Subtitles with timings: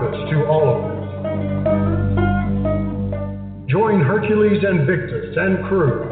[0.00, 0.96] Purpose to all of this?
[3.68, 6.08] Join Hercules Invictus and crew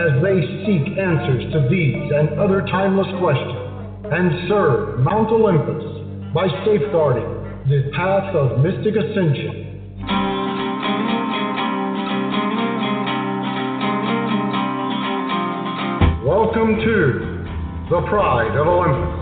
[0.00, 5.84] as they seek answers to these and other timeless questions and serve Mount Olympus
[6.32, 7.28] by safeguarding
[7.68, 9.68] the path of mystic ascension.
[16.24, 17.44] Welcome to
[17.90, 19.17] the Pride of Olympus.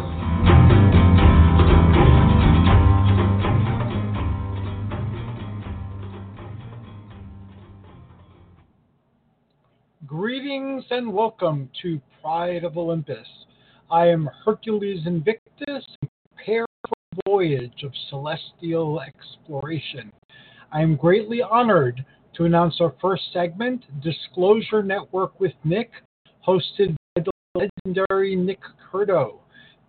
[10.91, 13.27] And welcome to Pride of Olympus.
[13.91, 15.85] I am Hercules Invictus
[16.37, 20.13] prepare for a voyage of celestial exploration.
[20.73, 22.05] I am greatly honored
[22.37, 25.91] to announce our first segment, Disclosure Network with Nick,
[26.47, 28.61] hosted by the legendary Nick
[28.93, 29.39] Curto.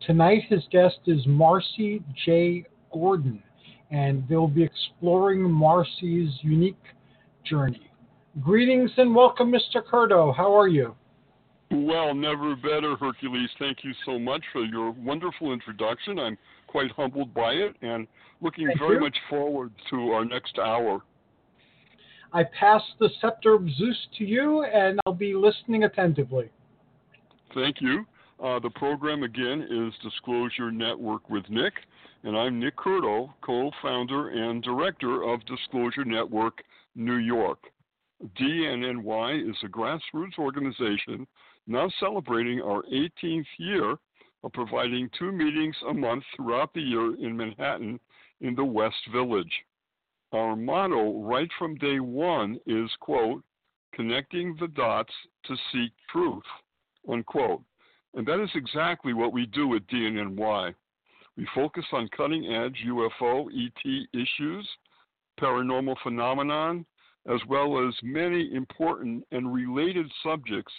[0.05, 2.65] Tonight, his guest is Marcy J.
[2.91, 3.43] Gordon,
[3.91, 6.75] and they'll be exploring Marcy's unique
[7.45, 7.86] journey.
[8.41, 9.83] Greetings and welcome, Mr.
[9.83, 10.35] Curto.
[10.35, 10.95] How are you?
[11.71, 13.49] Well, never better, Hercules.
[13.57, 16.19] Thank you so much for your wonderful introduction.
[16.19, 16.37] I'm
[16.67, 18.05] quite humbled by it and
[18.41, 18.99] looking Thank very you.
[18.99, 21.01] much forward to our next hour.
[22.31, 26.49] I pass the scepter of Zeus to you, and I'll be listening attentively.
[27.55, 28.05] Thank you.
[28.43, 31.73] Uh, the program again is Disclosure Network with Nick,
[32.23, 36.61] and I'm Nick Curto, co founder and director of Disclosure Network
[36.95, 37.59] New York.
[38.39, 41.27] DNNY is a grassroots organization
[41.67, 43.95] now celebrating our 18th year
[44.43, 47.99] of providing two meetings a month throughout the year in Manhattan
[48.41, 49.51] in the West Village.
[50.31, 53.43] Our motto right from day one is, quote,
[53.93, 55.13] connecting the dots
[55.45, 56.43] to seek truth,
[57.09, 57.61] unquote.
[58.13, 60.73] And that is exactly what we do at DNNY.
[61.37, 64.67] We focus on cutting edge UFO, ET issues,
[65.39, 66.85] paranormal phenomenon,
[67.27, 70.73] as well as many important and related subjects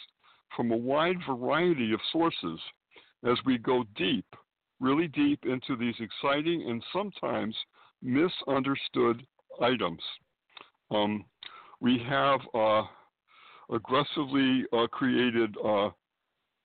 [0.56, 2.59] from a wide variety of sources
[3.25, 4.26] as we go deep,
[4.81, 7.54] really deep into these exciting and sometimes
[8.03, 9.26] misunderstood
[9.60, 10.00] items.
[10.91, 11.25] Um,
[11.81, 12.82] we have uh,
[13.70, 15.91] aggressively uh, created uh,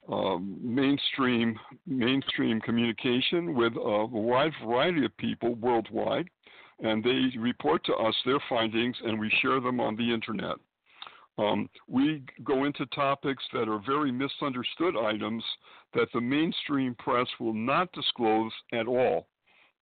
[0.09, 1.57] um, mainstream
[1.87, 6.27] mainstream communication with a wide variety of people worldwide,
[6.79, 10.55] and they report to us their findings, and we share them on the internet.
[11.37, 15.43] Um, we go into topics that are very misunderstood items
[15.93, 19.27] that the mainstream press will not disclose at all,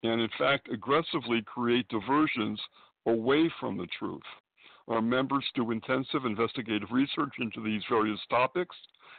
[0.04, 2.60] and in fact, aggressively create diversions
[3.06, 4.22] away from the truth.
[4.88, 8.76] Our members do intensive investigative research into these various topics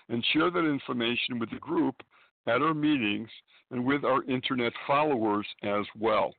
[0.08, 1.96] and share that information with the group
[2.46, 3.30] at our meetings
[3.70, 6.34] and with our internet followers as well.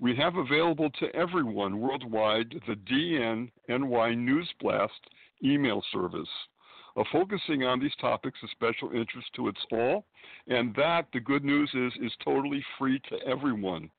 [0.00, 4.98] We have available to everyone worldwide the DNNY News Blast
[5.44, 6.28] email service,
[7.12, 10.06] focusing on these topics of special interest to us all,
[10.46, 13.90] and that, the good news is, is totally free to everyone.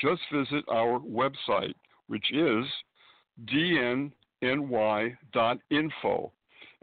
[0.00, 1.74] Just visit our website,
[2.06, 2.64] which is
[3.46, 4.12] dnny.info,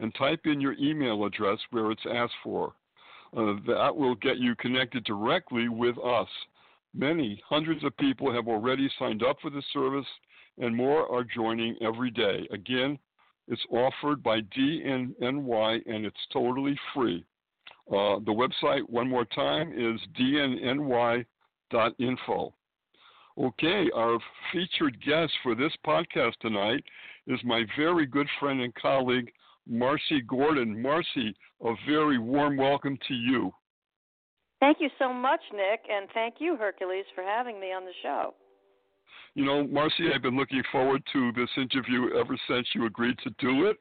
[0.00, 2.74] and type in your email address where it's asked for.
[3.34, 6.28] Uh, that will get you connected directly with us.
[6.96, 10.06] Many hundreds of people have already signed up for the service,
[10.56, 12.48] and more are joining every day.
[12.50, 12.98] Again,
[13.48, 17.22] it's offered by DNNY and it's totally free.
[17.88, 21.26] Uh, the website, one more time, is dnny.info.
[23.38, 24.18] Okay, our
[24.50, 26.82] featured guest for this podcast tonight
[27.26, 29.30] is my very good friend and colleague,
[29.68, 30.80] Marcy Gordon.
[30.80, 33.52] Marcy, a very warm welcome to you.
[34.66, 38.34] Thank you so much, Nick, and thank you, Hercules, for having me on the show.
[39.34, 43.30] You know, Marcy, I've been looking forward to this interview ever since you agreed to
[43.38, 43.76] do it,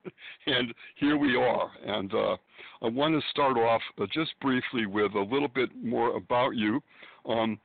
[0.46, 1.72] and here we are.
[1.84, 2.38] And uh,
[2.84, 6.84] I want to start off uh, just briefly with a little bit more about you.
[7.28, 7.58] Um,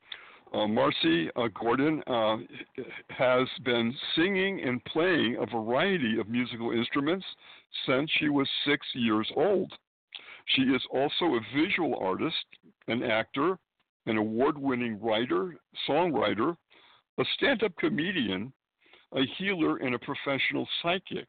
[0.51, 2.37] uh, Marcy uh, Gordon uh,
[3.09, 7.25] has been singing and playing a variety of musical instruments
[7.85, 9.71] since she was six years old.
[10.47, 12.45] She is also a visual artist,
[12.87, 13.57] an actor,
[14.05, 15.55] an award winning writer,
[15.87, 16.57] songwriter,
[17.19, 18.51] a stand up comedian,
[19.13, 21.27] a healer, and a professional psychic.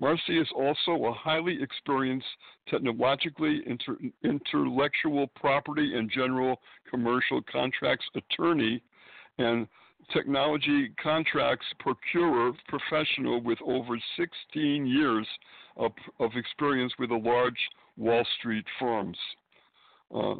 [0.00, 2.26] Marcy is also a highly experienced
[2.68, 8.80] technologically inter- intellectual property and general commercial contracts attorney
[9.38, 9.66] and
[10.12, 15.26] technology contracts procurer professional with over 16 years
[15.76, 17.58] of, of experience with a large
[17.98, 19.18] Wall Street firms.
[20.14, 20.36] Uh,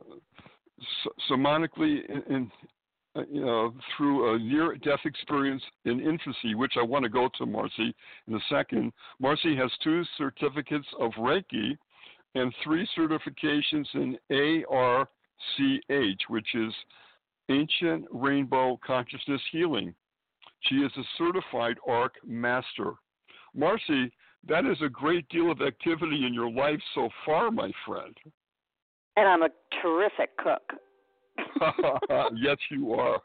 [1.31, 2.51] somatically in,
[3.17, 7.95] uh, through a near death experience in infancy, which I want to go to Marcy
[8.29, 8.93] in a second.
[9.21, 11.77] Marcy has two certificates of Reiki
[12.35, 14.17] and three certifications in
[14.71, 15.09] ARCH,
[16.29, 16.73] which is
[17.51, 19.95] Ancient Rainbow Consciousness Healing.
[20.61, 22.95] She is a certified ARC master.
[23.55, 24.13] Marcy,
[24.47, 28.17] that is a great deal of activity in your life so far, my friend.
[29.17, 29.49] And I'm a
[29.83, 30.63] terrific cook.
[32.37, 33.21] yes, you are.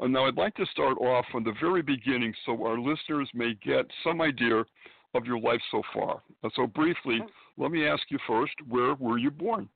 [0.00, 3.54] Uh, now, I'd like to start off from the very beginning so our listeners may
[3.64, 4.64] get some idea
[5.14, 6.22] of your life so far.
[6.44, 7.62] Uh, so, briefly, mm-hmm.
[7.62, 9.68] let me ask you first where were you born?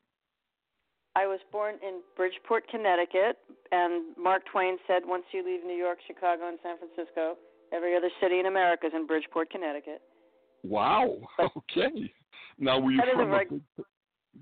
[1.16, 3.38] I was born in Bridgeport, Connecticut,
[3.72, 7.34] and Mark Twain said once you leave New York, Chicago, and San Francisco,
[7.72, 10.02] every other city in America is in Bridgeport, Connecticut.
[10.62, 11.16] Wow.
[11.56, 12.12] Okay.
[12.58, 13.60] Now, were you from a big,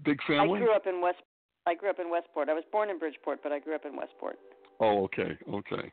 [0.04, 0.58] big family?
[0.58, 1.18] I grew up in West
[1.68, 2.48] I grew up in Westport.
[2.48, 4.38] I was born in Bridgeport, but I grew up in Westport.
[4.80, 5.92] Oh, okay, okay.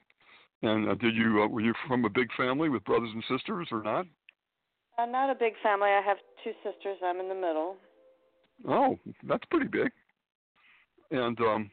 [0.62, 3.68] And uh, did you uh, were you from a big family with brothers and sisters
[3.72, 4.06] or not?
[4.98, 5.90] Uh, not a big family.
[5.90, 6.98] I have two sisters.
[7.04, 7.76] I'm in the middle.
[8.70, 8.98] Oh,
[9.28, 9.92] that's pretty big.
[11.12, 11.70] And um,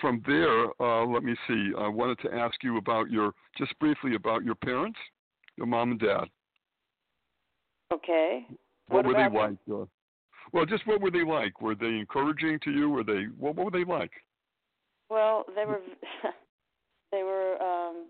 [0.00, 1.72] from there, uh, let me see.
[1.76, 4.98] I wanted to ask you about your just briefly about your parents,
[5.56, 6.26] your mom and dad.
[7.92, 8.46] Okay.
[8.88, 9.56] What, what were they like?
[9.70, 9.84] Uh,
[10.52, 11.60] well, just what were they like?
[11.60, 12.90] Were they encouraging to you?
[12.90, 14.10] Were they what, what were they like?
[15.08, 15.80] Well, they were
[17.12, 18.06] they were um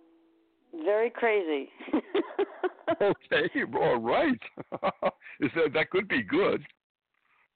[0.85, 1.69] very crazy.
[3.03, 4.41] okay, all right.
[5.41, 6.65] Is that that could be good?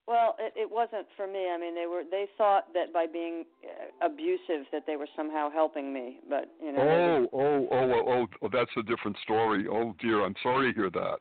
[0.06, 1.48] Well, it, it wasn't for me.
[1.50, 5.50] I mean, they were they thought that by being uh, abusive that they were somehow
[5.50, 7.28] helping me, but you know.
[7.32, 9.66] Oh, oh, oh, oh, oh, that's a different story.
[9.70, 11.18] Oh dear, I'm sorry to hear that.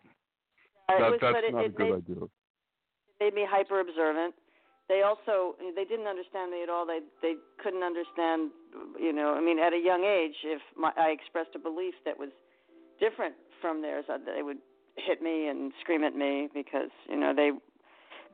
[0.89, 2.27] Yeah, that was, that's it, not it a good made, idea
[3.19, 4.35] made me hyper observant.
[4.89, 6.85] They also they didn't understand me at all.
[6.85, 8.51] They they couldn't understand,
[9.00, 9.33] you know.
[9.33, 12.30] I mean, at a young age, if my, I expressed a belief that was
[13.00, 14.59] different from theirs, uh, they would
[14.95, 17.51] hit me and scream at me because you know they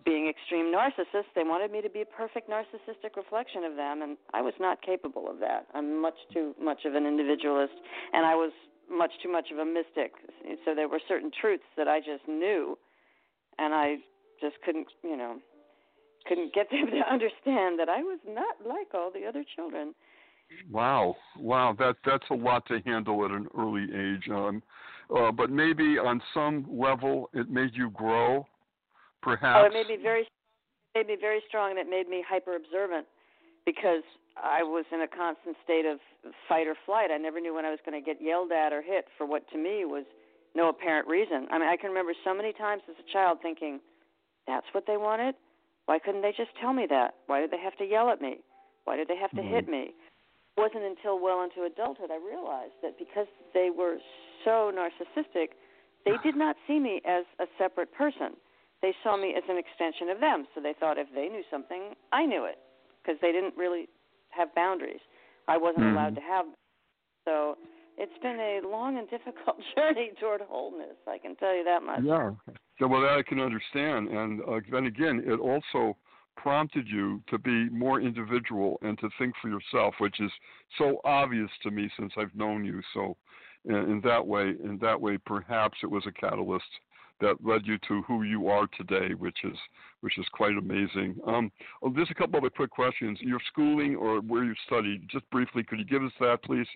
[0.06, 4.18] being extreme narcissists, they wanted me to be a perfect narcissistic reflection of them, and
[4.34, 5.68] I was not capable of that.
[5.76, 7.74] I'm much too much of an individualist,
[8.14, 8.52] and I was
[8.92, 10.14] much too much of a mystic.
[10.66, 12.78] So there were certain truths that I just knew,
[13.58, 13.98] and I
[14.42, 15.38] just couldn't, you know,
[16.28, 19.94] couldn't get them to understand that I was not like all the other children.
[20.72, 24.28] Wow, wow, that that's a lot to handle at an early age.
[24.32, 24.64] Um,
[25.16, 28.48] uh, but maybe on some level, it made you grow,
[29.22, 29.60] perhaps.
[29.62, 30.28] Oh, it made me very,
[30.96, 33.06] made me very strong, and it made me hyper observant
[33.66, 34.04] because
[34.38, 36.00] I was in a constant state of
[36.48, 37.12] fight or flight.
[37.12, 39.50] I never knew when I was going to get yelled at or hit for what
[39.52, 40.06] to me was
[40.56, 41.48] no apparent reason.
[41.52, 43.80] I mean, I can remember so many times as a child thinking,
[44.48, 45.36] that's what they wanted?
[45.86, 47.16] Why couldn't they just tell me that?
[47.28, 48.38] Why did they have to yell at me?
[48.86, 49.54] Why did they have to mm-hmm.
[49.54, 49.94] hit me?
[49.94, 53.98] It wasn't until well into adulthood I realized that because they were
[54.46, 55.58] so narcissistic,
[56.06, 58.34] they did not see me as a separate person.
[58.82, 60.48] They saw me as an extension of them.
[60.56, 62.58] So they thought if they knew something, I knew it
[63.02, 63.90] because they didn't really
[64.30, 65.02] have boundaries.
[65.48, 65.98] I wasn't mm-hmm.
[65.98, 66.46] allowed to have.
[67.26, 67.58] So
[67.98, 70.98] it's been a long and difficult journey toward wholeness.
[71.08, 72.02] I can tell you that much.
[72.04, 72.32] Yeah.
[72.80, 75.98] So, well, that I can understand, and uh, then again, it also
[76.38, 80.32] prompted you to be more individual and to think for yourself, which is
[80.78, 82.82] so obvious to me since I've known you.
[82.94, 83.18] So,
[83.66, 86.64] in, in that way, in that way, perhaps it was a catalyst
[87.22, 89.58] that led you to who you are today, which is
[90.02, 91.18] which is quite amazing.
[91.28, 91.52] Um,
[91.84, 93.20] oh, just a couple other quick questions.
[93.22, 96.68] Your schooling or where you studied, just briefly, could you give us that, please?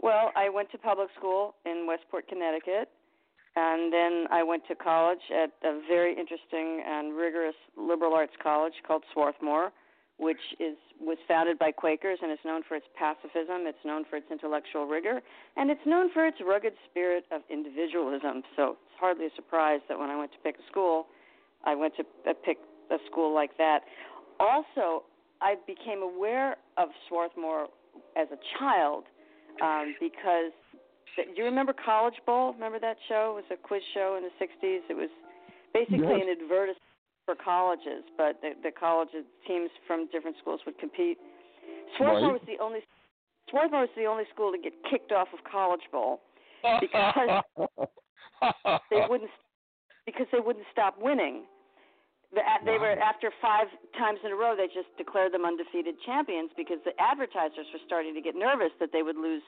[0.00, 2.90] Well, I went to public school in Westport, Connecticut,
[3.56, 8.74] and then I went to college at a very interesting and rigorous liberal arts college
[8.86, 9.72] called Swarthmore,
[10.18, 14.16] which is was founded by Quakers and is known for its pacifism, it's known for
[14.16, 15.20] its intellectual rigor,
[15.56, 18.42] and it's known for its rugged spirit of individualism.
[18.56, 21.06] So it's hardly a surprise that when I went to pick a school,
[21.64, 22.58] I went to uh, pick
[22.90, 23.80] a school like that.
[24.38, 25.02] Also,
[25.42, 27.66] I became aware of Swarthmore
[28.16, 29.04] as a child
[29.62, 30.52] um, because
[31.16, 32.52] do you remember College Bowl?
[32.54, 33.36] Remember that show?
[33.38, 34.80] It was a quiz show in the '60s.
[34.90, 35.10] It was
[35.72, 36.26] basically yes.
[36.26, 36.83] an advertisement
[37.24, 39.08] for colleges, but the, the college
[39.46, 41.18] teams from different schools would compete.
[41.96, 42.40] Swarthmore right.
[42.40, 42.80] was the only
[43.50, 46.20] Swarthmore was the only school to get kicked off of College Bowl
[46.80, 47.42] because
[48.90, 49.30] they wouldn't
[50.06, 51.44] because they wouldn't stop winning.
[52.32, 54.56] The, they were after five times in a row.
[54.56, 58.90] They just declared them undefeated champions because the advertisers were starting to get nervous that
[58.92, 59.42] they would lose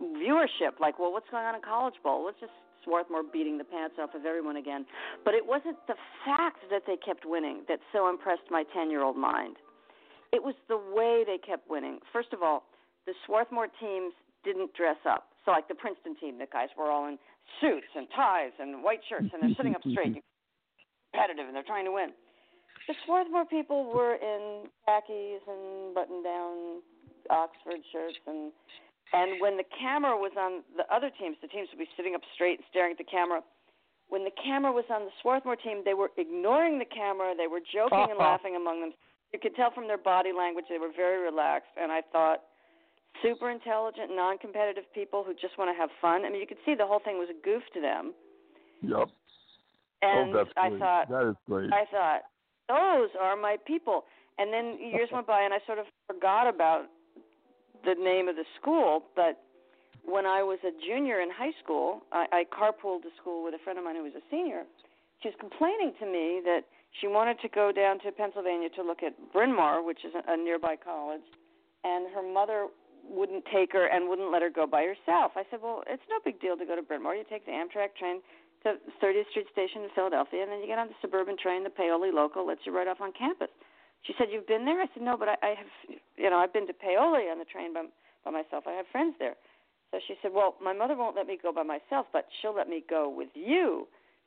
[0.00, 0.80] viewership.
[0.80, 2.24] Like, well, what's going on in College Bowl?
[2.24, 4.86] Let's just Swarthmore beating the pants off of everyone again.
[5.24, 9.02] But it wasn't the fact that they kept winning that so impressed my 10 year
[9.02, 9.56] old mind.
[10.32, 11.98] It was the way they kept winning.
[12.12, 12.64] First of all,
[13.06, 14.12] the Swarthmore teams
[14.44, 15.28] didn't dress up.
[15.44, 17.18] So, like the Princeton team, the guys were all in
[17.60, 20.22] suits and ties and white shirts, and they're sitting up straight,
[21.12, 22.10] competitive, and they're trying to win.
[22.86, 26.82] The Swarthmore people were in khakis and button down
[27.30, 28.52] Oxford shirts and
[29.12, 32.22] and when the camera was on the other teams, the teams would be sitting up
[32.34, 33.42] straight and staring at the camera.
[34.08, 37.34] When the camera was on the Swarthmore team, they were ignoring the camera.
[37.36, 38.38] They were joking and uh-huh.
[38.38, 38.92] laughing among them.
[39.32, 41.74] You could tell from their body language they were very relaxed.
[41.80, 42.42] And I thought,
[43.22, 46.24] super intelligent, non-competitive people who just want to have fun.
[46.24, 48.14] I mean, you could see the whole thing was a goof to them.
[48.82, 49.10] Yep.
[50.02, 50.80] Oh, and oh, that's I great.
[50.80, 51.70] thought, that is great.
[51.72, 52.22] I thought,
[52.68, 54.04] those are my people.
[54.38, 56.86] And then years went by, and I sort of forgot about
[57.84, 59.40] the name of the school, but
[60.04, 63.62] when I was a junior in high school, I, I carpooled to school with a
[63.62, 64.64] friend of mine who was a senior.
[65.22, 66.64] She was complaining to me that
[67.00, 70.22] she wanted to go down to Pennsylvania to look at Bryn Mawr, which is a,
[70.32, 71.24] a nearby college,
[71.84, 72.66] and her mother
[73.04, 75.32] wouldn't take her and wouldn't let her go by herself.
[75.36, 77.14] I said, "Well, it's no big deal to go to Bryn Mawr.
[77.14, 78.20] You take the Amtrak train
[78.64, 81.70] to 30th Street Station in Philadelphia, and then you get on the suburban train, the
[81.70, 83.48] Paoli local, lets you right off on campus."
[84.02, 86.52] She said, "You've been there?" I said, "No, but I, I have, you know, I've
[86.52, 87.84] been to Paoli on the train by
[88.24, 88.64] by myself.
[88.66, 89.36] I have friends there."
[89.90, 92.68] So she said, "Well, my mother won't let me go by myself, but she'll let
[92.68, 93.86] me go with you."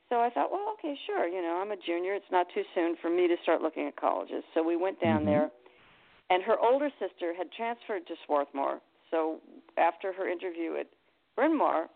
[0.10, 1.27] So I thought, "Well, okay, sure.
[1.27, 2.13] You know, I'm a junior.
[2.13, 5.22] It's not too soon for me to start looking at colleges." So we went down
[5.22, 5.25] Mhm.
[5.25, 5.51] there,
[6.30, 8.82] and her older sister had transferred to Swarthmore.
[9.10, 9.42] So
[9.77, 10.88] after her interview at
[11.36, 11.89] Bryn Mawr,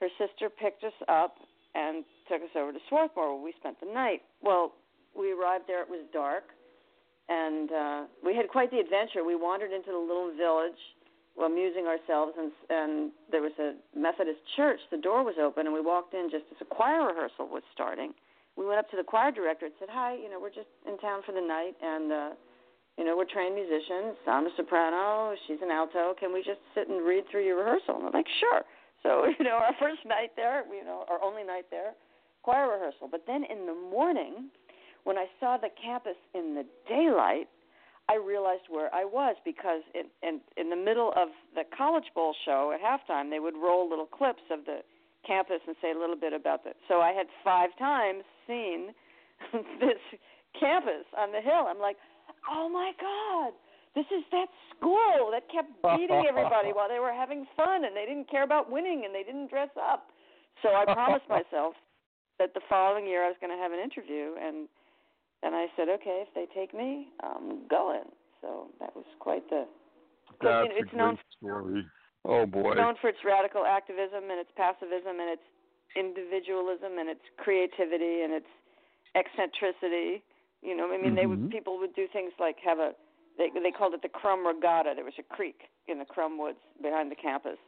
[0.00, 1.38] her sister picked us up
[1.74, 4.22] and took us over to Swarthmore where we spent the night.
[4.42, 4.74] Well,
[5.14, 5.80] we arrived there.
[5.80, 6.55] It was dark
[7.28, 9.24] and uh, we had quite the adventure.
[9.24, 10.78] We wandered into the little village,
[11.42, 14.80] amusing ourselves, and and there was a Methodist church.
[14.90, 18.14] The door was open, and we walked in just as a choir rehearsal was starting.
[18.56, 20.96] We went up to the choir director and said, "Hi, you know, we're just in
[20.98, 22.30] town for the night, and uh,
[22.96, 24.16] you know, we're trained musicians.
[24.26, 25.34] I'm a soprano.
[25.46, 26.14] She's an alto.
[26.18, 28.62] Can we just sit and read through your rehearsal?" And they're like, "Sure."
[29.02, 31.92] So you know, our first night there, you know, our only night there,
[32.42, 33.08] choir rehearsal.
[33.10, 34.48] But then in the morning
[35.06, 37.46] when I saw the campus in the daylight,
[38.10, 42.34] I realized where I was because in, in in the middle of the College Bowl
[42.44, 44.82] show at halftime, they would roll little clips of the
[45.24, 46.74] campus and say a little bit about the.
[46.88, 48.90] So I had five times seen
[49.78, 50.02] this
[50.58, 51.70] campus on the hill.
[51.70, 51.96] I'm like,
[52.50, 53.54] oh my god,
[53.94, 58.06] this is that school that kept beating everybody while they were having fun and they
[58.06, 60.10] didn't care about winning and they didn't dress up.
[60.62, 61.74] So I promised myself
[62.38, 64.66] that the following year I was going to have an interview and
[65.46, 68.10] and I said, okay, if they take me, I'm going.
[68.42, 69.64] So that was quite the.
[70.42, 71.86] That's you know, it's a known great story.
[72.26, 72.74] Oh boy.
[72.74, 75.46] It's known for its radical activism and its pacifism and its
[75.94, 78.50] individualism and its creativity and its
[79.14, 80.26] eccentricity.
[80.66, 81.50] You know, I mean, they would Mhm.
[81.50, 82.92] people would do things like have a
[83.38, 84.94] they they called it the Crum Regatta.
[84.98, 87.58] There was a creek in the Crum Woods behind the campus,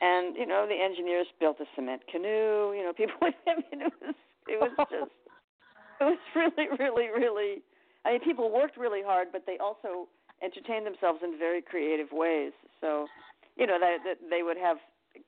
[0.00, 2.74] and you know the engineers built a cement canoe.
[2.74, 3.14] You know, people.
[3.22, 4.14] I mean, it was
[4.48, 5.12] it was just
[6.08, 7.62] it was really, really, really.
[8.04, 10.08] I mean, people worked really hard, but they also
[10.42, 12.52] entertained themselves in very creative ways.
[12.80, 13.06] So,
[13.56, 14.78] you know, that, that they would have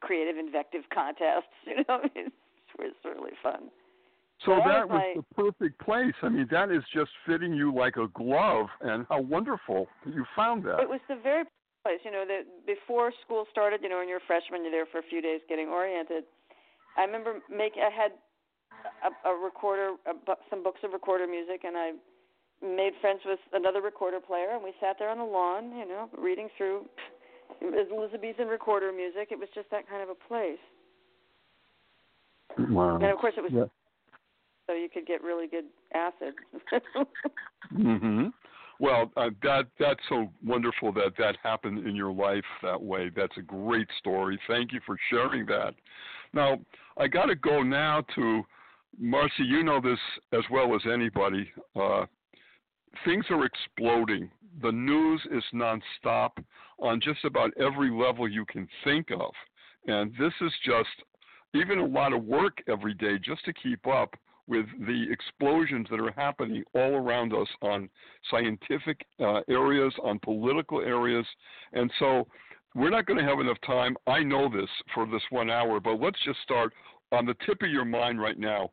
[0.01, 1.53] creative invective contests.
[1.67, 2.33] You know, it
[2.79, 3.71] was really fun.
[4.45, 6.13] So that that was was the perfect place.
[6.23, 10.65] I mean, that is just fitting you like a glove, and how wonderful you found
[10.65, 10.81] that.
[10.81, 11.45] It was the very
[11.85, 12.01] place.
[12.05, 14.99] You know, that before school started, you know, when you're a freshman, you're there for
[14.99, 16.25] a few days getting oriented.
[16.99, 18.13] I remember make I had
[19.05, 21.93] a, a recorder, a, some books of recorder music, and I
[22.63, 26.09] made friends with another recorder player, and we sat there on the lawn, you know,
[26.17, 26.87] reading through
[27.63, 29.29] Elizabethan recorder music.
[29.31, 30.59] It was just that kind of a place,
[32.71, 32.97] Wow.
[32.97, 33.65] and of course, it was Yeah.
[34.67, 36.35] so you could get really good acid.
[37.71, 38.29] hmm
[38.81, 43.11] Well, uh, that that's so wonderful that that happened in your life that way.
[43.15, 44.39] That's a great story.
[44.49, 45.75] Thank you for sharing that.
[46.33, 46.59] Now,
[46.97, 48.43] I got to go now to
[48.99, 49.45] Marcy.
[49.45, 49.99] You know this
[50.33, 51.51] as well as anybody.
[51.75, 52.07] Uh,
[53.05, 54.31] things are exploding.
[54.63, 56.31] The news is nonstop
[56.79, 59.33] on just about every level you can think of,
[59.87, 60.89] and this is just
[61.55, 64.15] even a lot of work every day just to keep up
[64.47, 67.89] with the explosions that are happening all around us on
[68.31, 71.27] scientific uh, areas, on political areas.
[71.73, 72.27] And so
[72.75, 73.97] we're not going to have enough time.
[74.07, 76.75] I know this for this one hour, but let's just start
[77.13, 78.71] on the tip of your mind right now.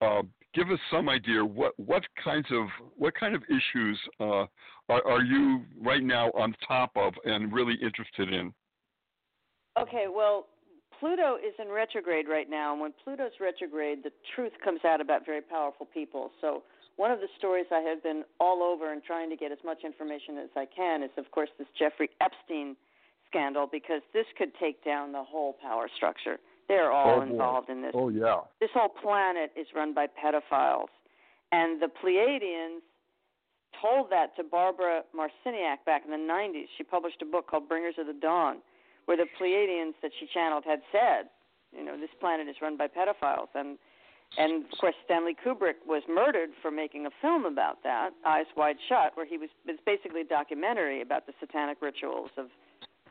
[0.00, 0.22] Uh,
[0.54, 4.44] give us some idea what what kinds of what kind of issues uh,
[4.88, 8.52] are, are you right now on top of and really interested in?
[9.78, 10.46] Okay, well,
[11.00, 15.26] Pluto is in retrograde right now, and when Pluto's retrograde, the truth comes out about
[15.26, 16.30] very powerful people.
[16.40, 16.62] So,
[16.96, 19.78] one of the stories I have been all over and trying to get as much
[19.84, 22.76] information as I can is, of course, this Jeffrey Epstein
[23.26, 26.38] scandal, because this could take down the whole power structure.
[26.68, 27.92] They're all oh, involved in this.
[27.94, 28.40] Oh, yeah.
[28.60, 30.88] This whole planet is run by pedophiles.
[31.52, 32.80] And the Pleiadians
[33.80, 36.66] told that to Barbara Marciniak back in the 90s.
[36.76, 38.58] She published a book called Bringers of the Dawn
[39.06, 41.28] where the Pleiadians that she channeled had said,
[41.76, 43.78] you know, this planet is run by pedophiles, and
[44.36, 48.76] and of course Stanley Kubrick was murdered for making a film about that, Eyes Wide
[48.88, 52.46] Shut, where he was it's basically a documentary about the satanic rituals of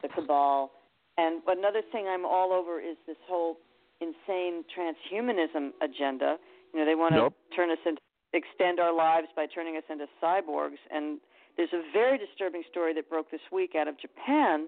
[0.02, 0.72] the cabal.
[1.18, 3.58] And another thing I'm all over is this whole
[4.02, 6.38] insane transhumanism agenda.
[6.74, 7.34] You know, they want to yep.
[7.56, 8.02] turn us into
[8.34, 11.20] extend our lives by turning us into cyborgs and
[11.58, 14.68] there's a very disturbing story that broke this week out of Japan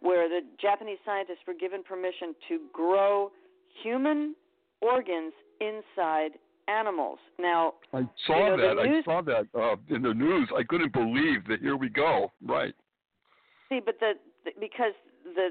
[0.00, 3.30] where the Japanese scientists were given permission to grow
[3.82, 4.34] human
[4.80, 6.32] organs inside
[6.68, 7.18] animals.
[7.38, 8.88] Now, I saw you know, that.
[8.88, 10.48] News, I saw that uh, in the news.
[10.56, 11.60] I couldn't believe that.
[11.60, 12.32] Here we go.
[12.44, 12.74] Right.
[13.68, 14.12] See, but the,
[14.44, 14.92] the because
[15.24, 15.50] the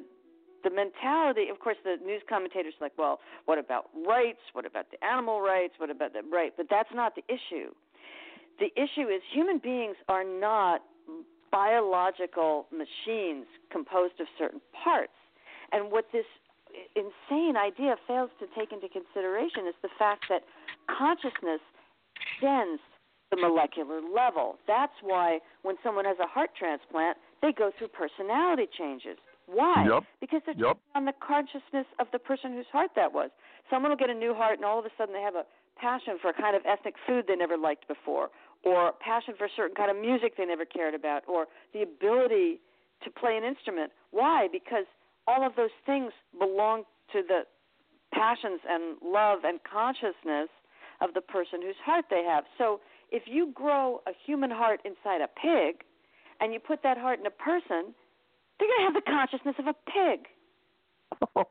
[0.65, 4.41] the mentality, of course, the news commentators are like, well, what about rights?
[4.53, 5.75] What about the animal rights?
[5.77, 6.51] What about the right?
[6.57, 7.69] But that's not the issue.
[8.59, 10.81] The issue is human beings are not
[11.51, 15.13] biological machines composed of certain parts.
[15.71, 16.25] And what this
[16.95, 20.41] insane idea fails to take into consideration is the fact that
[20.89, 21.61] consciousness
[22.17, 22.81] extends
[23.29, 24.57] the molecular level.
[24.67, 29.17] That's why when someone has a heart transplant, they go through personality changes.
[29.47, 29.85] Why?
[29.87, 30.03] Yep.
[30.19, 30.77] Because they're yep.
[30.95, 33.29] on the consciousness of the person whose heart that was.
[33.69, 35.45] Someone will get a new heart, and all of a sudden they have a
[35.79, 38.29] passion for a kind of ethnic food they never liked before,
[38.63, 42.59] or passion for a certain kind of music they never cared about, or the ability
[43.03, 43.91] to play an instrument.
[44.11, 44.47] Why?
[44.51, 44.85] Because
[45.27, 47.41] all of those things belong to the
[48.13, 50.49] passions and love and consciousness
[51.01, 52.45] of the person whose heart they have.
[52.57, 52.79] So
[53.11, 55.83] if you grow a human heart inside a pig
[56.39, 57.93] and you put that heart in a person,
[58.59, 60.27] they're going to have the consciousness of a pig.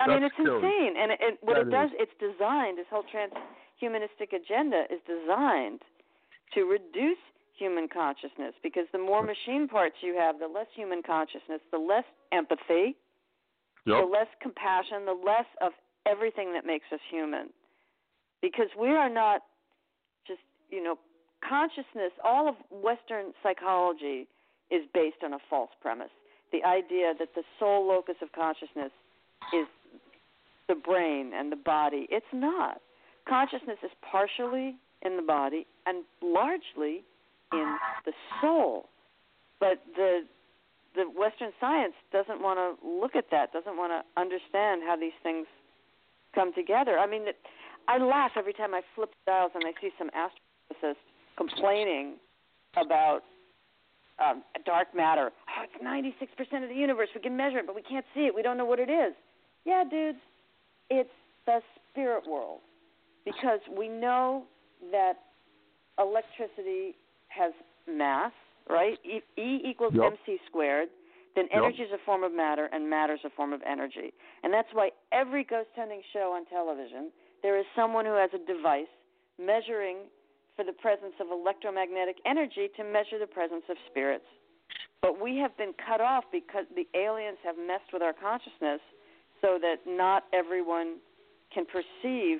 [0.00, 0.56] I mean, it's scary.
[0.56, 0.94] insane.
[0.98, 5.80] And it, it, what That it does, it's designed, this whole transhumanistic agenda is designed
[6.54, 7.18] to reduce
[7.56, 12.04] human consciousness because the more machine parts you have, the less human consciousness, the less
[12.32, 12.96] empathy,
[13.84, 13.98] Yep.
[14.00, 15.72] the less compassion, the less of
[16.06, 17.48] everything that makes us human.
[18.40, 19.42] Because we are not
[20.26, 20.38] just,
[20.70, 20.96] you know,
[21.48, 24.28] consciousness, all of Western psychology
[24.72, 26.10] is based on a false premise.
[26.50, 28.90] The idea that the sole locus of consciousness
[29.52, 29.66] is
[30.68, 32.06] the brain and the body.
[32.10, 32.80] It's not.
[33.28, 37.04] Consciousness is partially in the body and largely
[37.52, 38.88] in the soul.
[39.60, 40.22] But the
[40.94, 45.16] the Western science doesn't want to look at that, doesn't want to understand how these
[45.22, 45.46] things
[46.34, 46.98] come together.
[46.98, 47.24] I mean,
[47.88, 51.00] I laugh every time I flip dials and I see some astrophysicist
[51.36, 52.16] complaining
[52.76, 53.22] about
[54.18, 55.30] um, dark matter.
[55.48, 57.08] Oh, it's 96% of the universe.
[57.14, 58.34] We can measure it, but we can't see it.
[58.34, 59.14] We don't know what it is.
[59.64, 60.18] Yeah, dudes,
[60.90, 61.10] it's
[61.46, 62.60] the spirit world.
[63.24, 64.44] Because we know
[64.90, 65.14] that
[65.98, 66.96] electricity
[67.28, 67.52] has
[67.86, 68.32] mass,
[68.68, 68.98] right?
[69.04, 70.12] E, e equals Yep.
[70.12, 70.88] mc squared.
[71.34, 71.62] Then Yep.
[71.62, 74.12] energy is a form of matter, and matter is a form of energy.
[74.42, 77.10] And that's why every ghost hunting show on television,
[77.42, 78.90] there is someone who has a device
[79.38, 79.98] measuring
[80.56, 84.24] for the presence of electromagnetic energy to measure the presence of spirits.
[85.00, 88.80] But we have been cut off because the aliens have messed with our consciousness
[89.40, 90.98] so that not everyone
[91.52, 92.38] can perceive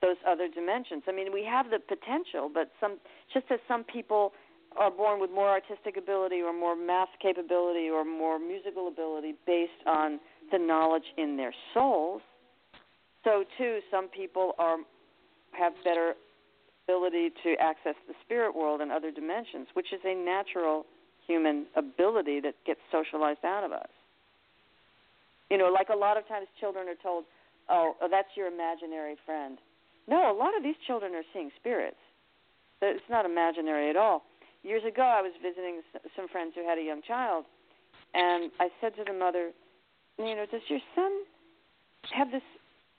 [0.00, 1.02] those other dimensions.
[1.08, 2.98] I mean, we have the potential, but some
[3.32, 4.32] just as some people
[4.76, 9.72] are born with more artistic ability or more math capability or more musical ability based
[9.86, 10.20] on
[10.52, 12.20] the knowledge in their souls,
[13.24, 14.76] so too some people are
[15.52, 16.14] have better
[16.86, 20.84] ability to access the spirit world and other dimensions, which is a natural
[21.26, 23.88] human ability that gets socialized out of us.
[25.50, 27.24] You know, like a lot of times children are told,
[27.68, 29.58] "Oh, oh that's your imaginary friend."
[30.06, 31.96] No, a lot of these children are seeing spirits.
[32.82, 34.24] It's not imaginary at all.
[34.62, 35.82] Years ago, I was visiting
[36.16, 37.44] some friends who had a young child,
[38.12, 39.52] and I said to the mother,
[40.18, 41.24] "You know, does your son
[42.12, 42.42] have this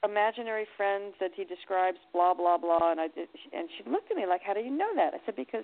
[0.06, 4.18] imaginary friend that he describes blah blah blah and I did, and she looked at
[4.18, 5.14] me like how do you know that?
[5.14, 5.64] I said because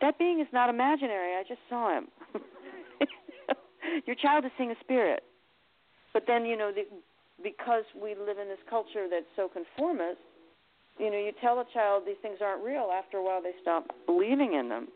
[0.00, 1.34] that being is not imaginary.
[1.36, 2.08] I just saw him.
[4.06, 5.22] Your child is seeing a spirit.
[6.12, 6.84] But then you know the,
[7.42, 10.20] because we live in this culture that's so conformist
[10.98, 13.88] you know you tell a child these things aren't real after a while they stop
[14.06, 14.88] believing in them.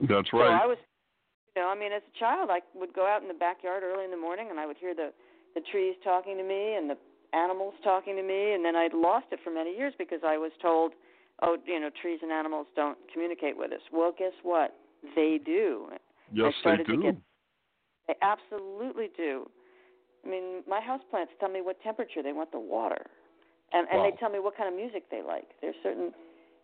[0.00, 0.50] That's right.
[0.50, 0.78] So I was
[1.54, 4.04] you know I mean as a child I would go out in the backyard early
[4.04, 5.12] in the morning and I would hear the
[5.54, 6.96] the trees talking to me and the
[7.32, 10.52] animals talking to me, and then I lost it for many years because I was
[10.60, 10.92] told,
[11.42, 13.80] oh, you know, trees and animals don't communicate with us.
[13.92, 14.76] Well, guess what?
[15.14, 15.88] They do.
[16.32, 17.02] Yes, they do.
[17.02, 17.16] Get,
[18.08, 19.48] they absolutely do.
[20.24, 23.06] I mean, my houseplants tell me what temperature they want the water,
[23.72, 24.10] and and wow.
[24.10, 25.48] they tell me what kind of music they like.
[25.60, 26.12] There's certain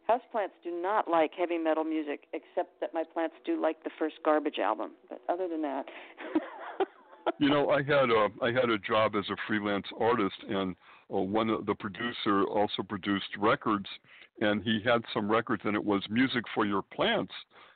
[0.08, 4.16] houseplants do not like heavy metal music, except that my plants do like the first
[4.24, 4.92] Garbage album.
[5.08, 5.86] But other than that.
[7.38, 10.74] you know, I had a I had a job as a freelance artist, and
[11.12, 13.86] uh, one of the producer also produced records,
[14.40, 17.32] and he had some records, and it was music for your plants,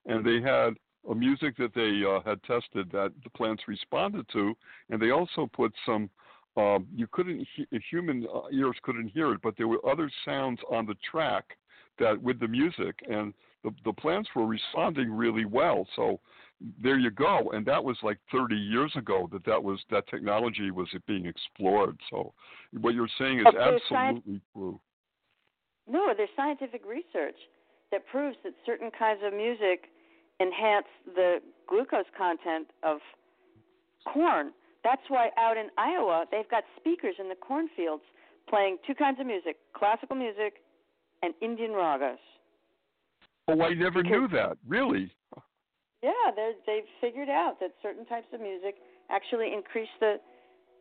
[0.06, 0.74] and they had
[1.10, 4.54] a music that they uh, had tested that the plants responded to,
[4.90, 6.08] and they also put some.
[6.54, 7.46] Um, you couldn't
[7.90, 11.44] human uh, ears couldn't hear it, but there were other sounds on the track
[11.98, 13.32] that with the music, and
[13.64, 15.86] the the plants were responding really well.
[15.96, 16.20] So
[16.82, 17.50] there you go.
[17.52, 21.98] And that was like 30 years ago that that was that technology was being explored.
[22.10, 22.32] So
[22.80, 24.80] what you're saying is absolutely true.
[25.88, 27.36] No there's scientific research
[27.90, 29.90] that proves that certain kinds of music
[30.40, 32.98] enhance the glucose content of
[34.12, 34.52] corn.
[34.84, 38.02] That's why out in Iowa they've got speakers in the cornfields
[38.48, 40.54] playing two kinds of music classical music
[41.22, 42.16] and Indian ragas.
[43.48, 44.56] Oh I never because, knew that.
[44.66, 45.10] Really
[46.02, 48.76] yeah, they they've figured out that certain types of music
[49.10, 50.18] actually increase the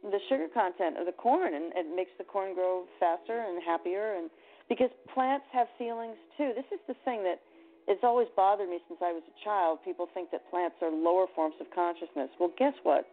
[0.04, 4.18] the sugar content of the corn, and it makes the corn grow faster and happier.
[4.18, 4.32] And
[4.68, 6.54] because plants have feelings too.
[6.56, 7.40] This is the thing that
[7.88, 9.80] it's always bothered me since I was a child.
[9.86, 12.30] People think that plants are lower forms of consciousness.
[12.40, 13.06] Well, guess what?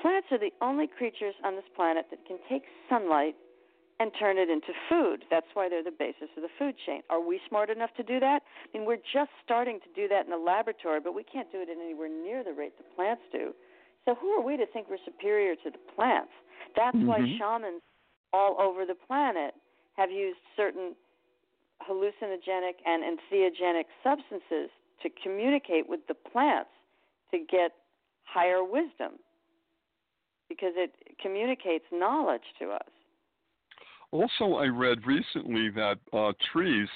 [0.00, 3.34] Plants are the only creatures on this planet that can take sunlight
[4.00, 5.24] and turn it into food.
[5.30, 7.02] That's why they're the basis of the food chain.
[7.10, 8.42] Are we smart enough to do that?
[8.42, 11.58] I mean, we're just starting to do that in the laboratory, but we can't do
[11.58, 13.52] it at anywhere near the rate the plants do.
[14.04, 16.30] So who are we to think we're superior to the plants?
[16.76, 17.06] That's mm-hmm.
[17.06, 17.82] why shamans
[18.32, 19.54] all over the planet
[19.96, 20.94] have used certain
[21.82, 24.70] hallucinogenic and entheogenic substances
[25.02, 26.70] to communicate with the plants
[27.30, 27.72] to get
[28.24, 29.18] higher wisdom
[30.48, 32.88] because it communicates knowledge to us.
[34.10, 36.88] Also, I read recently that uh, trees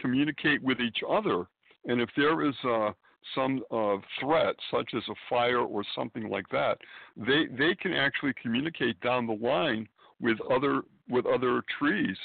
[0.00, 1.46] communicate with each other,
[1.86, 2.90] and if there is uh,
[3.34, 6.78] some uh, threat, such as a fire or something like that,
[7.16, 9.88] they they can actually communicate down the line
[10.20, 12.16] with other with other trees,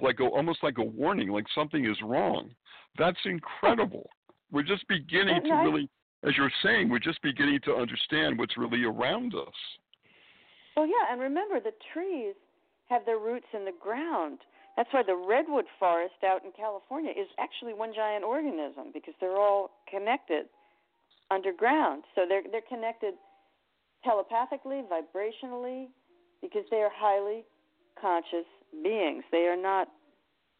[0.00, 2.50] like a, almost like a warning, like something is wrong.
[2.98, 4.08] That's incredible.
[4.52, 5.88] We're just beginning to really,
[6.24, 9.54] as you're saying, we're just beginning to understand what's really around us.
[10.76, 12.34] Well, yeah, and remember the trees
[12.92, 14.38] have their roots in the ground.
[14.76, 19.36] That's why the redwood forest out in California is actually one giant organism because they're
[19.36, 20.46] all connected
[21.30, 22.04] underground.
[22.14, 23.14] So they're they're connected
[24.04, 25.88] telepathically, vibrationally,
[26.40, 27.44] because they are highly
[28.00, 28.48] conscious
[28.82, 29.24] beings.
[29.30, 29.88] They are not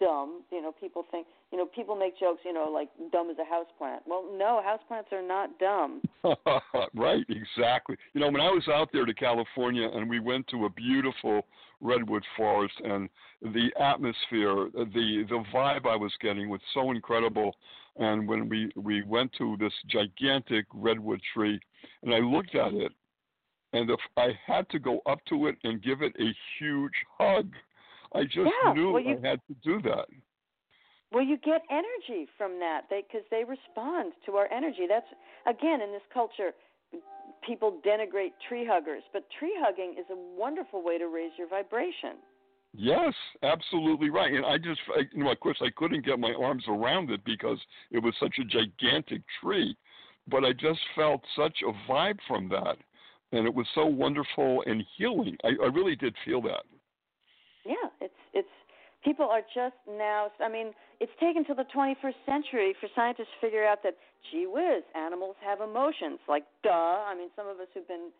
[0.01, 0.43] dumb.
[0.51, 3.45] You know, people think, you know, people make jokes, you know, like dumb as a
[3.45, 4.03] house plant.
[4.07, 6.01] Well, no, house plants are not dumb.
[6.95, 7.97] right, exactly.
[8.15, 11.47] You know, when I was out there to California and we went to a beautiful
[11.83, 13.11] redwood forest and
[13.43, 17.55] the atmosphere, the the vibe I was getting was so incredible.
[17.97, 21.61] And when we we went to this gigantic redwood tree,
[22.03, 22.93] and I looked at it,
[23.75, 27.51] and if I had to go up to it and give it a huge hug.
[28.15, 30.05] I just yeah, knew well, you, I had to do that.
[31.13, 34.87] Well, you get energy from that because they, they respond to our energy.
[34.89, 35.07] That's
[35.47, 36.53] again in this culture
[37.47, 42.17] people denigrate tree huggers, but tree hugging is a wonderful way to raise your vibration.
[42.75, 44.33] Yes, absolutely right.
[44.33, 47.23] And I just, I, you know, of course, I couldn't get my arms around it
[47.25, 47.59] because
[47.91, 49.77] it was such a gigantic tree,
[50.29, 52.77] but I just felt such a vibe from that,
[53.33, 55.37] and it was so wonderful and healing.
[55.45, 56.65] I, I really did feel that.
[57.67, 58.22] Yeah, it's it's
[59.05, 60.31] people are just now.
[60.41, 63.95] I mean, it's taken till the 21st century for scientists to figure out that,
[64.31, 66.19] gee whiz, animals have emotions.
[66.29, 66.71] Like, duh.
[66.71, 68.11] I mean, some of us who've been,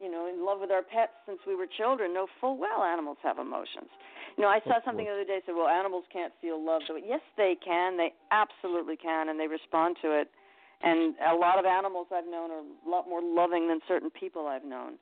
[0.00, 3.18] you know, in love with our pets since we were children know full well animals
[3.22, 3.90] have emotions.
[4.36, 6.82] You know, I saw something the other day said, well, animals can't feel love.
[6.88, 7.96] So yes, they can.
[7.96, 10.28] They absolutely can, and they respond to it.
[10.82, 14.48] And a lot of animals I've known are a lot more loving than certain people
[14.48, 14.98] I've known.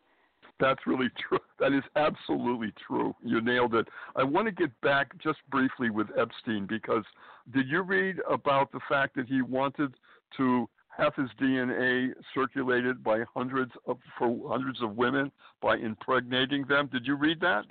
[0.58, 1.38] That's really true.
[1.58, 3.14] That is absolutely true.
[3.22, 3.88] You nailed it.
[4.16, 7.04] I want to get back just briefly with Epstein because
[7.52, 9.94] did you read about the fact that he wanted
[10.36, 15.30] to have his DNA circulated by hundreds of for hundreds of women
[15.62, 16.88] by impregnating them?
[16.92, 17.64] Did you read that?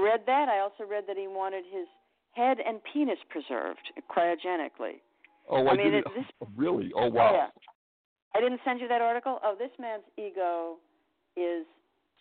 [0.00, 0.48] I read that.
[0.48, 1.86] I also read that he wanted his
[2.32, 5.00] head and penis preserved cryogenically.
[5.48, 6.24] Oh, I, I mean, it, this,
[6.56, 6.90] really?
[6.96, 7.32] Oh, wow.
[7.32, 7.48] Yeah.
[8.34, 9.38] I didn't send you that article.
[9.44, 10.76] Oh, this man's ego
[11.36, 11.64] is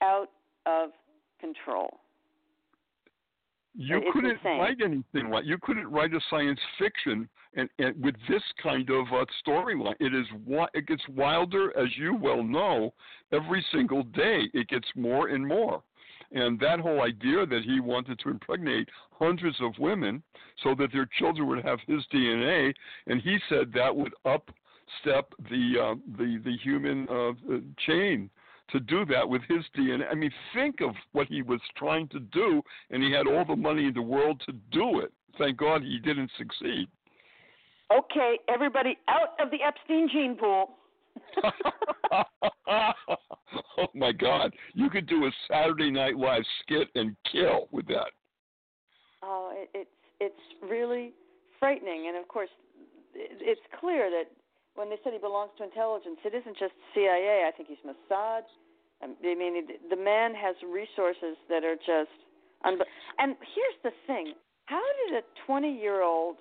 [0.02, 0.30] out
[0.65, 0.89] of
[1.39, 2.00] control.
[3.74, 4.60] You It's couldn't insane.
[4.60, 9.06] write anything like you couldn't write a science fiction and, and with this kind of
[9.13, 9.95] uh, storyline.
[10.00, 10.26] It is
[10.74, 12.93] it gets wilder, as you well know,
[13.32, 14.50] every single day.
[14.54, 15.84] It gets more and more.
[16.34, 20.24] And that whole idea that he wanted to impregnate hundreds of women
[20.63, 22.74] so that their children would have his DNA,
[23.08, 27.32] and he said that would upstep the uh, the the human uh,
[27.86, 28.30] chain
[28.71, 30.05] to do that with his DNA.
[30.10, 33.55] I mean, think of what he was trying to do, and he had all the
[33.55, 35.12] money in the world to do it.
[35.38, 36.88] Thank God he didn't succeed.
[37.95, 40.77] Okay, everybody out of the Epstein gene pool.
[42.69, 44.53] oh my God!
[44.73, 48.12] You could do a Saturday Night Live skit and kill with that.
[49.21, 49.89] Oh, it, it's
[50.21, 51.12] it's really
[51.60, 52.49] frightening, and of course,
[53.13, 54.31] it, it's clear that
[54.75, 57.45] when they said he belongs to intelligence, it isn't just CIA.
[57.47, 58.47] I think he's Mossad.
[59.03, 62.13] Um, I mean, the man has resources that are just.
[62.65, 62.86] Unbe-
[63.17, 64.34] and here's the thing:
[64.65, 66.38] how did a 20-year-old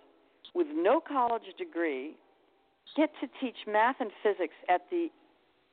[0.54, 2.14] with no college degree
[2.96, 5.08] get to teach math and physics at the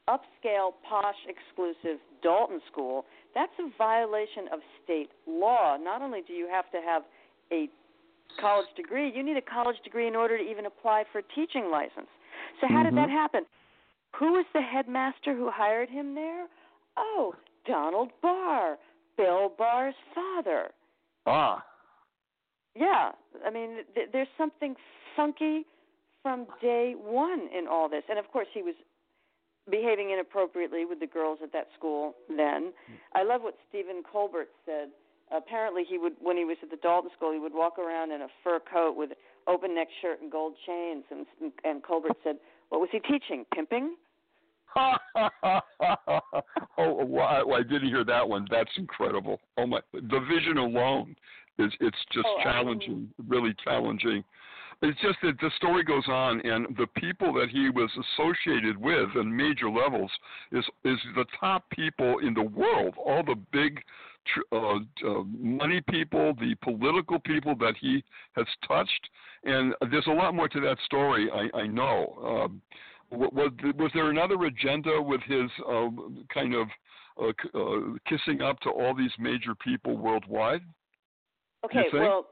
[0.10, 3.06] upscale, posh, exclusive Dalton School?
[3.36, 5.78] That's a violation of state law.
[5.78, 7.04] Not only do you have to have
[7.52, 7.67] a
[8.39, 11.70] college degree, you need a college degree in order to even apply for a teaching
[11.70, 12.08] license.
[12.62, 13.46] So how did that happen?
[14.20, 16.48] Who was the headmaster who hired him there?
[16.98, 17.36] Oh,
[17.67, 18.78] Donald Barr,
[19.17, 20.70] Bill Barr's father.
[21.26, 21.63] Ah,
[22.76, 23.12] Yeah,
[23.46, 24.76] I mean, th- there's something
[25.15, 25.65] funky
[26.24, 28.76] from day one in all this, and of course he was
[29.70, 32.15] behaving inappropriately with the girls at that school.
[32.30, 32.72] Then,
[33.13, 34.89] I love what Stephen Colbert said.
[35.36, 38.22] Apparently, he would when he was at the Dalton School, he would walk around in
[38.22, 39.10] a fur coat with
[39.48, 41.26] open neck shirt and gold chains, and
[41.64, 42.38] and Colbert said,
[42.70, 43.46] "What was he teaching?
[43.54, 43.96] Pimping?"
[44.78, 44.92] oh,
[46.78, 48.48] wow, I didn't hear that one.
[48.52, 49.40] That's incredible.
[49.58, 51.16] Oh my, the vision alone
[51.58, 54.24] is it's just Oh, challenging, really challenging.
[54.84, 59.10] It's just that the story goes on, and the people that he was associated with
[59.16, 60.12] on major levels
[60.52, 62.94] is is the top people in the world.
[63.04, 63.82] All the big
[64.52, 69.10] uh, uh, money people, the political people that he has touched,
[69.44, 71.30] and there's a lot more to that story.
[71.32, 72.46] I, I know.
[72.46, 72.62] Um,
[73.12, 75.88] was was there another agenda with his uh,
[76.34, 76.68] kind of
[77.22, 80.62] uh, uh, kissing up to all these major people worldwide?
[81.66, 82.28] Okay, well,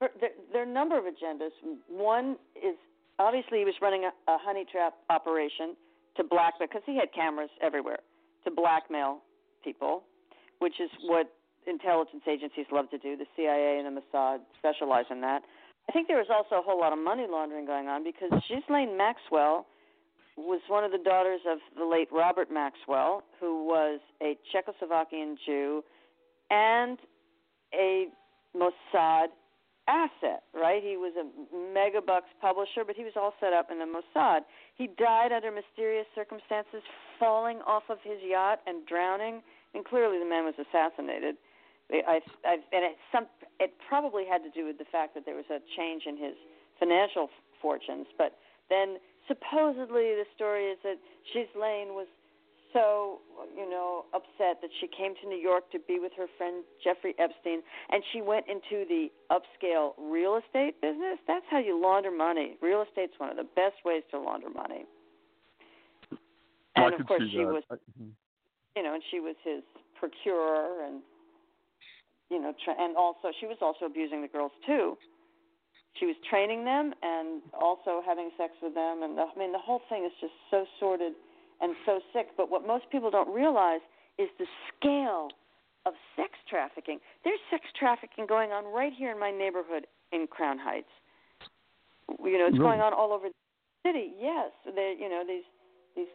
[0.00, 1.50] there, there there are a number of agendas.
[1.88, 2.76] One is
[3.18, 5.74] obviously he was running a, a honey trap operation
[6.16, 8.00] to blackmail because he had cameras everywhere
[8.44, 9.18] to blackmail
[9.64, 10.04] people,
[10.58, 11.32] which is what
[11.66, 13.16] intelligence agencies love to do.
[13.16, 15.42] The CIA and the Mossad specialize in that.
[15.88, 18.96] I think there was also a whole lot of money laundering going on because Ghislaine
[18.96, 19.66] Maxwell
[20.36, 25.82] was one of the daughters of the late Robert Maxwell, who was a Czechoslovakian Jew
[26.50, 26.98] and
[27.72, 28.06] a
[28.54, 29.28] Mossad
[29.88, 30.82] asset, right?
[30.82, 31.24] He was a
[31.56, 34.40] megabucks publisher, but he was all set up in the Mossad.
[34.74, 36.82] He died under mysterious circumstances,
[37.18, 39.42] falling off of his yacht and drowning,
[39.76, 41.36] and clearly the man was assassinated.
[41.92, 43.26] I, I, and it, some,
[43.60, 46.34] it probably had to do with the fact that there was a change in his
[46.80, 47.28] financial
[47.62, 48.06] fortunes.
[48.18, 48.34] But
[48.72, 48.96] then
[49.28, 50.96] supposedly the story is that
[51.30, 52.08] Ghislaine was
[52.72, 53.20] so,
[53.56, 57.14] you know, upset that she came to New York to be with her friend Jeffrey
[57.18, 61.18] Epstein, and she went into the upscale real estate business.
[61.28, 62.56] That's how you launder money.
[62.60, 64.84] Real estate's one of the best ways to launder money.
[66.74, 67.46] I And of course, she that.
[67.46, 68.10] was, I- mhm.
[68.76, 69.62] You know, and she was his
[69.98, 71.00] procurer, and
[72.30, 74.96] you know, tra- and also she was also abusing the girls too.
[75.98, 79.58] She was training them and also having sex with them, and the, I mean, the
[79.58, 81.14] whole thing is just so sordid
[81.62, 82.28] and so sick.
[82.36, 83.80] But what most people don't realize
[84.18, 85.28] is the scale
[85.86, 86.98] of sex trafficking.
[87.24, 90.92] There's sex trafficking going on right here in my neighborhood in Crown Heights.
[92.22, 92.76] You know, it's really?
[92.76, 93.34] going on all over the
[93.88, 94.12] city.
[94.20, 95.46] Yes, they you know these
[95.96, 96.12] these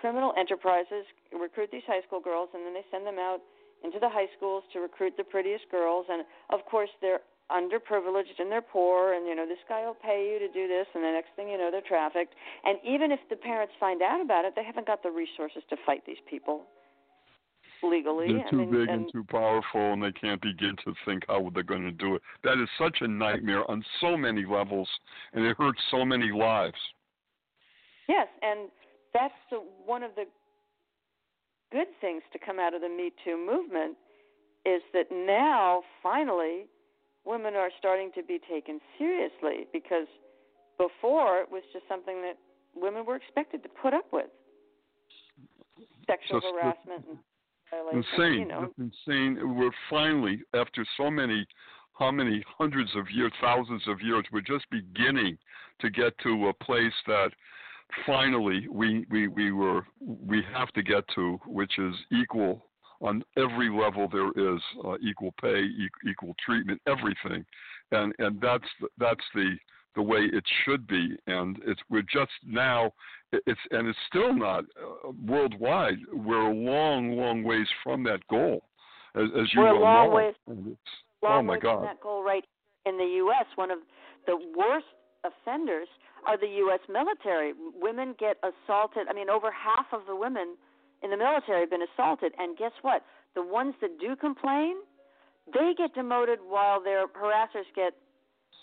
[0.00, 3.40] criminal enterprises recruit these high school girls and then they send them out
[3.84, 6.06] into the high schools to recruit the prettiest girls.
[6.08, 10.30] And of course they're underprivileged and they're poor and you know this guy will pay
[10.32, 12.34] you to do this and the next thing you know they're trafficked.
[12.64, 15.76] And even if the parents find out about it they haven't got the resources to
[15.84, 16.62] fight these people
[17.82, 18.32] legally.
[18.32, 21.62] They're too big and, and too powerful and they can't begin to think how they're
[21.62, 22.22] going to do it.
[22.44, 24.88] That is such a nightmare on so many levels
[25.32, 26.78] and it hurts so many lives.
[28.08, 28.70] Yes and
[29.12, 30.24] that's the, one of the
[31.72, 33.96] good things to come out of the Me Too movement
[34.66, 36.66] is that now finally
[37.24, 40.06] women are starting to be taken seriously because
[40.78, 42.36] before it was just something that
[42.74, 44.26] women were expected to put up with.
[46.06, 47.18] Sexual Just harassment and
[47.70, 48.40] violation insane.
[48.40, 48.70] you know.
[48.78, 49.56] It's insane.
[49.56, 51.46] We're finally after so many
[51.98, 55.36] how many hundreds of years thousands of years we're just beginning
[55.80, 57.30] to get to a place that
[58.06, 62.66] finally we we we were we have to get to which is equal
[63.02, 67.44] on every level there is uh, equal pay e- equal treatment everything.
[67.92, 69.56] And and that's that's the
[69.96, 71.16] the way it should be.
[71.26, 72.92] And it's we're just now
[73.32, 75.98] it's and it's still not uh, worldwide.
[76.12, 78.62] We're a long long ways from that goal.
[79.16, 80.34] As, as you We're a well long know ways-
[81.22, 81.84] long oh my way from god.
[81.86, 82.44] that goal right
[82.86, 83.46] in the U.S.
[83.56, 83.78] One of
[84.26, 84.86] the worst
[85.24, 85.88] offenders
[86.26, 86.80] are the U.S.
[86.88, 87.52] military.
[87.80, 89.06] Women get assaulted.
[89.08, 90.56] I mean, over half of the women
[91.02, 92.32] in the military have been assaulted.
[92.38, 93.02] And guess what?
[93.34, 94.76] The ones that do complain,
[95.52, 97.94] they get demoted while their harassers get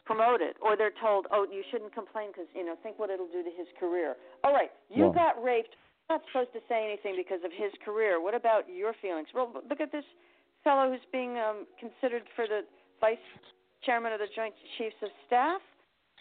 [0.06, 3.44] promoted, or they're told, "Oh, you shouldn't complain because you know, think what it'll do
[3.44, 5.14] to his career." All right, you Yeah.
[5.14, 5.76] got raped.
[6.10, 8.22] You're not supposed to say anything because of his career.
[8.22, 9.28] What about your feelings?
[9.34, 10.06] Well, look at this
[10.64, 12.66] fellow who's being um, considered for the
[13.02, 13.18] vice
[13.82, 15.62] chairman of the Joint Chiefs of Staff,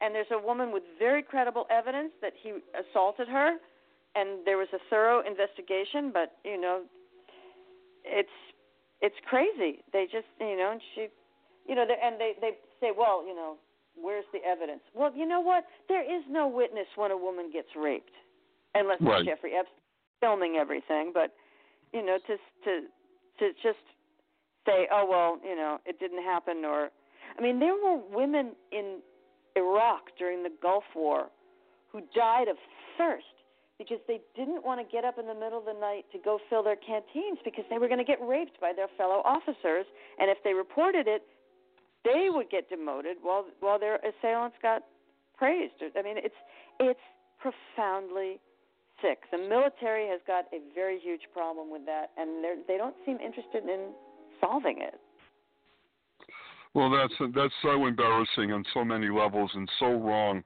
[0.01, 3.57] and there's a woman with very credible evidence that he assaulted her,
[4.15, 6.11] and there was a thorough investigation.
[6.13, 6.83] But you know,
[8.05, 8.29] it's
[9.01, 9.83] it's crazy.
[9.93, 11.09] They just you know, and she,
[11.69, 13.57] you know, they, and they they say, well, you know,
[13.95, 14.81] where's the evidence?
[14.95, 15.65] Well, you know what?
[15.89, 18.13] There is no witness when a woman gets raped,
[18.75, 19.21] unless Right.
[19.21, 19.81] it's Jeffrey Epstein
[20.21, 21.11] filming everything.
[21.13, 21.35] But
[21.93, 22.81] you know, to to
[23.39, 23.85] to just
[24.67, 26.91] say, oh well, you know, it didn't happen, or
[27.39, 29.01] I mean, there were women in
[29.57, 31.27] Iraq during the Gulf War
[31.91, 32.57] who died of
[32.99, 33.25] thirst
[33.79, 36.39] because they didn't want to get up in the middle of the night to go
[36.49, 39.85] fill their canteens because they were going to get raped by their fellow officers,
[40.19, 41.23] and if they reported it,
[42.05, 44.83] they would get demoted while while their assailants got
[45.37, 45.75] praised.
[45.97, 46.41] I mean, it's
[46.81, 47.01] it's
[47.41, 48.41] profoundly
[49.03, 49.19] sick.
[49.31, 53.19] The military has got a very huge problem with that, and they they don't seem
[53.19, 53.93] interested in
[54.41, 55.01] solving it.
[56.77, 60.45] Well, that's that's so embarrassing on so many levels and so wrong.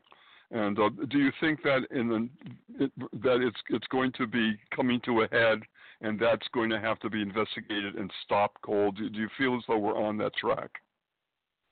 [0.52, 2.92] And uh, do you think that in the, it,
[3.24, 5.58] that it's it's going to be coming to a head,
[6.02, 8.96] and that's going to have to be investigated and stopped cold?
[8.96, 10.70] Do, do you feel as though we're on that track?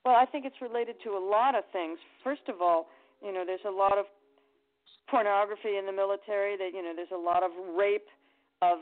[0.04, 1.96] Well, I think it's related to a lot of things.
[2.24, 2.88] First of all,
[3.22, 4.06] you know, there's a lot of
[5.08, 6.56] pornography in the military.
[6.56, 8.08] That you know, there's a lot of rape
[8.60, 8.78] of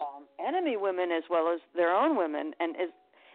[0.00, 2.88] um, enemy women as well as their own women, and as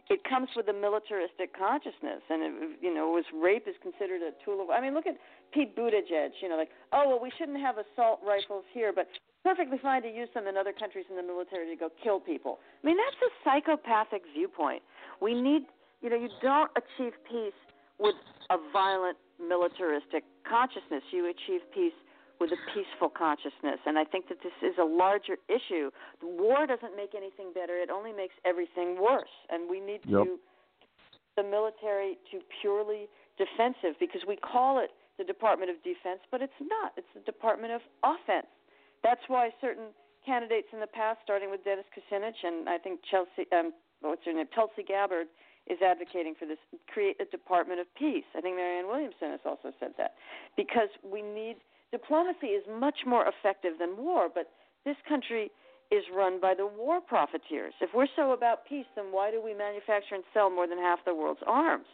[0.10, 4.34] it comes with a militaristic consciousness, and it, you know, was rape is considered a
[4.43, 4.69] tool of.
[4.69, 5.15] I mean, look at
[5.54, 6.34] Pete Buttigieg.
[6.41, 9.08] You know, like, oh well, we shouldn't have assault rifles here, but
[9.43, 12.60] perfectly fine to use them in other countries in the military to go kill people.
[12.84, 14.82] I mean, that's a psychopathic viewpoint.
[15.22, 15.63] We need,
[16.02, 17.54] you know, you don't achieve peace
[18.00, 18.15] with
[18.50, 21.04] a violent militaristic consciousness.
[21.12, 21.93] You achieve peace
[22.39, 23.80] with a peaceful consciousness.
[23.86, 25.91] And I think that this is a larger issue.
[26.21, 29.34] The war doesn't make anything better, it only makes everything worse.
[29.49, 30.23] And we need Yep.
[30.25, 30.39] to
[31.36, 36.60] the military to purely defensive because we call it the Department of Defense, but it's
[36.62, 36.93] not.
[36.95, 38.47] It's the Department of Offense.
[39.04, 39.93] That's why certain
[40.25, 44.34] candidates in the past, starting with Dennis Kucinich and I think Chelsea, um, what's her
[44.34, 45.28] name, Tulsi Gabbard,
[45.67, 46.58] is advocating for this.
[46.88, 48.26] Create a Department of Peace.
[48.36, 50.16] I think Marianne Williamson has also said that
[50.57, 51.57] because we need
[51.91, 54.51] diplomacy is much more effective than war, but
[54.85, 55.51] this country
[55.91, 57.73] is run by the war profiteers.
[57.81, 60.99] If we're so about peace, then why do we manufacture and sell more than half
[61.05, 61.85] the world's arms?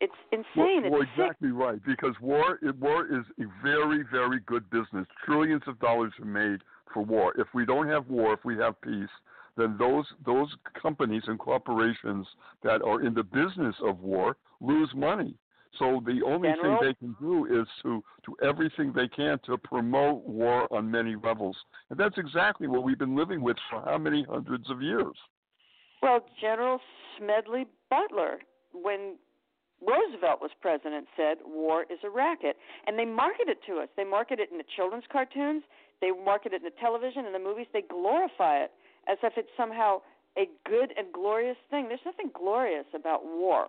[0.00, 0.82] It's insane.
[0.84, 1.24] Well, well, it's sick.
[1.24, 1.78] exactly right.
[1.84, 5.06] Because war, it, war is a very, very good business.
[5.24, 6.60] Trillions of dollars are made
[6.92, 7.34] for war.
[7.38, 9.10] If we don't have war, if we have peace,
[9.56, 10.48] then those those
[10.80, 12.26] companies and corporations
[12.62, 15.34] that are in the business of war lose money.
[15.78, 16.78] So the only General?
[16.78, 21.16] thing they can do is to do everything they can to promote war on many
[21.16, 21.56] levels,
[21.90, 25.14] and that's exactly what we've been living with for how many hundreds of years.
[26.02, 26.80] Well, General
[27.18, 28.38] Smedley Butler,
[28.72, 29.16] when
[29.80, 32.56] Roosevelt was president, said war is a racket.
[32.86, 33.88] And they market it to us.
[33.96, 35.62] They market it in the children's cartoons,
[36.00, 37.66] they market it in the television and the movies.
[37.72, 38.72] They glorify it
[39.08, 40.00] as if it's somehow
[40.38, 41.88] a good and glorious thing.
[41.88, 43.68] There's nothing glorious about war.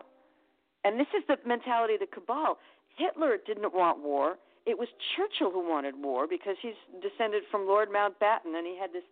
[0.84, 2.58] And this is the mentality of the cabal.
[2.98, 4.36] Hitler didn't want war.
[4.66, 8.94] It was Churchill who wanted war because he's descended from Lord Mountbatten and he had
[8.94, 9.04] this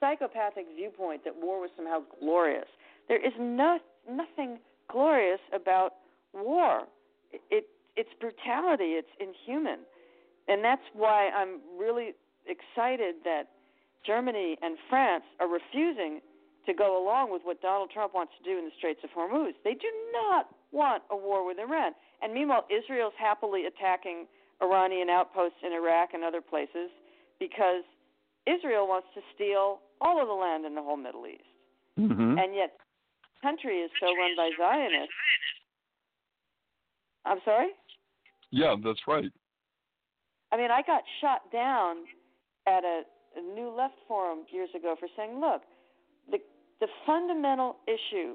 [0.00, 2.66] psychopathic viewpoint that war was somehow glorious.
[3.08, 4.58] There is no, nothing
[4.90, 5.94] glorious about
[6.32, 6.82] war.
[7.32, 7.64] It, it
[7.96, 8.98] it's brutality.
[8.98, 9.80] It's inhuman,
[10.48, 12.14] and that's why I'm really
[12.46, 13.50] excited that
[14.04, 16.20] Germany and France are refusing
[16.66, 19.52] to go along with what Donald Trump wants to do in the Straits of Hormuz.
[19.62, 21.92] They do not want a war with Iran.
[22.20, 24.26] And meanwhile, Israel's happily attacking
[24.60, 26.90] Iranian outposts in Iraq and other places
[27.38, 27.86] because
[28.46, 31.46] Israel wants to steal all of the land in the whole Middle East.
[31.98, 32.38] Mm-hmm.
[32.38, 32.74] And yet,
[33.22, 35.14] the country is so run by Zionists.
[37.24, 37.68] I'm sorry?
[38.50, 39.30] Yeah, that's right.
[40.52, 42.04] I mean, I got shot down
[42.66, 43.02] at a,
[43.36, 45.62] a New Left forum years ago for saying, look,
[46.30, 46.38] the
[46.80, 48.34] the fundamental issue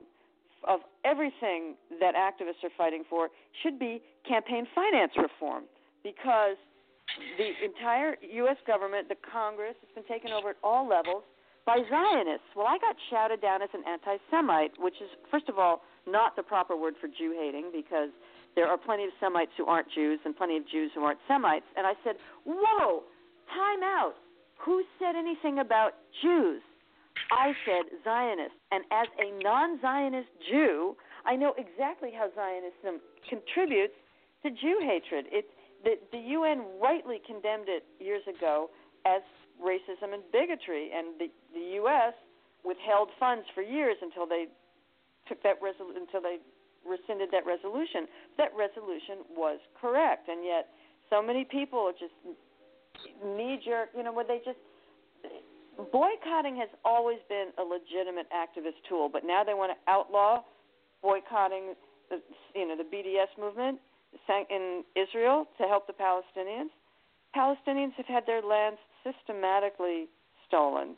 [0.68, 3.30] of everything that activists are fighting for
[3.64, 5.64] should be campaign finance reform
[6.04, 6.58] because
[7.38, 8.58] the entire U.S.
[8.68, 11.24] government, the Congress, has been taken over at all levels
[11.66, 12.48] by Zionists.
[12.56, 16.36] Well, I got shouted down as an anti Semite, which is, first of all, not
[16.36, 18.10] the proper word for Jew hating because
[18.56, 21.66] there are plenty of Semites who aren't Jews and plenty of Jews who aren't Semites.
[21.78, 23.04] And I said, Whoa,
[23.54, 24.16] time out.
[24.66, 26.62] Who said anything about Jews?
[27.32, 28.56] I said Zionist.
[28.72, 30.96] And as a non Zionist Jew,
[31.26, 33.94] I know exactly how Zionism contributes
[34.44, 35.26] to Jew hatred.
[35.32, 35.48] It's
[35.84, 38.70] the, the UN rightly condemned it years ago
[39.06, 39.22] as
[39.60, 42.14] racism and bigotry, and the, the U.S.
[42.64, 44.46] withheld funds for years until they
[45.28, 46.38] took that resol- until they
[46.88, 48.08] rescinded that resolution.
[48.38, 50.70] That resolution was correct, and yet
[51.10, 52.16] so many people just
[53.24, 53.90] knee jerk.
[53.96, 54.60] You know, where they just
[55.92, 60.42] boycotting has always been a legitimate activist tool, but now they want to outlaw
[61.02, 61.76] boycotting
[62.10, 62.20] the
[62.56, 63.80] you know the BDS movement
[64.50, 66.70] in Israel to help the Palestinians.
[67.36, 70.08] Palestinians have had their lands systematically
[70.48, 70.96] stolen.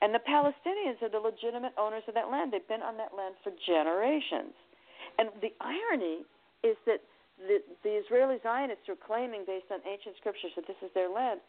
[0.00, 2.52] And the Palestinians are the legitimate owners of that land.
[2.52, 4.56] They've been on that land for generations.
[5.18, 6.24] And the irony
[6.64, 7.00] is that
[7.38, 11.40] the, the Israeli Zionists are claiming, based on ancient scriptures, that this is their land.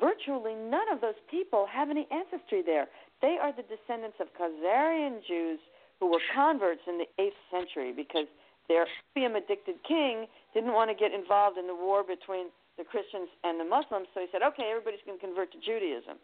[0.00, 2.88] Virtually none of those people have any ancestry there.
[3.22, 5.60] They are the descendants of Khazarian Jews
[6.00, 8.26] who were converts in the 8th century because
[8.68, 13.28] their opium addicted king didn't want to get involved in the war between the Christians
[13.44, 16.20] and the Muslims, so he said, okay, everybody's going to convert to Judaism.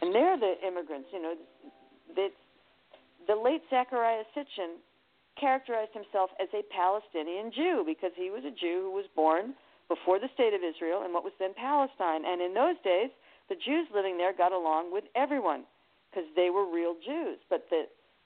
[0.00, 1.08] And they're the immigrants.
[1.12, 1.34] You know,
[2.16, 2.28] the,
[3.28, 4.80] the late Zecharia Sitchin
[5.38, 9.52] characterized himself as a Palestinian Jew because he was a Jew who was born
[9.88, 12.24] before the state of Israel in what was then Palestine.
[12.24, 13.10] And in those days,
[13.48, 15.64] the Jews living there got along with everyone
[16.10, 17.38] because they were real Jews.
[17.50, 17.84] But the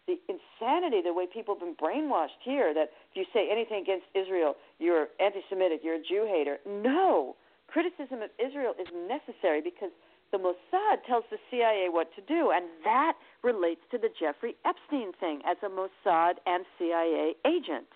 [0.09, 4.07] the insanity, the way people have been brainwashed here that if you say anything against
[4.15, 6.57] Israel, you're anti Semitic, you're a Jew hater.
[6.67, 7.37] No.
[7.69, 9.93] Criticism of Israel is necessary because
[10.33, 15.13] the Mossad tells the CIA what to do, and that relates to the Jeffrey Epstein
[15.21, 17.87] thing as a Mossad and CIA agent.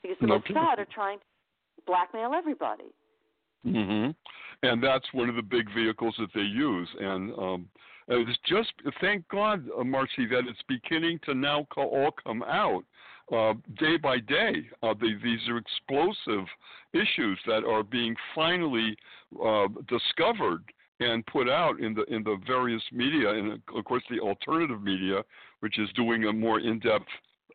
[0.00, 1.24] Because the No Mossad are trying to
[1.86, 2.92] blackmail everybody.
[3.64, 4.10] hmm
[4.62, 6.88] And that's one of the big vehicles that they use.
[7.00, 7.68] And um,
[8.08, 12.84] it's just thank God, uh, Marcy, that it's beginning to now all come out
[13.32, 14.68] uh, day by day.
[14.82, 16.46] Uh, the, these are explosive
[16.92, 18.96] issues that are being finally
[19.44, 20.62] uh, discovered
[21.00, 25.22] and put out in the in the various media, and of course the alternative media,
[25.60, 27.08] which is doing a more in-depth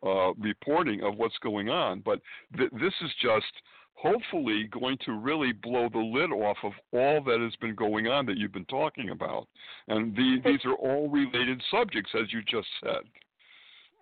[0.04, 2.00] uh, reporting of what's going on.
[2.00, 2.20] But
[2.56, 3.52] th- this is just
[4.00, 8.26] hopefully going to really blow the lid off of all that has been going on
[8.26, 9.48] that you've been talking about.
[9.88, 13.02] And the, these are all related subjects, as you just said.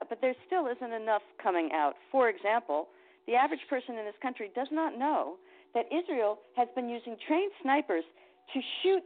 [0.08, 1.94] But there still isn't enough coming out.
[2.12, 2.88] For example,
[3.26, 5.36] the average person in this country does not know
[5.74, 8.04] that Israel has been using trained snipers
[8.52, 9.02] to shoot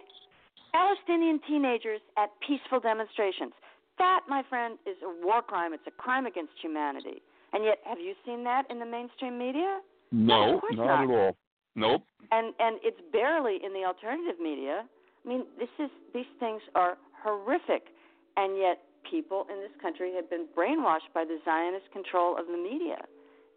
[0.73, 3.53] Palestinian teenagers at peaceful demonstrations.
[3.99, 5.73] That, my friend, is a war crime.
[5.73, 7.23] It's a crime against humanity.
[7.53, 9.79] And yet, have you seen that in the mainstream media?
[10.13, 11.05] No, of course not, not.
[11.05, 11.37] at all.
[11.77, 12.03] Nope.
[12.33, 14.85] and and it's barely in the alternative media.
[15.25, 17.89] I mean, this is these things are horrific,
[18.37, 22.59] and yet people in this country have been brainwashed by the Zionist control of the
[22.59, 22.99] media,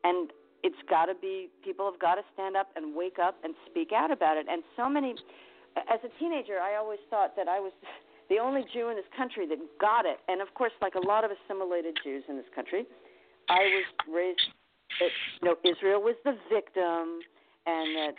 [0.03, 0.29] and
[0.63, 3.91] it's got to be people have got to stand up and wake up and speak
[3.91, 4.45] out about it.
[4.49, 5.15] And so many,
[5.75, 7.73] as a teenager, I always thought that I was
[8.29, 10.19] the only Jew in this country that got it.
[10.27, 12.85] And of course, like a lot of assimilated Jews in this country,
[13.49, 14.39] I was raised
[14.99, 15.09] that
[15.41, 17.19] you know Israel was the victim,
[17.65, 18.13] and that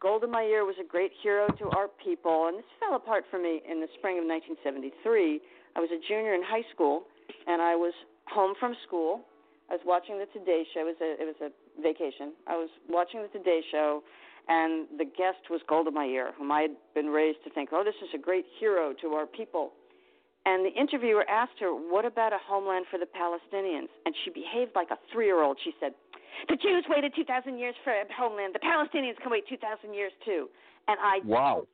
[0.00, 2.48] Golda Meir was a great hero to our people.
[2.48, 5.40] And this fell apart for me in the spring of 1973.
[5.76, 7.04] I was a junior in high school,
[7.46, 7.94] and I was
[8.26, 9.22] home from school.
[9.70, 10.80] I was watching the Today Show.
[10.80, 12.32] It was a it was a vacation.
[12.46, 14.02] I was watching the Today Show,
[14.48, 17.98] and the guest was Golda Meir, whom I had been raised to think, oh, this
[18.02, 19.72] is a great hero to our people.
[20.46, 23.90] And the interviewer asked her, what about a homeland for the Palestinians?
[24.06, 25.58] And she behaved like a three year old.
[25.62, 25.92] She said,
[26.48, 28.54] the Jews waited 2,000 years for a homeland.
[28.54, 30.48] The Palestinians can wait 2,000 years too.
[30.86, 31.18] And I.
[31.24, 31.66] Wow.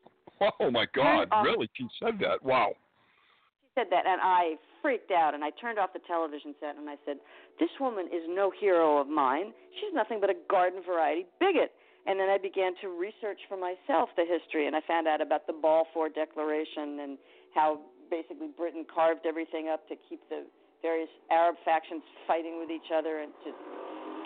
[0.58, 1.28] Oh, my God.
[1.44, 1.68] Really?
[1.74, 2.42] She said that?
[2.42, 2.72] Wow.
[2.72, 6.88] She said that, and I freaked out and I turned off the television set and
[6.88, 7.18] I said,
[7.60, 9.52] This woman is no hero of mine.
[9.80, 11.72] She's nothing but a garden variety bigot.
[12.06, 15.46] And then I began to research for myself the history, and I found out about
[15.46, 17.18] the Balfour Declaration and
[17.54, 17.78] how
[18.12, 20.44] basically Britain carved everything up to keep the
[20.84, 23.56] various Arab factions fighting with each other, and just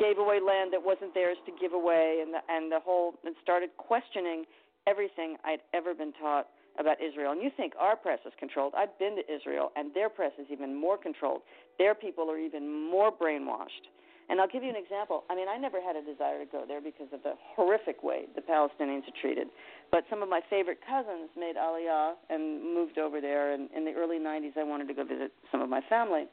[0.02, 3.36] gave away land that wasn't theirs to give away, and the, and the whole and
[3.42, 4.44] started questioning
[4.90, 7.32] everything I'd ever been taught about Israel.
[7.32, 8.74] And you think our press is controlled?
[8.76, 11.42] I've been to Israel, and their press is even more controlled.
[11.78, 13.88] Their people are even more brainwashed.
[14.28, 15.22] And I'll give you an example.
[15.30, 18.24] I mean, I never had a desire to go there because of the horrific way
[18.34, 19.48] the Palestinians are treated.
[19.92, 23.52] But some of my favorite cousins made Aliyah and moved over there.
[23.52, 26.24] And in the early 90s, I wanted to go visit some of my family.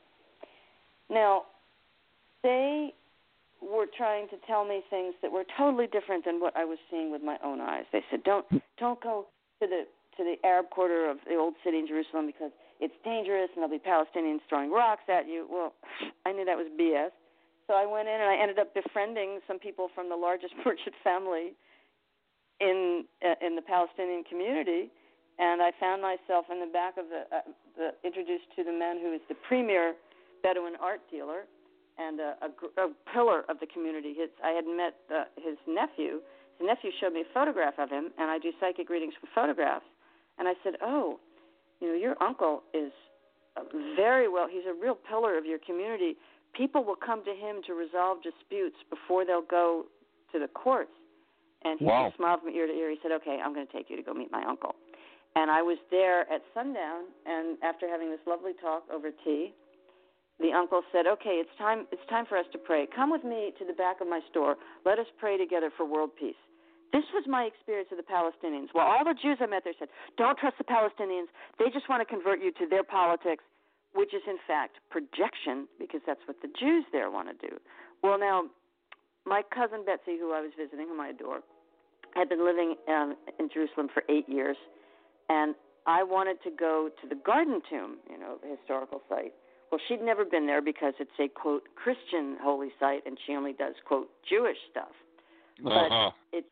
[1.09, 1.43] Now,
[2.41, 2.93] they
[3.61, 7.11] were trying to tell me things that were totally different than what I was seeing
[7.11, 7.85] with my own eyes.
[7.91, 8.45] They said, "Don't
[8.77, 9.27] don't go
[9.61, 9.87] to the
[10.17, 13.69] to the Arab quarter of the old city in Jerusalem because it's dangerous and there'll
[13.69, 15.73] be Palestinians throwing rocks at you." Well,
[16.25, 17.11] I knew that was BS.
[17.67, 20.95] So I went in and I ended up befriending some people from the largest merchant
[21.03, 21.55] family
[22.59, 24.91] in uh, in the Palestinian community,
[25.39, 27.41] and I found myself in the back of the, uh,
[27.77, 29.93] the introduced to the man who is the premier
[30.43, 31.47] Bedouin art dealer
[31.97, 32.49] and a, a,
[32.81, 34.13] a pillar of the community.
[34.17, 36.19] His, I had met uh, his nephew.
[36.59, 39.85] His nephew showed me a photograph of him, and I do psychic readings for photographs.
[40.37, 41.19] And I said, "Oh,
[41.79, 42.91] you know, your uncle is
[43.95, 44.47] very well.
[44.49, 46.15] He's a real pillar of your community.
[46.53, 49.85] People will come to him to resolve disputes before they'll go
[50.31, 50.93] to the courts."
[51.63, 52.07] And he wow.
[52.07, 52.89] just smiled from ear to ear.
[52.89, 54.75] He said, "Okay, I'm going to take you to go meet my uncle."
[55.35, 59.53] And I was there at sundown, and after having this lovely talk over tea,
[60.39, 61.87] the uncle said, "Okay, it's time.
[61.91, 62.85] It's time for us to pray.
[62.85, 64.57] Come with me to the back of my store.
[64.85, 66.35] Let us pray together for world peace."
[66.91, 68.71] This was my experience of the Palestinians.
[68.73, 71.27] Well, all the Jews I met there said, "Don't trust the Palestinians.
[71.57, 73.43] They just want to convert you to their politics,
[73.93, 77.57] which is in fact projection, because that's what the Jews there want to do."
[78.01, 78.43] Well, now,
[79.25, 81.41] my cousin Betsy, who I was visiting, whom I adore,
[82.15, 84.57] had been living um, in Jerusalem for eight years,
[85.29, 85.55] and
[85.87, 89.33] I wanted to go to the Garden Tomb, you know, historical site
[89.73, 93.53] well, she'd never been there because it's a quote Christian holy site, and she only
[93.53, 94.93] does quote Jewish stuff.
[95.65, 96.11] Uh-huh.
[96.31, 96.45] But it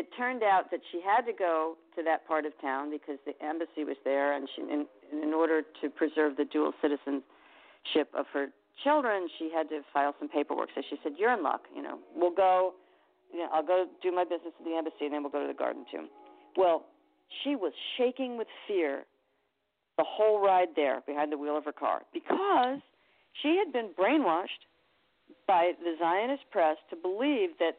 [0.00, 3.38] it turned out that she had to go to that part of town because the
[3.40, 8.48] embassy was there, and she in, in order to preserve the dual citizenship of her
[8.82, 10.70] children, she had to file some paperwork.
[10.74, 11.62] So she said, "You're in luck.
[11.74, 12.74] You know, we'll go.
[13.32, 15.46] You know, I'll go do my business at the embassy, and then we'll go to
[15.46, 16.08] the garden tomb."
[16.56, 16.86] Well,
[17.42, 19.04] she was shaking with fear
[19.98, 22.80] the whole ride there behind the wheel of her car because
[23.42, 24.66] she had been brainwashed
[25.46, 27.78] by the Zionist press to believe that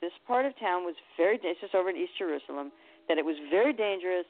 [0.00, 2.70] this part of town was very dangerous over in East Jerusalem,
[3.08, 4.26] that it was very dangerous,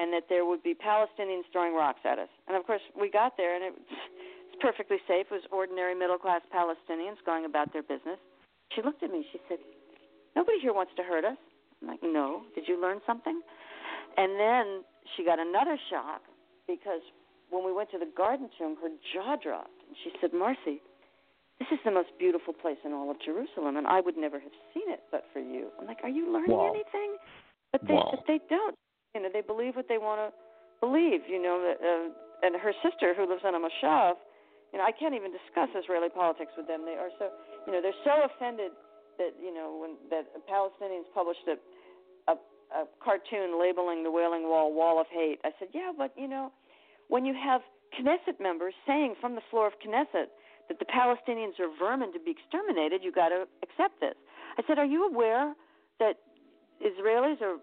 [0.00, 2.32] and that there would be Palestinians throwing rocks at us.
[2.48, 3.84] And of course, we got there, and it was
[4.60, 5.28] perfectly safe.
[5.28, 8.16] It was ordinary middle class Palestinians going about their business.
[8.72, 9.26] She looked at me.
[9.30, 9.58] She said,
[10.34, 11.36] "Nobody here wants to hurt us."
[11.82, 12.44] I'm like, "No.
[12.54, 13.40] Did you learn something?"
[14.16, 14.84] And then
[15.14, 16.22] she got another shock
[16.66, 17.02] because
[17.50, 19.82] when we went to the garden tomb, her jaw dropped.
[19.86, 20.80] And she said, Marcy,
[21.58, 24.54] this is the most beautiful place in all of Jerusalem, and I would never have
[24.72, 25.68] seen it but for you.
[25.78, 26.70] I'm like, are you learning wow.
[26.70, 27.18] anything?
[27.72, 28.08] But they, wow.
[28.10, 28.74] but they don't.
[29.14, 30.28] You know, they believe what they want to
[30.80, 31.26] believe.
[31.28, 34.14] You know, uh, and her sister, who lives on a moshav,
[34.72, 36.86] you know, I can't even discuss Israeli politics with them.
[36.86, 37.30] They are so,
[37.66, 38.70] you know, they're so offended
[39.18, 41.58] that you know when that Palestinians published a
[42.30, 42.34] a,
[42.72, 46.52] a cartoon labeling the Wailing Wall "Wall of Hate." I said, yeah, but you know,
[47.08, 47.60] when you have
[47.98, 50.30] Knesset members saying from the floor of Knesset
[50.68, 54.14] that the Palestinians are vermin to be exterminated, you got to accept this.
[54.56, 55.54] I said, are you aware
[55.98, 56.14] that
[56.80, 57.56] Israelis are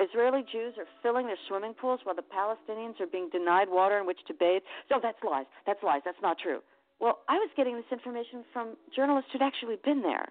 [0.00, 4.06] Israeli Jews are filling their swimming pools while the Palestinians are being denied water in
[4.06, 4.62] which to bathe?
[4.88, 5.46] So that's lies.
[5.66, 6.02] That's lies.
[6.04, 6.60] That's not true.
[7.00, 10.28] Well, I was getting this information from journalists who'd actually been there,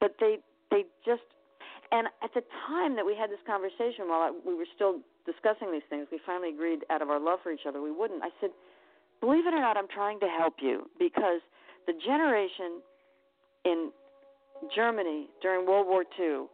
[0.00, 0.38] but they
[0.70, 1.22] they just
[1.92, 5.72] And at the time that we had this conversation, while I, we were still discussing
[5.72, 8.22] these things, we finally agreed out of our love for each other we wouldn't.
[8.22, 8.50] I said,
[9.20, 11.40] believe it or not, I'm trying to help you because
[11.86, 12.80] the generation
[13.64, 13.90] in
[14.74, 16.46] Germany during World War II,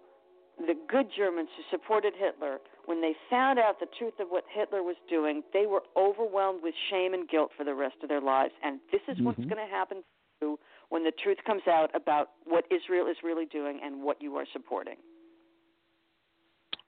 [0.59, 4.83] the good Germans who supported Hitler, when they found out the truth of what Hitler
[4.83, 8.53] was doing, they were overwhelmed with shame and guilt for the rest of their lives.
[8.63, 9.27] And this is mm-hmm.
[9.27, 10.03] what's going to happen to
[10.41, 14.37] you when the truth comes out about what Israel is really doing and what you
[14.37, 14.97] are supporting.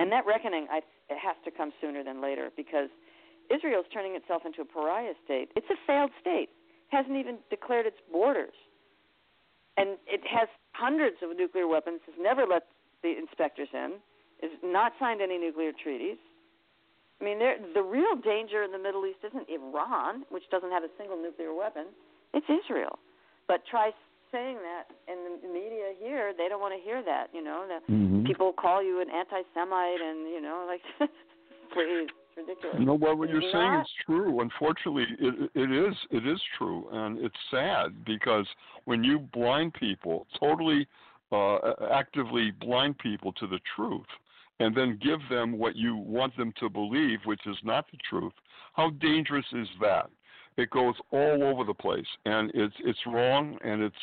[0.01, 0.79] And that reckoning I,
[1.11, 2.89] it has to come sooner than later because
[3.53, 5.51] Israel is turning itself into a pariah state.
[5.57, 6.49] It's a failed state.
[6.49, 8.55] It hasn't even declared its borders.
[9.77, 12.65] And it has hundreds of nuclear weapons, has never let
[13.03, 13.95] the inspectors in,
[14.43, 16.17] has not signed any nuclear treaties.
[17.21, 17.39] I mean,
[17.75, 21.53] the real danger in the Middle East isn't Iran, which doesn't have a single nuclear
[21.53, 21.87] weapon.
[22.33, 22.99] It's Israel.
[23.49, 23.91] But try
[24.31, 27.29] saying that in the media here, they don't want to hear that.
[27.33, 28.27] You know, the mm-hmm.
[28.27, 30.83] people call you an anti-Semite, and you know, like,
[31.73, 32.77] please, ridiculous.
[32.79, 34.41] No, well, what you're saying is true.
[34.41, 38.47] Unfortunately, it it is it is true, and it's sad because
[38.85, 40.87] when you blind people, totally
[41.33, 41.59] uh,
[41.93, 44.07] actively blind people to the truth,
[44.61, 48.33] and then give them what you want them to believe, which is not the truth,
[48.75, 50.11] how dangerous is that?
[50.57, 53.97] It goes all over the place, and it's it's wrong, and it's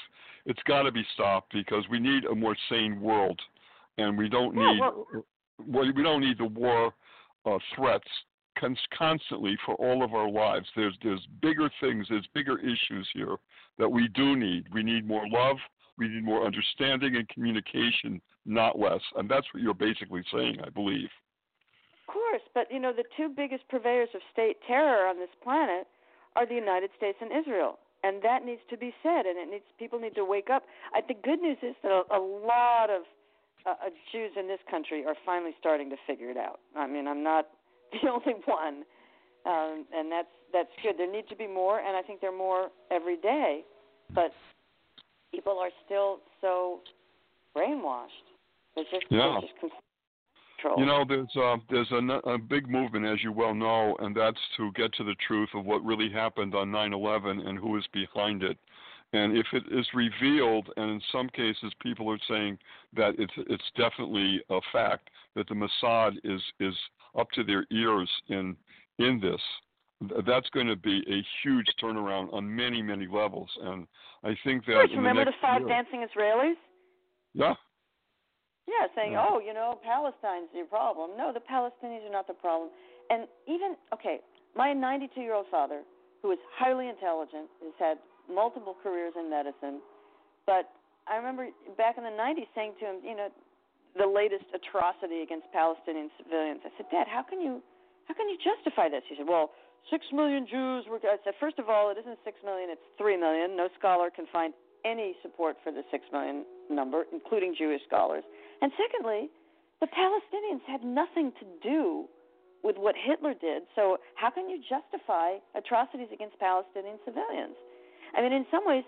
[0.46, 3.40] it's got to be stopped because we need a more sane world,
[3.98, 4.80] and we don't need
[5.68, 6.94] well, we don't need the war
[7.46, 8.08] uh, threats
[8.98, 10.68] constantly for all of our lives.
[10.76, 13.36] There's there's bigger things, there's bigger issues here
[13.78, 14.66] that we do need.
[14.74, 15.58] We need more love,
[15.98, 19.02] we need more understanding and communication, not less.
[19.16, 21.10] And that's what you're basically saying, I believe.
[22.08, 25.88] Of course, but you know the two biggest purveyors of state terror on this planet
[26.36, 29.26] are the United States and Israel, and that needs to be said.
[29.26, 30.64] And it needs people need to wake up.
[30.94, 33.04] I, the good news is that a, a lot of
[33.66, 36.60] uh, uh, Jews in this country are finally starting to figure it out.
[36.76, 37.48] I mean, I'm not
[37.92, 38.84] the only one,
[39.46, 40.96] um, and that's that's good.
[40.98, 43.64] There need to be more, and I think there are more every day.
[44.14, 44.32] But
[45.36, 46.80] people are still so
[47.56, 48.08] brainwashed.
[48.76, 49.38] They're just, yeah.
[49.42, 49.74] they're just
[50.78, 54.40] you know, there's uh, there's a, a big movement, as you well know, and that's
[54.58, 58.42] to get to the truth of what really happened on 9/11 and who is behind
[58.42, 58.58] it.
[59.14, 62.58] And if it is revealed, and in some cases people are saying
[62.96, 66.74] that it's it's definitely a fact that the Mossad is is
[67.18, 68.56] up to their ears in
[68.98, 69.42] in this,
[70.26, 73.50] that's going to be a huge turnaround on many many levels.
[73.62, 73.88] And
[74.24, 76.56] I think that remember the, the five year, dancing Israelis?
[77.34, 77.54] Yeah,
[78.68, 82.70] yeah, saying, "Oh, you know, Palestine's your problem." No, the Palestinians are not the problem.
[83.10, 84.20] And even okay,
[84.56, 85.84] my 92-year-old father,
[86.22, 89.82] who is highly intelligent, has had multiple careers in medicine,
[90.48, 90.74] but
[91.06, 93.30] I remember back in the 90s saying to him, you know,
[93.94, 96.62] the latest atrocity against Palestinian civilians.
[96.66, 97.62] I said, "Dad, how can you
[98.10, 99.52] how can you justify this?" He said, "Well,
[99.90, 103.18] 6 million Jews were I said, "First of all, it isn't 6 million, it's 3
[103.18, 103.56] million.
[103.56, 108.24] No scholar can find any support for the 6 million number, including Jewish scholars."
[108.62, 109.30] And secondly,
[109.82, 112.08] the Palestinians had nothing to do
[112.64, 113.64] with what Hitler did.
[113.76, 117.56] So how can you justify atrocities against Palestinian civilians?
[118.18, 118.84] I mean, in some ways,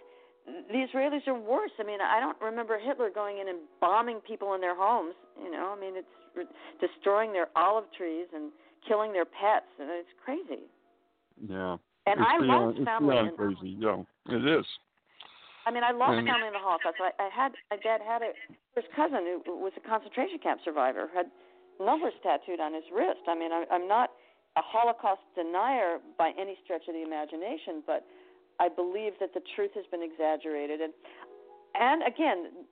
[0.47, 1.71] the Israelis are worse.
[1.79, 5.13] I mean, I don't remember Hitler going in and bombing people in their homes.
[5.37, 8.51] You know, I mean, it's destroying their olive trees and
[8.87, 10.63] killing their pets, and it's crazy.
[11.41, 11.77] Yeah.
[12.07, 13.17] And it's I beyond, lost family.
[13.17, 13.75] It's crazy.
[13.79, 14.65] Yeah, it is.
[15.67, 16.95] I mean, I lost and, family in the Holocaust.
[17.03, 18.31] I, I had my dad had a
[18.75, 21.27] his cousin who was a concentration camp survivor had
[21.83, 23.27] numbers tattooed on his wrist.
[23.27, 24.15] I mean, I, I'm not
[24.55, 28.07] a Holocaust denier by any stretch of the imagination, but
[28.63, 30.79] I believe that the truth has been exaggerated.
[30.79, 30.93] And
[31.75, 32.65] and again,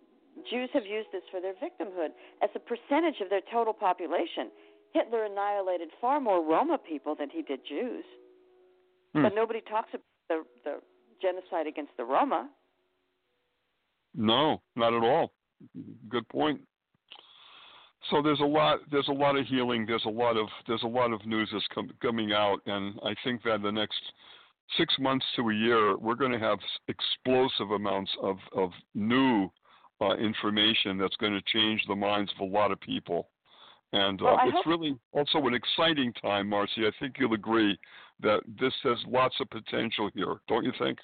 [0.49, 4.49] Jews have used this for their victimhood as a percentage of their total population.
[4.93, 8.05] Hitler annihilated far more Roma people than he did Jews,
[9.16, 9.24] hmm.
[9.24, 10.76] but nobody talks about the, the
[11.22, 12.49] genocide against the Roma.
[14.16, 15.32] No, not at all.
[16.09, 16.61] Good point.
[18.11, 19.86] So there's a lot there's a lot of healing.
[19.86, 23.16] There's a lot of there's a lot of news that's com- coming out, and I
[23.24, 23.99] think that the next
[24.78, 29.49] six months to a year, we're going to have explosive amounts of of new
[30.01, 33.30] uh, information that's going to change the minds of a lot of people.
[33.93, 36.86] And uh, well, it's hope- really also an exciting time, Marcy.
[36.86, 37.78] I think you'll agree
[38.22, 40.99] that this has lots of potential here, don't you think?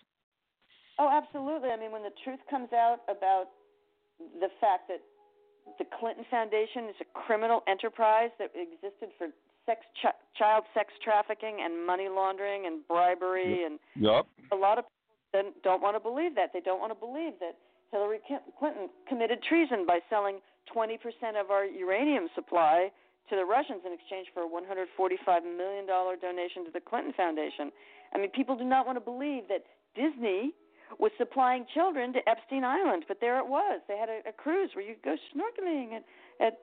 [1.00, 1.70] Oh, absolutely.
[1.70, 3.46] I mean, when the truth comes out about
[4.40, 5.02] the fact that
[5.80, 9.28] the Clinton Foundation is a criminal enterprise that existed for
[9.66, 14.26] sex ch- child sex trafficking and money laundering and bribery and yep.
[14.52, 14.86] a lot of
[15.34, 16.52] people don't want to believe that.
[16.54, 17.58] They don't want to believe that
[17.92, 18.20] Hillary
[18.58, 20.40] Clinton committed treason by selling
[20.76, 20.98] 20%
[21.40, 22.90] of our uranium supply
[23.30, 24.88] to the Russians in exchange for a $145
[25.44, 27.72] million donation to the Clinton Foundation.
[28.14, 29.64] I mean, people do not want to believe that
[29.96, 30.52] Disney
[31.00, 33.80] was supplying children to Epstein Island, but there it was.
[33.88, 36.04] They had a, a cruise where you could go snorkeling and
[36.40, 36.60] at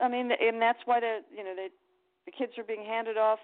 [0.00, 1.68] I mean, and that's why the you know they
[2.26, 3.38] the kids are being handed off.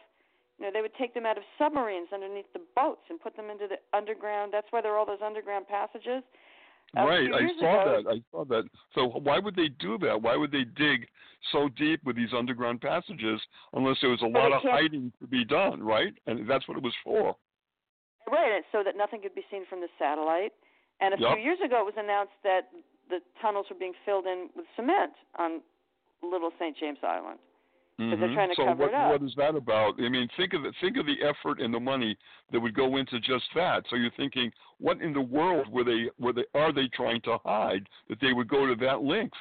[0.58, 3.48] You know, they would take them out of submarines underneath the boats and put them
[3.48, 4.52] into the underground.
[4.52, 6.22] That's why there are all those underground passages.
[6.96, 8.10] Right, I saw ago, that.
[8.10, 8.64] I saw that.
[8.94, 10.20] So why would they do that?
[10.20, 11.06] Why would they dig
[11.52, 13.40] so deep with these underground passages
[13.72, 16.12] unless there was a lot of hiding to be done, right?
[16.26, 17.36] And that's what it was for.
[18.30, 20.52] Right, so that nothing could be seen from the satellite.
[21.00, 21.34] And a yep.
[21.34, 22.68] few years ago, it was announced that
[23.08, 25.62] the tunnels were being filled in with cement on
[26.22, 26.76] Little St.
[26.76, 27.38] James Island
[28.00, 28.20] because mm-hmm.
[28.20, 29.10] they're trying to so cover what, it up.
[29.12, 29.94] what is that about?
[30.00, 32.16] I mean, think of the, think of the effort and the money
[32.50, 33.84] that would go into just that.
[33.90, 37.36] So you're thinking, what in the world were they were they are they trying to
[37.44, 39.36] hide that they would go to that length?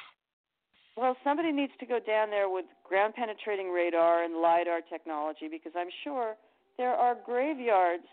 [0.96, 5.72] Well, somebody needs to go down there with ground penetrating radar and lidar technology because
[5.74, 6.34] I'm sure
[6.76, 8.04] there are graveyards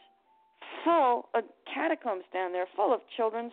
[0.86, 1.44] full of
[1.74, 3.52] catacombs down there full of children's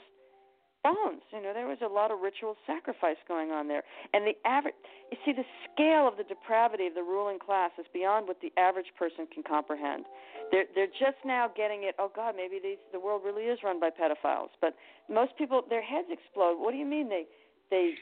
[0.84, 1.24] bones.
[1.32, 3.82] You know, there was a lot of ritual sacrifice going on there.
[4.12, 4.76] And the average,
[5.10, 8.52] you see, the scale of the depravity of the ruling class is beyond what the
[8.60, 10.04] average person can comprehend.
[10.52, 11.96] They're they're just now getting it.
[11.98, 14.52] Oh God, maybe these the world really is run by pedophiles.
[14.60, 14.76] But
[15.08, 16.60] most people, their heads explode.
[16.60, 17.24] What do you mean they
[17.70, 17.94] they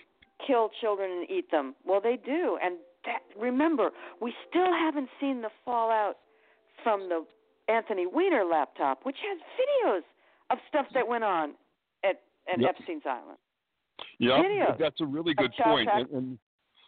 [0.44, 1.74] kill children and eat them?
[1.86, 2.58] Well, they do.
[2.62, 2.76] And
[3.06, 6.18] that, remember, we still haven't seen the fallout
[6.82, 7.24] from the
[7.68, 10.02] Anthony Weiner laptop, which has videos
[10.50, 11.54] of stuff that went on
[12.51, 12.74] and yep.
[12.78, 13.38] Epstein's Island.
[14.18, 15.88] Yeah, that's a really good point.
[15.93, 16.38] And, and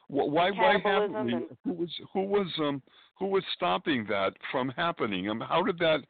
[0.08, 1.34] why why haven't we?
[1.34, 2.82] and- Who was who was um
[3.18, 5.28] who was stopping that from happening?
[5.28, 6.00] Um, how did that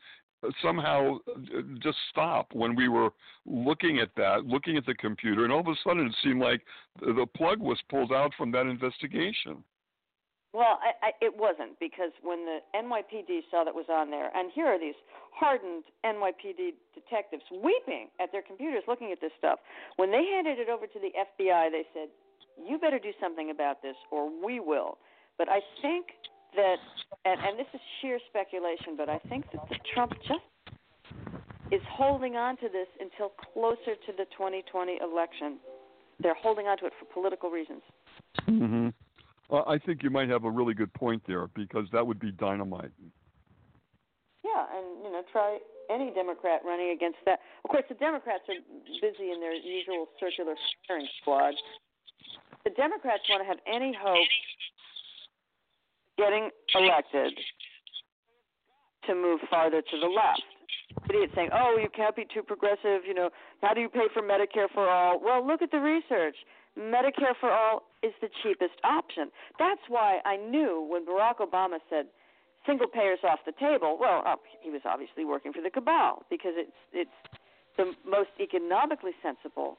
[0.62, 3.10] somehow uh, just stop when we were
[3.46, 6.62] looking at that, looking at the computer, and all of a sudden it seemed like
[7.00, 9.64] the plug was pulled out from that investigation.
[10.54, 14.54] Well, I, I, it wasn't because when the NYPD saw that was on there, and
[14.54, 14.94] here are these
[15.34, 19.58] hardened NYPD detectives weeping at their computers looking at this stuff.
[19.96, 22.06] When they handed it over to the FBI, they said,
[22.56, 24.98] "You better do something about this, or we will."
[25.38, 26.06] But I think
[26.54, 26.78] that,
[27.24, 30.46] and, and this is sheer speculation, but I think that the Trump just
[31.72, 35.58] is holding on to this until closer to the 2020 election.
[36.20, 37.82] They're holding on to it for political reasons.
[38.48, 38.88] Mm-hmm.
[39.50, 42.32] Uh, I think you might have a really good point there because that would be
[42.32, 42.90] dynamite.
[44.42, 45.58] Yeah, and you know, try
[45.90, 47.40] any Democrat running against that.
[47.64, 48.60] Of course, the Democrats are
[49.00, 50.54] busy in their usual circular
[50.88, 51.54] firing squad.
[52.64, 54.28] The Democrats want to have any hope
[56.16, 57.34] getting elected
[59.06, 60.42] to move farther to the left.
[61.10, 63.30] Idiots saying, "Oh, you can't be too progressive." You know,
[63.60, 65.20] how do you pay for Medicare for all?
[65.20, 66.36] Well, look at the research.
[66.78, 69.30] Medicare for all is the cheapest option.
[69.58, 72.06] That's why I knew when Barack Obama said
[72.66, 73.96] single payers off the table.
[73.98, 77.18] Well, uh, he was obviously working for the cabal because it's it's
[77.76, 79.78] the most economically sensible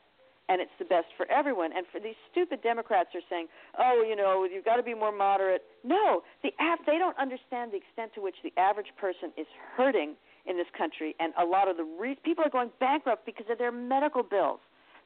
[0.49, 1.71] and it's the best for everyone.
[1.75, 3.47] And for these stupid Democrats are saying,
[3.77, 7.71] "Oh, you know, you've got to be more moderate." No, the av- they don't understand
[7.71, 10.15] the extent to which the average person is hurting
[10.45, 13.57] in this country, and a lot of the re- people are going bankrupt because of
[13.57, 14.59] their medical bills.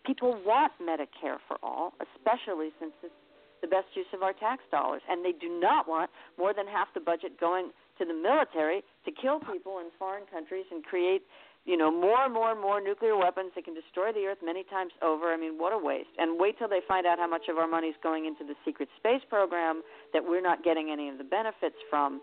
[0.05, 3.13] People want Medicare for all, especially since it's
[3.61, 6.87] the best use of our tax dollars, and they do not want more than half
[6.93, 11.21] the budget going to the military to kill people in foreign countries and create,
[11.65, 14.63] you know, more and more and more nuclear weapons that can destroy the earth many
[14.63, 15.33] times over.
[15.33, 16.15] I mean, what a waste!
[16.17, 18.55] And wait till they find out how much of our money is going into the
[18.63, 19.81] secret space program
[20.13, 22.21] that we're not getting any of the benefits from.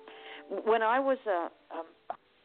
[0.49, 1.87] When I was uh, um,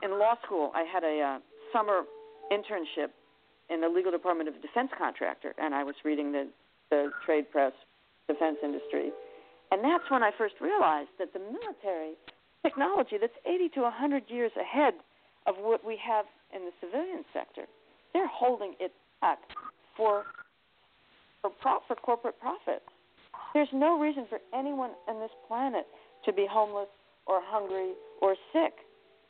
[0.03, 1.39] in law school, I had a uh,
[1.71, 2.03] summer
[2.51, 3.15] internship
[3.72, 6.47] in the legal department of a defense contractor, and I was reading the
[6.89, 7.72] the trade press
[8.28, 9.11] defense industry.
[9.72, 12.19] And that's when I first realized that the military
[12.63, 14.93] technology that's 80 to 100 years ahead
[15.47, 17.63] of what we have in the civilian sector,
[18.13, 18.91] they're holding it
[19.22, 19.39] back
[19.95, 20.26] for
[21.41, 22.86] for, pro- for corporate profits.
[23.53, 25.88] There's no reason for anyone on this planet
[26.26, 26.89] to be homeless
[27.26, 28.74] or hungry or sick.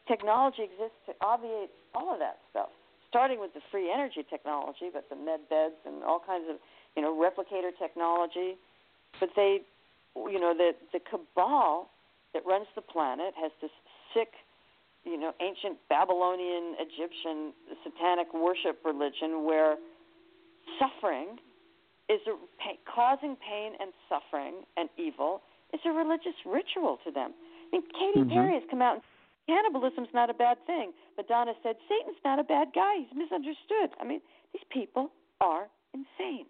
[0.08, 2.70] Technology exists to obviate all of that stuff,
[3.12, 6.56] starting with the free energy technology, but the med beds and all kinds of,
[6.96, 8.56] you know, replicator technology,
[9.20, 9.60] but they,
[10.16, 11.92] you know, the the cabal
[12.34, 13.76] that runs the planet has this
[14.16, 14.32] sick,
[15.04, 17.52] you know, ancient Babylonian, Egyptian
[17.84, 19.76] satanic worship religion where
[20.80, 21.36] suffering
[22.08, 22.36] is a,
[22.88, 25.42] causing pain and suffering and evil
[25.74, 27.34] is a religious ritual to them.
[27.74, 28.32] I mean, Katy mm-hmm.
[28.32, 29.04] Perry has come out and
[29.48, 30.92] cannibalism's not a bad thing.
[31.18, 32.98] Madonna said Satan's not a bad guy.
[33.00, 33.96] He's misunderstood.
[34.00, 34.22] I mean,
[34.54, 36.46] these people are insane.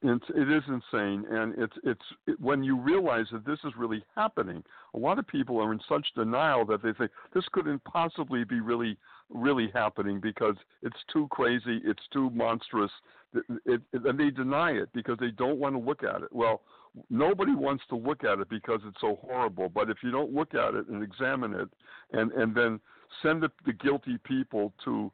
[0.00, 4.04] It's, it is insane, and it's it's it, when you realize that this is really
[4.14, 4.62] happening.
[4.94, 8.60] A lot of people are in such denial that they think this couldn't possibly be
[8.60, 8.96] really
[9.28, 12.92] really happening because it's too crazy, it's too monstrous,
[13.34, 16.28] it, it, and they deny it because they don't want to look at it.
[16.32, 16.62] Well,
[17.10, 19.68] nobody wants to look at it because it's so horrible.
[19.68, 21.68] But if you don't look at it and examine it,
[22.12, 22.80] and and then
[23.22, 25.12] send the, the guilty people to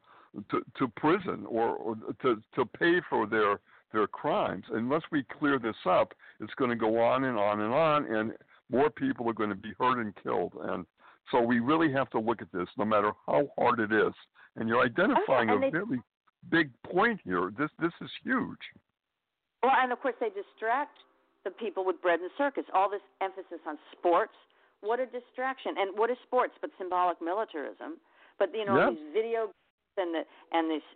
[0.51, 3.59] to, to prison or, or to to pay for their
[3.91, 4.65] their crimes.
[4.71, 8.33] Unless we clear this up, it's going to go on and on and on, and
[8.69, 10.53] more people are going to be hurt and killed.
[10.61, 10.85] And
[11.31, 14.13] so we really have to look at this, no matter how hard it is.
[14.57, 16.01] And you're identifying oh, yeah, a really
[16.49, 17.51] big point here.
[17.57, 18.59] This this is huge.
[19.63, 20.97] Well, and of course they distract
[21.45, 22.65] the people with bread and circus.
[22.73, 24.35] All this emphasis on sports.
[24.81, 25.79] What a distraction!
[25.79, 28.01] And what is sports but symbolic militarism?
[28.37, 28.99] But you know yes.
[28.99, 29.49] these video
[29.97, 30.87] and the and these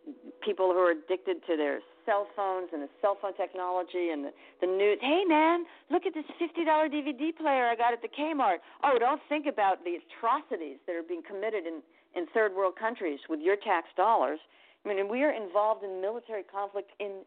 [0.44, 4.32] people who are addicted to their cell phones and the cell phone technology and the,
[4.60, 5.00] the news.
[5.02, 8.60] Hey man, look at this fifty dollar DVD player I got at the Kmart.
[8.84, 11.82] Oh, don't think about the atrocities that are being committed in
[12.16, 14.40] in third world countries with your tax dollars.
[14.86, 17.24] I mean, we are involved in military conflict in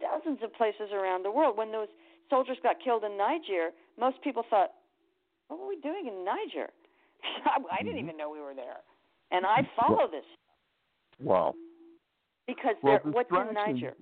[0.00, 1.56] dozens of places around the world.
[1.56, 1.88] When those
[2.30, 4.72] soldiers got killed in Niger, most people thought,
[5.48, 6.70] "What were we doing in Niger?"
[7.44, 8.04] I didn't mm-hmm.
[8.04, 8.80] even know we were there.
[9.32, 10.24] And I follow this
[11.20, 11.54] Wow.
[12.46, 13.94] Because well, what's in Niger?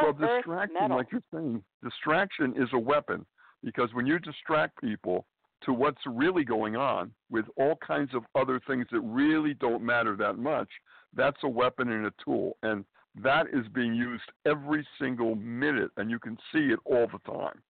[0.00, 3.24] Well, distraction, like you're saying, distraction is a weapon
[3.62, 5.26] because when you distract people
[5.64, 10.16] to what's really going on with all kinds of other things that really don't matter
[10.16, 10.68] that much,
[11.14, 12.56] that's a weapon and a tool.
[12.62, 12.84] And
[13.20, 17.60] that is being used every single minute, and you can see it all the time.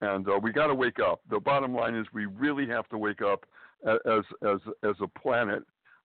[0.00, 1.20] And uh, we got to wake up.
[1.30, 3.44] The bottom line is we really have to wake up
[3.86, 5.62] as as as a planet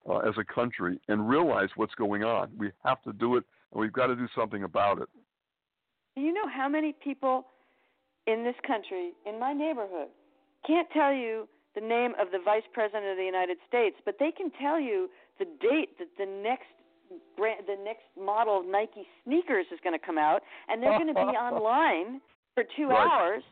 [0.09, 2.51] uh, as a country and realize what's going on.
[2.57, 5.09] We have to do it, and we've got to do something about it.
[6.15, 7.47] You know how many people
[8.27, 10.07] in this country, in my neighborhood,
[10.65, 14.31] can't tell you the name of the vice president of the United States, but they
[14.31, 15.09] can tell you
[15.39, 16.67] the date that the next
[17.37, 21.07] brand, the next model of Nike sneakers is going to come out, and they're going
[21.07, 22.21] to be online
[22.53, 23.07] for two right.
[23.07, 23.43] hours.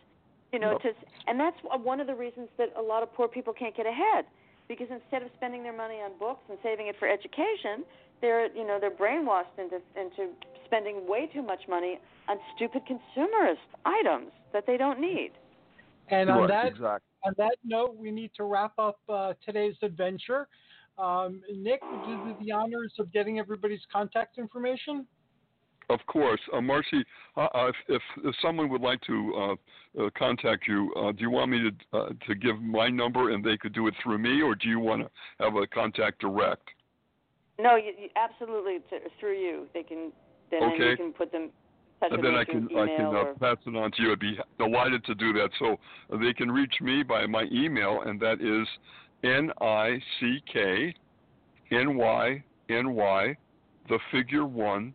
[0.51, 0.91] You know, to
[1.25, 4.25] and that's one of the reasons that a lot of poor people can't get ahead
[4.67, 7.83] because instead of spending their money on books and saving it for education,
[8.21, 10.31] they're you know they're brainwashed into into
[10.65, 11.99] spending way too much money
[12.29, 15.31] on stupid consumerist items that they don't need.
[16.09, 17.09] And on right, that exactly.
[17.25, 20.47] on that note, we need to wrap up uh, today's adventure.
[20.97, 25.07] Um, Nick, would you do the honors of getting everybody's contact information?
[25.89, 27.03] Of course, uh, Marcy.
[27.35, 31.21] Uh, uh, if, if, if someone would like to uh, uh contact you, uh, do
[31.21, 34.17] you want me to uh, to give my number and they could do it through
[34.17, 35.09] me, or do you want to
[35.43, 36.69] have a contact direct?
[37.59, 38.77] No, you, you, absolutely
[39.19, 39.67] through you.
[39.73, 40.11] They can
[40.51, 40.91] then okay.
[40.91, 41.49] you can put them.
[42.01, 43.35] and then I can I can or...
[43.35, 44.11] pass it on to you.
[44.13, 45.49] I'd be delighted to do that.
[45.59, 45.77] So
[46.17, 48.67] they can reach me by my email, and that is
[49.23, 50.93] n i c k
[51.71, 53.35] n y n y
[53.89, 54.93] the figure one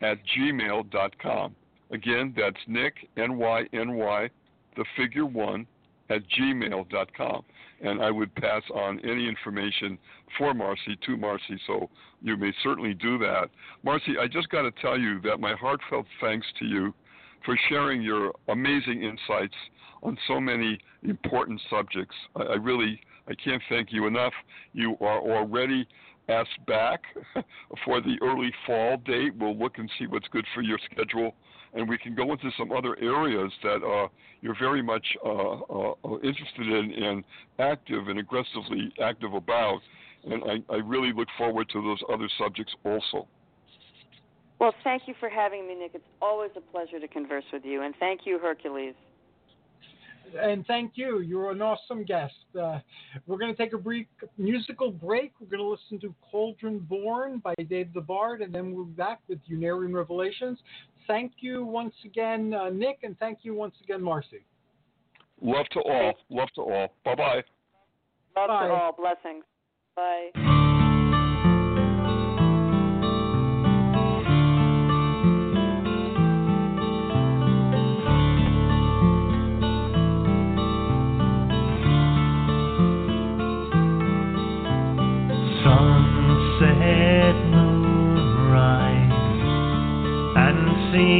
[0.00, 1.54] at gmail.com.
[1.90, 4.30] Again, that's Nick, N-Y-N-Y,
[4.76, 5.66] the figure one,
[6.10, 7.42] at gmail.com.
[7.80, 9.98] And I would pass on any information
[10.36, 11.88] for Marcy to Marcy, so
[12.22, 13.50] you may certainly do that.
[13.82, 16.94] Marcy, I just got to tell you that my heartfelt thanks to you
[17.44, 19.54] for sharing your amazing insights
[20.02, 22.14] on so many important subjects.
[22.36, 24.32] I, I really I can't thank you enough.
[24.72, 25.86] You are already
[26.28, 27.02] asked back
[27.84, 29.34] for the early fall date.
[29.36, 31.34] We'll look and see what's good for your schedule,
[31.74, 34.08] and we can go into some other areas that uh,
[34.40, 37.24] you're very much uh, uh, interested in and
[37.58, 39.80] active and aggressively active about.
[40.24, 43.28] And I, I really look forward to those other subjects also.
[44.58, 45.92] Well, thank you for having me, Nick.
[45.94, 48.94] It's always a pleasure to converse with you, and thank you, Hercules
[50.36, 51.20] and thank you.
[51.20, 52.34] You're an awesome guest.
[52.58, 52.78] Uh,
[53.26, 54.06] we're going to take a brief
[54.36, 55.32] musical break.
[55.40, 58.92] We're going to listen to Cauldron Born by Dave the Bard, and then we'll be
[58.92, 60.58] back with Unarian Revelations.
[61.06, 64.44] Thank you once again, uh, Nick, and thank you once again, Marcy.
[65.40, 66.12] Love to all.
[66.30, 66.88] Love to all.
[67.04, 67.42] Bye-bye.
[68.36, 68.66] Love Bye.
[68.66, 68.92] to all.
[68.92, 69.44] Blessings.
[69.96, 70.67] Bye.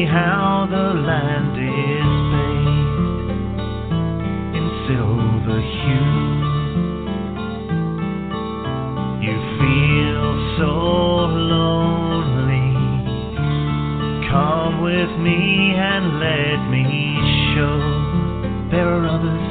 [0.09, 3.61] how the land is bathed
[4.57, 6.17] in silver hue.
[9.27, 10.73] You feel so
[11.53, 12.73] lonely.
[14.31, 16.85] Come with me and let me
[17.55, 17.79] show
[18.71, 19.49] there are others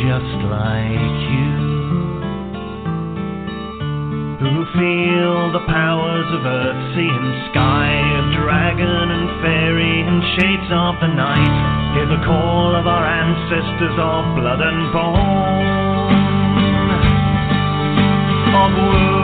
[0.00, 1.68] just like you
[4.40, 7.47] who feel the powers of earth, sea, and
[10.38, 15.18] shades of the night, hear the call of our ancestors of blood and bone.
[18.54, 19.17] Of world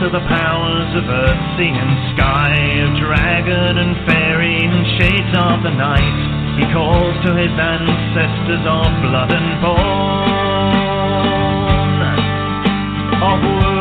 [0.00, 2.52] to the powers of earth, sea, and sky,
[2.84, 6.60] of dragon and fairy and shades of the night.
[6.60, 10.36] He calls to his ancestors of blood and bone,
[13.24, 13.75] of wood.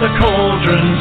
[0.00, 0.99] the cauldron.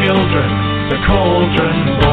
[0.00, 0.48] children,
[0.88, 2.09] the cauldron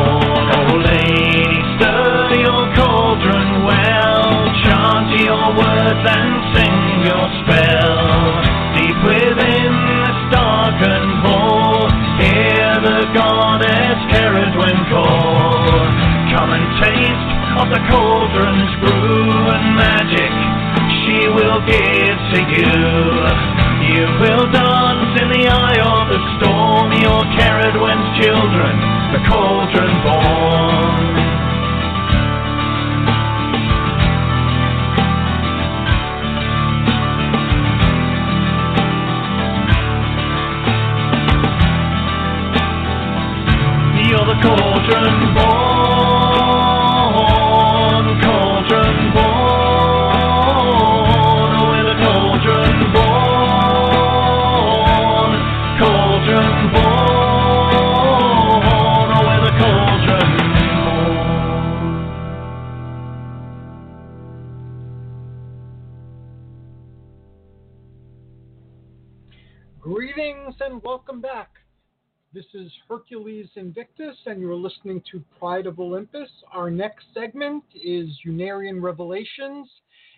[75.68, 76.30] of Olympus.
[76.54, 79.70] Our next segment is Unarian Revelations,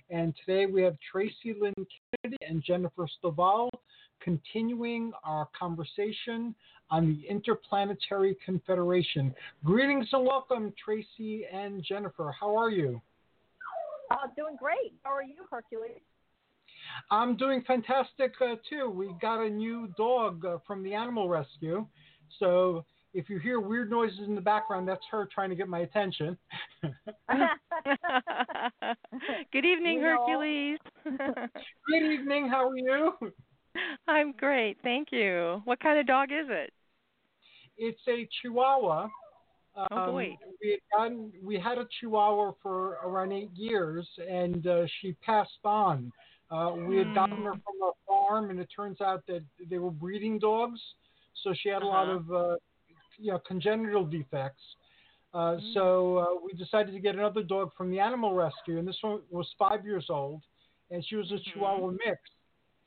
[0.09, 3.69] and today we have Tracey Lynn Kennedy and Jennifer Stovall
[4.21, 6.53] continuing our conversation
[6.91, 9.33] on the Interplanetary Confederation.
[9.63, 12.33] Greetings and welcome, Tracey and Jennifer.
[12.39, 13.01] How are you?
[14.11, 14.93] Uh, doing great.
[15.03, 16.01] How are you, Hercules?
[17.09, 18.89] I'm doing fantastic uh, too.
[18.89, 21.87] We got a new dog uh, from the animal rescue.
[22.39, 25.79] So if you hear weird noises in the background, that's her trying to get my
[25.79, 26.37] attention.
[29.51, 30.79] Good evening, Hercules.
[31.03, 32.47] Good evening.
[32.49, 33.13] How are you?
[34.07, 35.61] I'm great, thank you.
[35.65, 36.71] What kind of dog is it?
[37.77, 39.07] It's a Chihuahua.
[39.91, 40.35] Oh, boy.
[40.61, 45.51] We had gotten, we had a Chihuahua for around eight years, and uh, she passed
[45.63, 46.11] on.
[46.51, 47.59] Uh, we had gotten her Hmm.
[47.59, 50.81] from a farm, and it turns out that they were breeding dogs,
[51.43, 52.19] so she had a lot Uh-huh.
[52.19, 52.55] of uh,
[53.19, 54.63] you know congenital defects.
[55.33, 55.61] Uh, Hmm.
[55.73, 59.21] So uh, we decided to get another dog from the animal rescue, and this one
[59.31, 60.41] was five years old,
[60.91, 61.49] and she was a Mm-hmm.
[61.51, 62.19] Chihuahua mix.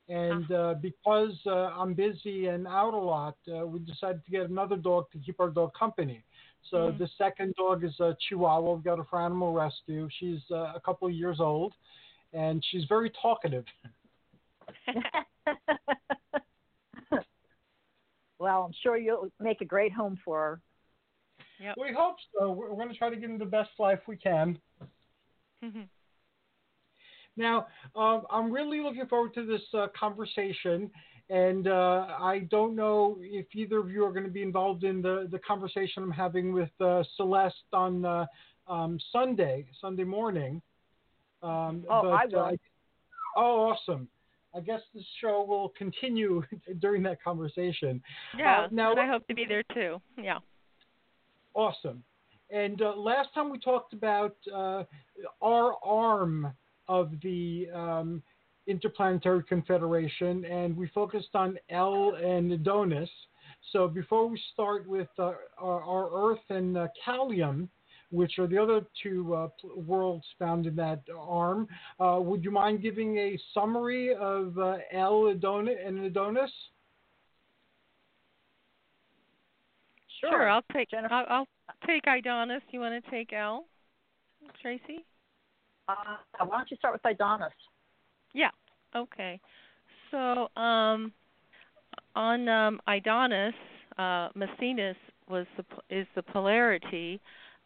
[0.09, 4.51] And uh, because uh, I'm busy and out a lot, uh, we decided to get
[4.51, 6.23] another dog to keep our dog company.
[6.71, 6.99] So Mhm.
[6.99, 8.75] the second dog is a Chihuahua.
[8.75, 10.09] We got her for animal rescue.
[10.19, 11.75] She's uh, a couple of years old,
[12.33, 13.65] and she's very talkative.
[18.43, 20.61] well, I'm sure you'll make a great home for her.
[21.61, 21.77] Yep.
[21.81, 22.51] We hope so.
[22.51, 24.59] We're, we're going to try to give her the best life we can.
[27.37, 30.91] Now, um, I'm really looking forward to this uh, conversation,
[31.31, 35.01] and uh, I don't know if either of you are going to be involved in
[35.01, 38.27] the, the conversation I'm having with uh, Celeste on uh,
[38.67, 40.61] um, Sunday, Sunday morning.
[41.43, 42.57] Um, Oh, I but, uh, will.
[43.37, 44.09] oh, awesome.
[44.55, 46.43] I guess this show will continue
[46.81, 48.03] during that conversation.
[48.39, 50.01] yeah, Uh, now- I hope to be there too.
[50.21, 50.39] Yeah.
[51.55, 52.03] Awesome.
[52.51, 54.85] And uh, last time we talked about uh,
[55.41, 56.53] our arm
[56.89, 58.23] of the um,
[58.67, 63.09] Interplanetary Confederation, and we focused on L and Adonis.
[63.73, 67.69] So before we start with uh, our, our Earth and uh, Callium,
[68.13, 71.67] which are the other two uh, worlds found in that arm,
[71.99, 76.51] uh, would you mind giving a summary of uh, El Adonis and Adonis?
[80.21, 80.49] Sure.
[80.49, 81.13] I'll take Jennifer.
[81.13, 81.47] I'll, I'll
[81.87, 82.61] take Idonis.
[82.71, 83.65] You want to take L,
[84.61, 85.05] Tracey?
[85.89, 85.95] Uh,
[86.47, 87.51] why don't you start with Idonis?
[88.35, 88.51] Yeah.
[88.95, 89.41] Okay.
[90.11, 91.13] So um,
[92.15, 93.55] on um, Idonis,
[93.99, 94.95] uh, Maecenas
[95.29, 97.21] was the is the polarity,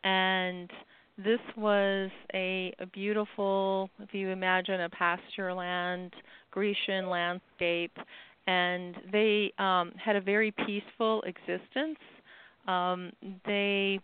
[0.06, 0.70] and
[1.18, 6.12] this was a, a beautiful, if you imagine a pasture land,
[6.52, 7.96] Grecian landscape,
[8.46, 11.98] and they um, had a very peaceful existence.
[12.68, 13.12] Um,
[13.46, 13.98] they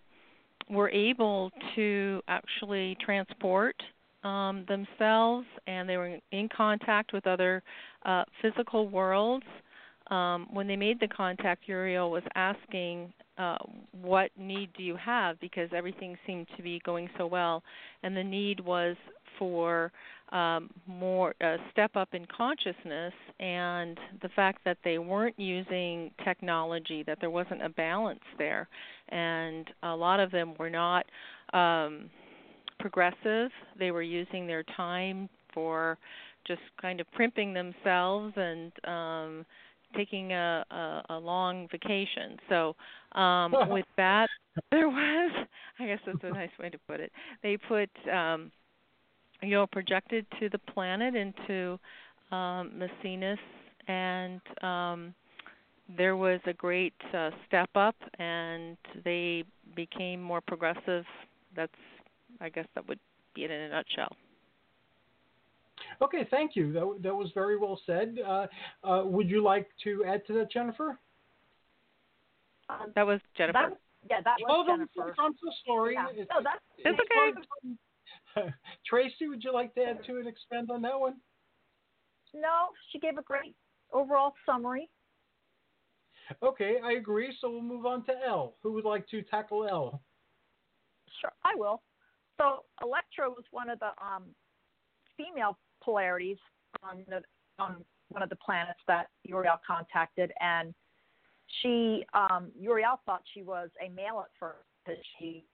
[0.69, 3.77] were able to actually transport
[4.25, 7.63] um, themselves, and they were in contact with other
[8.05, 9.47] uh, physical worlds.
[10.13, 13.57] Um, when they made the contact, Uriel was asking, uh,
[13.93, 17.63] "What need do you have?" Because everything seemed to be going so well,
[18.03, 18.97] and the need was
[19.39, 19.91] for
[20.31, 27.03] um, more a step up in consciousness, and the fact that they weren't using technology,
[27.05, 28.69] that there wasn't a balance there,
[29.09, 31.07] and a lot of them were not.
[31.55, 32.11] Um,
[32.81, 33.51] progressive.
[33.79, 35.97] They were using their time for
[36.47, 39.47] just kind of primping themselves and um
[39.95, 42.39] taking a, a, a long vacation.
[42.49, 42.75] So
[43.19, 44.29] um with that
[44.71, 45.47] there was
[45.79, 47.13] I guess that's a nice way to put it.
[47.43, 48.51] They put um
[49.43, 51.79] you know projected to the planet into
[52.31, 53.39] um Maecenas
[53.89, 55.15] and um
[55.97, 59.45] there was a great uh, step up and they
[59.77, 61.05] became more progressive.
[61.55, 61.73] That's
[62.41, 63.01] I guess that would
[63.35, 64.17] be it in a nutshell.
[66.03, 66.73] Okay, thank you.
[66.73, 68.17] That, that was very well said.
[68.27, 68.47] Uh,
[68.83, 70.99] uh, would you like to add to that, Jennifer?
[72.69, 73.71] Um, That was Jennifer.
[73.71, 73.79] that,
[74.11, 75.15] yeah, that was oh, Jennifer.
[75.21, 75.95] I'm so sorry.
[75.95, 76.11] Yeah.
[76.11, 77.41] It's- No, that's It's okay.
[78.35, 78.55] fine.
[78.87, 81.15] Tracey, would you like to add to and expand on that one?
[82.35, 82.69] no.
[82.91, 83.55] She gave a great
[83.93, 84.89] overall summary.
[86.43, 87.35] Okay, I agree.
[87.41, 88.55] So we'll move on to L.
[88.63, 90.01] Who would like to tackle L?
[91.21, 91.83] Sure, I will.
[92.39, 94.25] So Electra was one of the um,
[95.17, 96.39] female polarities
[96.83, 97.21] on the
[97.59, 100.75] on one of the planets that Uriel contacted, and
[101.61, 105.45] she um, Uriel thought she was a male at first because she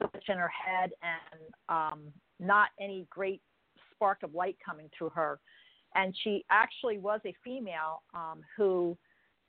[0.00, 2.00] much in her head and um,
[2.40, 3.40] not any great
[3.94, 5.38] spark of light coming through her,
[5.94, 8.96] and she actually was a female um, who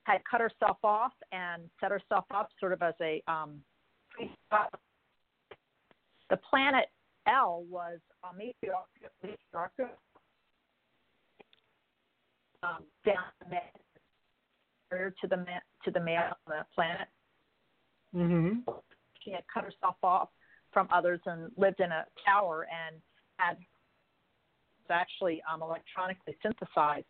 [0.04, 3.60] had cut herself off and set herself up sort of as a um,
[6.30, 6.86] the planet
[7.28, 8.38] L was um,
[12.64, 13.16] um, down
[15.22, 15.38] to the
[15.84, 17.08] to the male on the planet.
[18.16, 18.60] Mm-hmm.
[19.24, 20.30] She had cut herself off
[20.72, 23.02] from others and lived in a tower and
[23.38, 23.58] had
[24.88, 27.06] was actually um, electronically synthesized.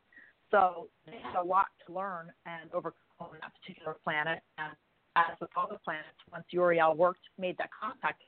[0.51, 4.39] So they had a lot to learn and overcome on that particular planet.
[4.57, 4.71] And
[5.15, 8.21] as with all the planets, once Uriel worked, made that contact,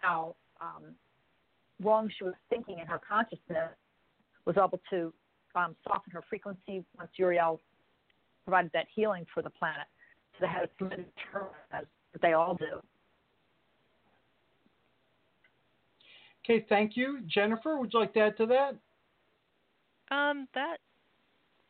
[0.00, 0.94] how um,
[1.82, 3.70] wrong she was thinking in her consciousness
[4.44, 5.12] was able to
[5.54, 7.60] um, soften her frequency once Uriel
[8.44, 9.86] provided that healing for the planet.
[10.32, 11.84] So they had a tremendous turn, as
[12.22, 12.80] they all do.
[16.44, 17.20] Okay, thank you.
[17.26, 18.74] Jennifer, would you like to add to that?
[20.10, 20.78] Um, that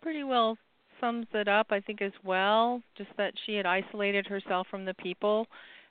[0.00, 0.56] pretty well
[1.00, 2.80] sums it up, I think, as well.
[2.96, 5.46] Just that she had isolated herself from the people,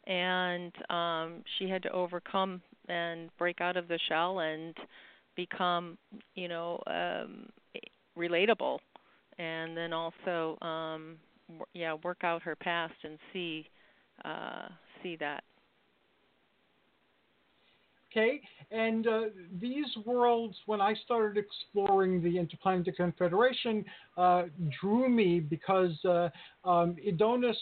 [0.08, 4.74] and um, she had to overcome and break out of the shell and
[5.36, 5.98] become,
[6.36, 7.50] you know, um,
[8.18, 8.80] relatable,
[9.38, 11.18] and then also, um,
[11.74, 13.68] yeah, work out her past and see
[14.26, 14.68] uh,
[15.04, 15.44] see that.
[18.12, 19.22] Okay, and uh,
[19.60, 23.86] these worlds, when I started exploring the Interplanetary Confederation,
[24.18, 24.44] uh,
[24.82, 26.30] drew me because uh,
[26.68, 27.58] um, Idonus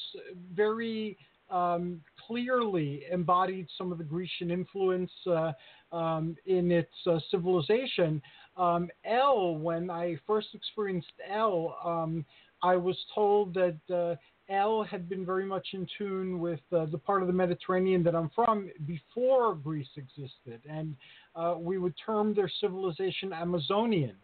[0.54, 1.18] very
[1.50, 5.52] um, clearly embodied some of the Grecian influence uh,
[5.92, 8.22] um, in its uh, civilization.
[8.58, 12.26] Um, L, when I first experienced L, um,
[12.64, 14.16] I was told that uh,
[14.52, 18.16] L had been very much in tune with uh, the part of the Mediterranean that
[18.16, 20.96] I'm from before Greece existed, and
[21.36, 24.16] uh, we would term their civilization Amazonian.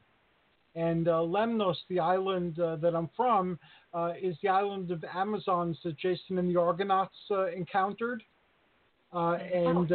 [0.76, 3.60] And uh, Lemnos, the island uh, that I'm from,
[3.94, 8.24] uh, is the island of Amazons that Jason and the Argonauts uh, encountered.
[9.14, 9.86] and oh,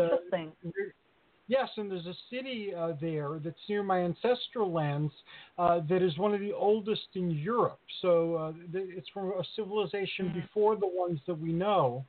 [1.48, 5.12] Yes, and there's a city uh, there that's near my ancestral lands
[5.58, 7.78] uh, that is one of the oldest in Europe.
[8.02, 10.40] So uh, it's from a civilization mm-hmm.
[10.40, 12.04] before the ones that we know.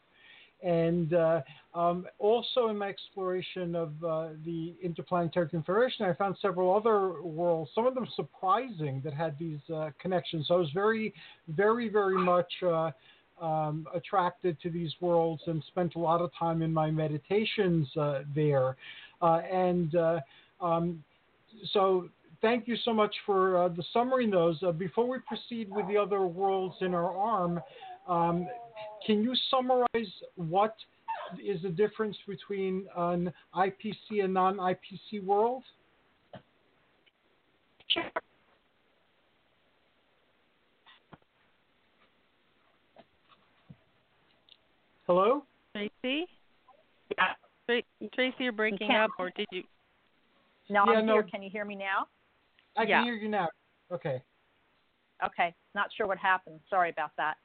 [0.63, 1.41] And uh,
[1.75, 7.71] um, also in my exploration of uh, the Interplanetary Confederation, I found several other worlds,
[7.75, 10.47] some of them surprising, that had these uh, connections.
[10.47, 11.13] So I was very,
[11.47, 12.51] very, very much
[13.39, 17.87] um, attracted to these worlds and spent a lot of time in my meditations
[18.35, 18.75] there.
[19.21, 20.19] Uh, and uh,
[20.61, 21.03] um,
[21.73, 22.09] so
[22.41, 24.61] thank you so much for uh, the summary in those.
[24.63, 27.59] Uh, before we proceed with the other worlds in our arm,
[28.07, 28.47] um,
[29.05, 30.75] can you summarize what
[31.43, 35.63] is the difference between an IPC and non IPC world?
[37.89, 38.03] Sure.
[45.05, 45.43] Hello?
[45.73, 46.27] Tracey?
[47.17, 47.81] Yeah.
[48.13, 49.63] Tracey, you're breaking you up, or did you?
[50.69, 51.13] No, yeah, I'm no.
[51.13, 51.23] here.
[51.23, 52.07] Can you hear me now?
[52.75, 52.97] I yeah.
[52.97, 53.47] can hear you now.
[53.91, 54.21] Okay.
[55.25, 55.55] Okay.
[55.73, 56.59] Not sure what happened.
[56.69, 57.35] Sorry about that.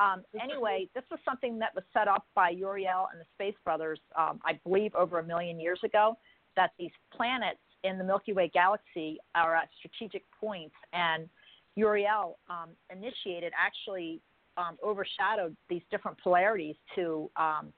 [0.00, 4.00] Um, anyway, this was something that was set up by Uriel and the Space Brothers,
[4.16, 6.16] um, I believe, over a million years ago.
[6.56, 11.28] That these planets in the Milky Way galaxy are at strategic points, and
[11.76, 14.20] Uriel um, initiated, actually
[14.56, 17.72] um, overshadowed these different polarities to um,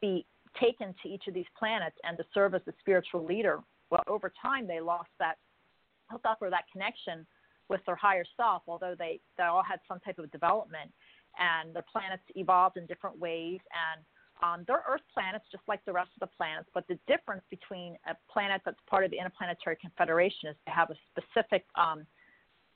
[0.00, 0.24] be
[0.60, 3.60] taken to each of these planets and to serve as the spiritual leader.
[3.90, 5.36] Well, over time, they lost that
[6.08, 7.26] hookup or that connection
[7.68, 10.90] with their higher self, although they, they all had some type of development.
[11.38, 13.60] And the planets evolved in different ways.
[13.72, 14.04] And
[14.42, 16.68] um, they're Earth planets just like the rest of the planets.
[16.72, 20.90] But the difference between a planet that's part of the Interplanetary Confederation is they have
[20.90, 22.06] a specific um,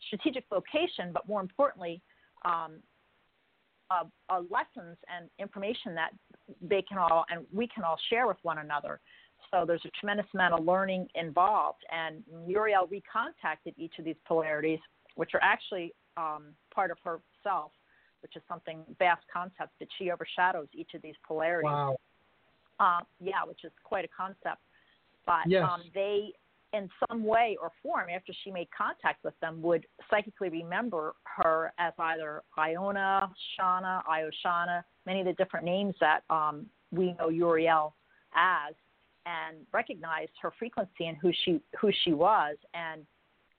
[0.07, 2.03] strategic location, but more importantly,
[2.45, 2.75] um,
[3.91, 6.11] uh, uh, lessons and information that
[6.61, 9.01] they can all and we can all share with one another.
[9.51, 11.81] So there's a tremendous amount of learning involved.
[11.93, 14.79] And Muriel recontacted each of these polarities,
[15.17, 17.73] which are actually um, part of herself,
[18.25, 21.67] which is something vast concept that she overshadows each of these polarities.
[21.71, 21.97] Wow.
[22.81, 24.63] Uh, yeah, which is quite a concept.
[25.27, 25.63] But yes.
[25.71, 26.33] um, they
[26.73, 31.73] in some way or form, after she made contact with them, would psychically remember her
[31.79, 33.31] as either Iona,
[33.61, 37.95] Shauna, Ioshana, many of the different names that um, we know Uriel
[38.35, 38.75] as,
[39.27, 42.57] and recognized her frequency and who she who she was.
[42.73, 43.03] And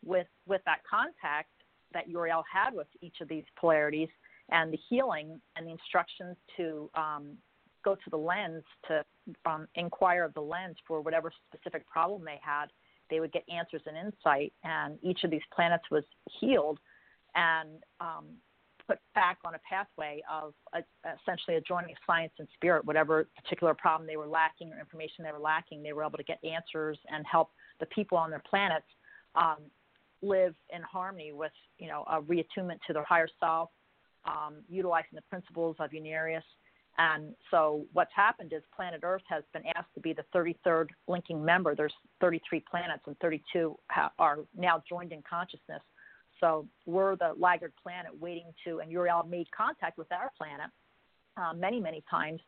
[0.04, 1.50] with with that contact
[1.94, 4.10] that Uriel had with each of these polarities,
[4.49, 7.38] and the healing and the instructions to um,
[7.84, 9.03] go to the lens to
[9.45, 12.67] um, inquire of the lens for whatever specific problem they had
[13.09, 16.03] they would get answers and insight, and each of these planets was
[16.39, 16.80] healed
[17.35, 17.69] and
[17.99, 18.26] um,
[18.88, 20.80] put back on a pathway of a,
[21.22, 22.85] essentially a joining of science and spirit.
[22.85, 26.23] Whatever particular problem they were lacking or information they were lacking, they were able to
[26.23, 28.85] get answers and help the people on their planets
[29.35, 29.57] um,
[30.22, 33.69] live in harmony with, you know, a reattunement to their higher self,
[34.26, 36.43] um, utilizing the principles of Unarius
[36.97, 41.43] and so what's happened is planet Earth has been asked to be the 33rd linking
[41.43, 41.76] member.
[41.76, 45.81] There's 33 planets and 32 ha- are now joined in consciousness.
[46.39, 50.69] So we're the laggard planet waiting to, and Uriel made contact with our planet
[51.38, 52.39] uh, many, many times,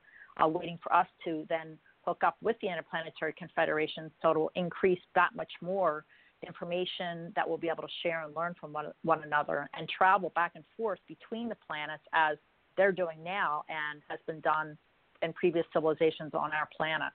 [0.41, 4.99] uh, waiting for us to then hook up with the Interplanetary Confederation so it'll increase
[5.15, 6.05] that much more
[6.45, 10.31] information that we'll be able to share and learn from one, one another and travel
[10.35, 12.37] back and forth between the planets as–
[12.77, 14.77] they're doing now and has been done
[15.21, 17.11] in previous civilizations on our planet.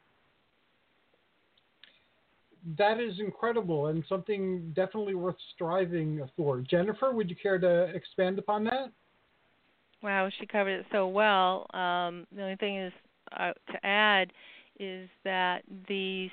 [2.77, 6.61] That is incredible and something definitely worth striving for.
[6.61, 8.93] Jennifer, would you care to expand upon that?
[10.03, 11.66] Wow, she covered it so well.
[11.74, 12.93] Um, the only thing is
[13.36, 14.32] uh, to add
[14.78, 16.31] is that these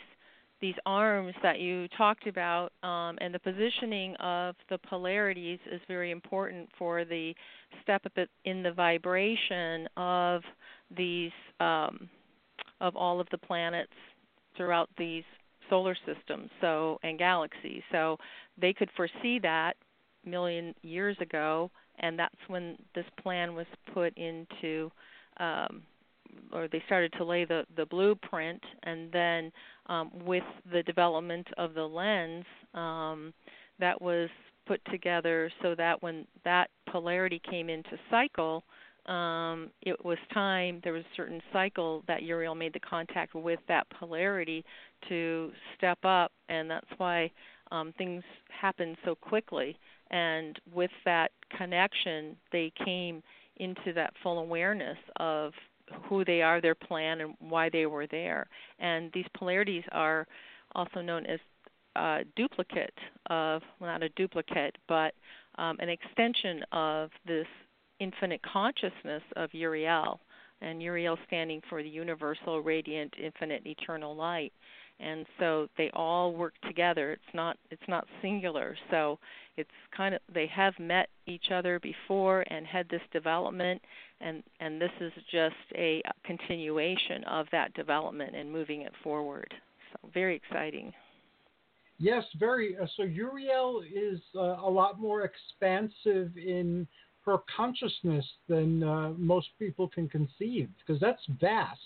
[0.61, 6.11] these arms that you talked about um, and the positioning of the polarities is very
[6.11, 7.33] important for the
[7.83, 10.41] step up in the vibration of
[10.95, 12.09] these um,
[12.81, 13.91] of all of the planets
[14.55, 15.23] throughout these
[15.69, 17.81] solar systems so and galaxies.
[17.91, 18.17] So
[18.59, 19.73] they could foresee that
[20.25, 24.91] million years ago and that's when this plan was put into
[25.37, 25.83] um,
[26.51, 29.51] or they started to lay the the blueprint and then
[29.87, 33.33] um, with the development of the lens um,
[33.79, 34.29] that was
[34.65, 38.63] put together so that when that polarity came into cycle
[39.07, 43.59] um, it was time there was a certain cycle that Uriel made the contact with
[43.67, 44.63] that polarity
[45.07, 47.31] to step up and that's why
[47.71, 49.77] um, things happened so quickly.
[50.11, 53.21] And with that connection they came
[53.57, 55.53] into that full awareness of
[56.03, 58.47] who they are, their plan, and why they were there.
[58.79, 60.27] And these polarities are
[60.75, 61.39] also known as
[61.95, 62.97] a duplicate
[63.29, 65.13] of, well, not a duplicate, but
[65.57, 67.47] um, an extension of this
[67.99, 70.19] infinite consciousness of Uriel.
[70.61, 74.53] And Uriel standing for the universal, radiant, infinite, eternal light
[74.99, 77.13] and so they all work together.
[77.13, 78.75] It's not it's not singular.
[78.91, 79.19] So
[79.57, 83.81] it's kind of they have met each other before and had this development
[84.21, 89.53] and and this is just a continuation of that development and moving it forward.
[89.91, 90.93] So very exciting.
[91.97, 92.77] Yes very.
[92.77, 96.87] Uh, so uriel is uh, a lot more expansive in
[97.25, 101.79] her consciousness than uh, most people can conceive because that's vast.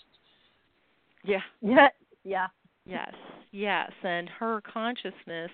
[1.24, 1.88] Yeah yeah.
[2.24, 2.46] Yeah
[2.86, 3.14] Yes,
[3.50, 5.50] yes, and her consciousness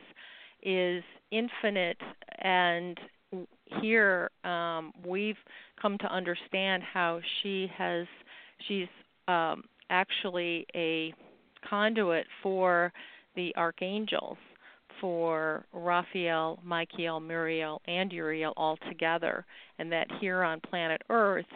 [0.62, 1.98] is infinite,
[2.38, 2.98] and
[3.80, 5.36] here um, we've
[5.80, 8.06] come to understand how she has
[8.66, 8.88] she's
[9.28, 11.14] um, actually a
[11.68, 12.92] conduit for
[13.36, 14.38] the archangels,
[15.00, 19.46] for Raphael, Michael, Muriel, and Uriel all together,
[19.78, 21.46] and that here on planet Earth,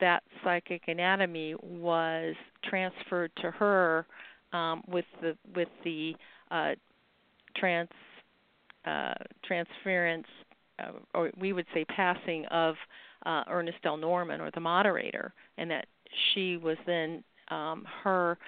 [0.00, 2.34] that psychic anatomy was
[2.64, 4.06] transferred to her
[4.52, 6.14] um, with the with the
[6.50, 6.72] uh,
[7.56, 7.88] trans
[8.84, 9.14] uh,
[9.44, 10.26] transference,
[10.78, 12.74] uh, or we would say passing of
[13.26, 13.96] uh, Ernest L.
[13.96, 15.86] Norman or the moderator, and that
[16.32, 18.38] she was then um, her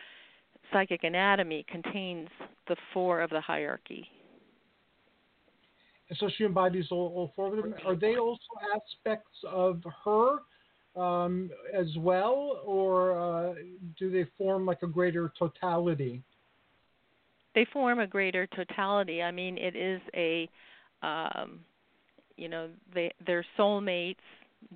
[0.73, 2.29] psychic anatomy contains
[2.69, 4.09] the four of the hierarchy.
[6.09, 7.75] And so she embodies all, all four of them.
[7.87, 8.39] Are they also
[8.75, 10.39] aspects of her
[10.97, 13.55] um, as well, or uh,
[13.99, 16.23] do they form like a greater totality?
[17.55, 19.23] They form a greater totality.
[19.23, 20.49] I mean, it is a,
[21.03, 21.61] um,
[22.37, 24.17] you know, they they're soulmates,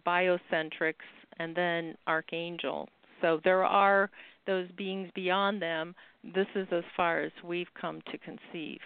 [0.06, 0.94] biocentrics,
[1.38, 2.88] and then archangel.
[3.20, 4.10] So there are
[4.46, 5.94] those beings beyond them.
[6.22, 8.80] This is as far as we've come to conceive.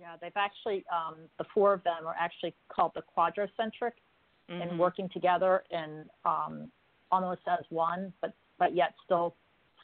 [0.00, 3.92] Yeah, they've actually um, the four of them are actually called the quadrocentric
[4.50, 4.62] mm-hmm.
[4.62, 6.70] and working together and um,
[7.10, 9.34] almost as one, but but yet still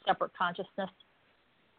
[0.07, 0.89] separate consciousness.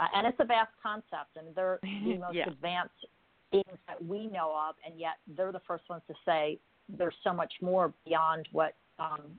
[0.01, 2.49] uh, and it's a vast concept, and they're the most Yeah.
[2.49, 3.07] advanced
[3.51, 6.59] beings that we know of, and yet they're the first ones to say
[6.89, 9.39] there's so much more beyond what um,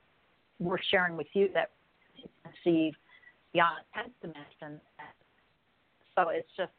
[0.59, 1.71] we're sharing with you that
[2.15, 2.93] you can see
[3.53, 4.79] beyond tenth dimension.
[6.15, 6.71] So it's just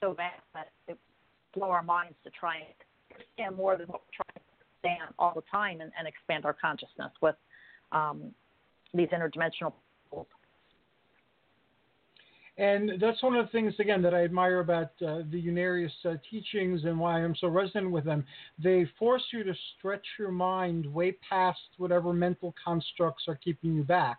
[0.00, 0.98] so vast that it
[1.54, 2.66] blow our minds to try and
[3.12, 4.29] understand more than what we're trying
[4.82, 7.36] understand all the time and, and expand our consciousness with
[7.92, 8.32] um,
[8.94, 9.72] these interdimensional.
[12.58, 16.14] And that's one of the things, again, that I admire about uh, the Unarius uh,
[16.30, 18.24] teachings and why I'm so resonant with them.
[18.62, 23.82] They force you to stretch your mind way past whatever mental constructs are keeping you
[23.82, 24.18] back.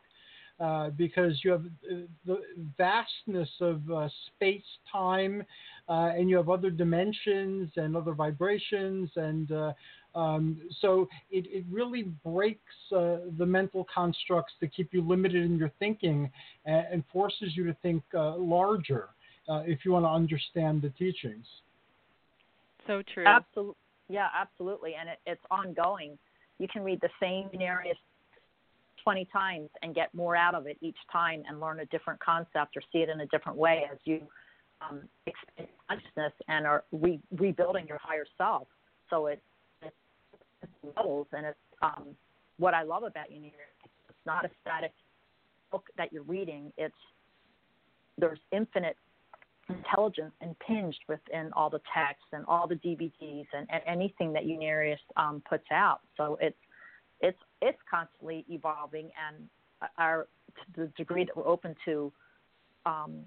[0.59, 1.95] Uh, because you have uh,
[2.27, 2.39] the
[2.77, 4.61] vastness of uh, space
[4.91, 5.43] time,
[5.89, 9.51] uh, and you have other dimensions and other vibrations, and
[10.13, 12.59] um, so it, it really breaks
[12.95, 16.29] uh, the mental constructs that keep you limited in your thinking
[16.65, 19.09] and, and forces you to think uh, larger
[19.49, 21.45] uh, if you want to understand the teachings.
[22.88, 23.25] So true.
[23.25, 23.75] Absolutely.
[24.09, 24.95] Yeah, absolutely.
[24.99, 26.17] And it, it's ongoing.
[26.59, 27.95] You can read the same areas
[29.03, 32.75] 20 times and get more out of it each time and learn a different concept
[32.75, 34.21] or see it in a different way as you
[34.81, 38.67] um, expand consciousness and are re- rebuilding your higher self.
[39.09, 39.51] So it, it's, it's
[40.95, 42.15] levels, and it's um,
[42.57, 43.51] what I love about Unir.
[44.09, 44.91] It's not a static
[45.71, 46.71] book that you're reading.
[46.77, 46.93] It's
[48.17, 48.97] there's infinite
[49.69, 54.97] intelligence impinged within all the texts and all the DVDs and, and anything that Unarius
[55.15, 56.01] um, puts out.
[56.17, 56.57] So it's
[57.21, 59.47] it's it's constantly evolving, and
[59.97, 62.11] our to the degree that we're open to
[62.85, 63.21] um,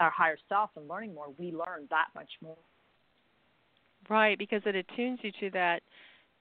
[0.00, 2.56] our higher self and learning more, we learn that much more.
[4.08, 5.82] Right, because it attunes you to that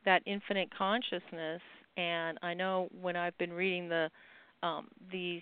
[0.06, 1.62] that infinite consciousness.
[1.98, 4.10] And I know when I've been reading the
[4.64, 5.42] um, these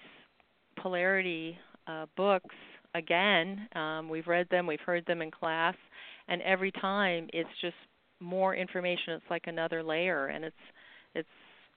[0.78, 1.58] polarity
[1.88, 2.56] uh, books
[2.96, 5.76] again, um, we've read them, we've heard them in class,
[6.28, 7.76] and every time it's just
[8.20, 9.14] more information.
[9.14, 10.56] It's like another layer, and it's
[11.16, 11.28] it's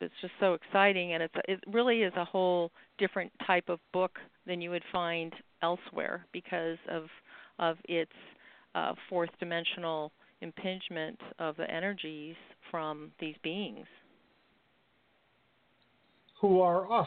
[0.01, 4.19] it's just so exciting, and it's it really is a whole different type of book
[4.47, 5.33] than you would find
[5.63, 7.05] elsewhere because of
[7.59, 8.13] of its
[8.75, 12.35] uh, fourth dimensional impingement of the energies
[12.73, 13.87] from these beings.
[16.41, 17.07] Who are us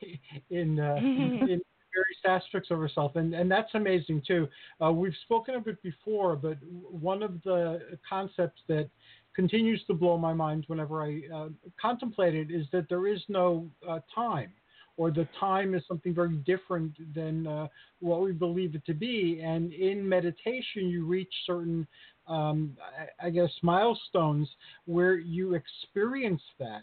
[0.50, 1.60] in, uh, in
[1.96, 4.46] various aspects of ourselves, and and that's amazing too.
[4.84, 8.88] Uh, we've spoken of it before, but one of the concepts that
[9.34, 11.48] continues to blow my mind whenever I uh,
[11.80, 14.52] contemplate it is that there is no uh, time,
[14.96, 17.68] or the time is something very different than uh,
[18.00, 19.40] what we believe it to be.
[19.44, 21.86] And in meditation, you reach certain,
[22.26, 22.76] um,
[23.20, 24.48] I, I guess, milestones
[24.86, 26.82] where you experience that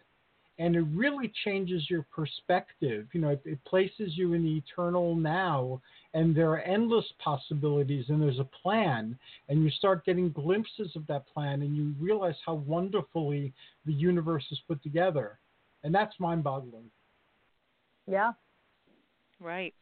[0.59, 3.07] and it really changes your perspective.
[3.13, 5.81] You know, it, it, places you in the eternal now,
[6.13, 9.17] and there are endless possibilities, and there's a plan,
[9.49, 13.51] and you start getting glimpses of that plan, and you realize how wonderfully
[13.85, 15.39] the universe is put together,
[15.83, 16.85] and that's mind-boggling.
[18.07, 18.33] Yeah.
[19.39, 19.73] Right.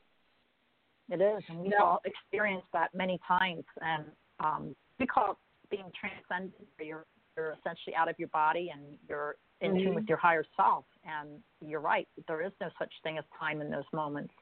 [1.10, 4.06] It is, and we've Now- all experienced that many times, and
[4.40, 5.38] um, we call it
[5.72, 6.68] being transcendent.
[6.78, 10.44] Where you're you're essentially out of your body and you're in tune with your higher
[10.56, 10.86] self.
[11.06, 11.30] And
[11.66, 14.34] you're right, there is no such thing as time in those moments.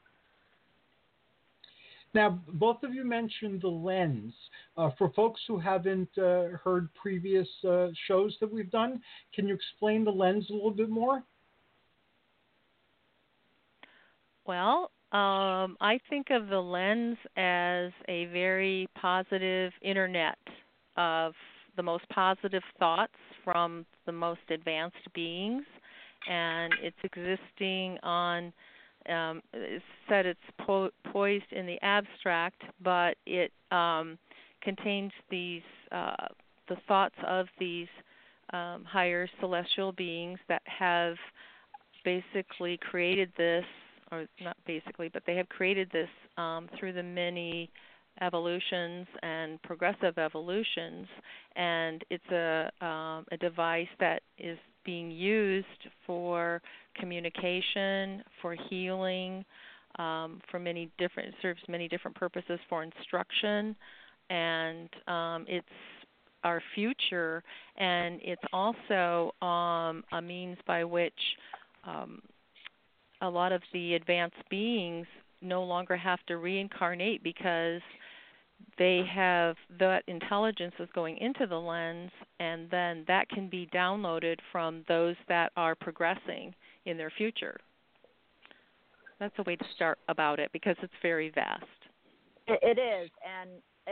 [2.16, 4.34] Now, both of you mentioned the lens.
[4.76, 9.00] Uh, for folks who haven't uh, heard previous uh, shows that we've done,
[9.36, 11.24] can you explain the lens a little bit more?
[14.46, 20.38] Well, um, I think of the lens as a very positive internet
[21.00, 21.34] of
[21.78, 23.14] the most positive thoughts
[23.44, 25.64] from the most advanced beings,
[26.30, 28.54] and it's existing on.
[29.08, 34.20] Um, it's said it's po- poised in the abstract, but it um,
[34.62, 35.62] contains these
[35.92, 36.28] uh,
[36.68, 37.88] the thoughts of these
[38.52, 41.16] um, higher celestial beings that have
[42.04, 43.64] basically created this,
[44.12, 47.70] or not basically, but they have created this um, through the many
[48.22, 51.08] evolutions and progressive evolutions,
[51.56, 55.68] and it's a um, a device that is being used
[56.06, 56.62] for
[57.00, 59.46] communication, for healing,
[59.98, 63.76] um, for many different serves many different purposes for instruction,
[64.30, 65.68] and um, it's
[66.44, 67.44] our future,
[67.78, 71.14] and it's also um, a means by which
[71.86, 72.22] um,
[73.22, 75.06] a lot of the advanced beings
[75.42, 77.82] no longer have to reincarnate because
[78.78, 84.38] they have that intelligence is going into the lens and then that can be downloaded
[84.52, 86.54] from those that are progressing
[86.86, 87.58] in their future.
[89.20, 91.66] That's a way to start about it because it's very vast.
[92.48, 93.50] It, is, and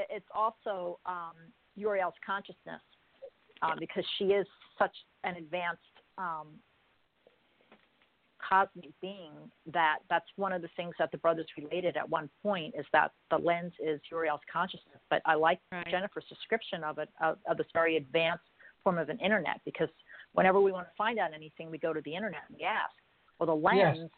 [0.10, 1.34] it's also um,
[1.76, 2.82] Uriel's consciousness
[3.62, 4.48] uh, because she is
[4.80, 5.82] such an advanced
[6.18, 6.48] um,
[8.48, 9.32] cosmic being
[9.74, 13.12] that that's one of the things that the brothers related at one point is that
[13.30, 15.00] the lens is Uriel's consciousness.
[15.10, 15.88] But I like right.
[15.90, 18.44] Jennifer's description of it of, of, this very advanced
[18.84, 19.90] form of an internet because
[20.34, 22.94] whenever we want to find out anything, we go to the internet and we ask.
[23.40, 24.10] Well, the lens yes.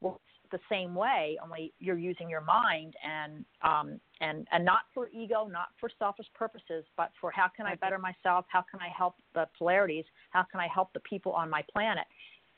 [0.00, 0.22] works
[0.52, 5.48] the same way, only you're using your mind and um, and and not for ego,
[5.50, 8.44] not for selfish purposes, but for how can I better myself?
[8.48, 10.04] How can I help the polarities?
[10.30, 12.04] How can I help the people on my planet?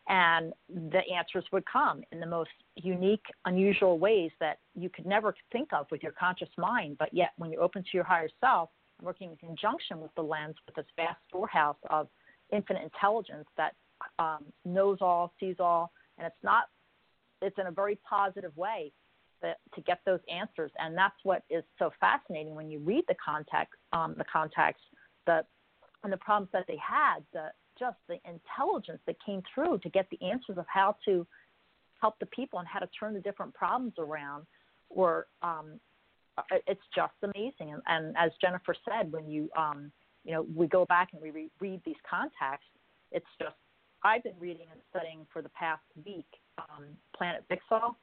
[0.09, 5.35] And the answers would come in the most unique, unusual ways that you could never
[5.51, 6.99] think of with your conscious mind.
[6.99, 8.69] But yet, when you open to your higher self,
[9.01, 12.09] working in conjunction with the lens, with this vast storehouse of
[12.53, 13.75] infinite intelligence that
[14.19, 16.65] um, knows all, sees all, and it's not,
[17.41, 18.93] it's in a very positive way
[19.43, 20.71] to, to get those answers.
[20.79, 24.83] And that's what is so fascinating when you read the context, um, the context,
[25.27, 25.45] the
[26.03, 27.49] and the problems that they had, the
[27.79, 31.27] just the intelligence that came through to get the answers of how to
[32.01, 34.47] help the people and how to turn the different problems around
[34.91, 35.81] were um,
[36.67, 37.73] it's just amazing.
[37.73, 39.91] And, and, as jennifer said when you um,
[40.25, 42.67] you know we go back and we re- read these contacts
[43.13, 43.55] it's just
[44.03, 46.27] i've been reading and studying for the past week
[46.59, 46.85] um,
[47.17, 47.95] planet Bixal,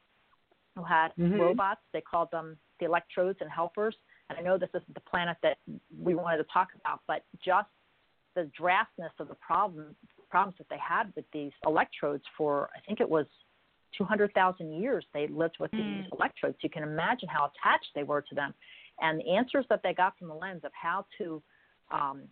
[0.75, 1.39] who had mm-hmm.
[1.39, 1.81] robots.
[1.93, 3.95] They called them the electrodes and helpers.
[4.29, 5.57] And i know this isn't the planet that
[5.99, 7.67] we wanted to talk about but just
[8.35, 9.95] the draftness of the problem
[10.29, 13.25] problems that they had with these electrodes for I think it was
[13.97, 16.03] 200,000 years they lived with mm.
[16.03, 16.57] these electrodes.
[16.61, 18.53] You can imagine how attached they were to them,
[19.01, 21.43] and the answers that they got from the lens of how to
[21.91, 22.23] um,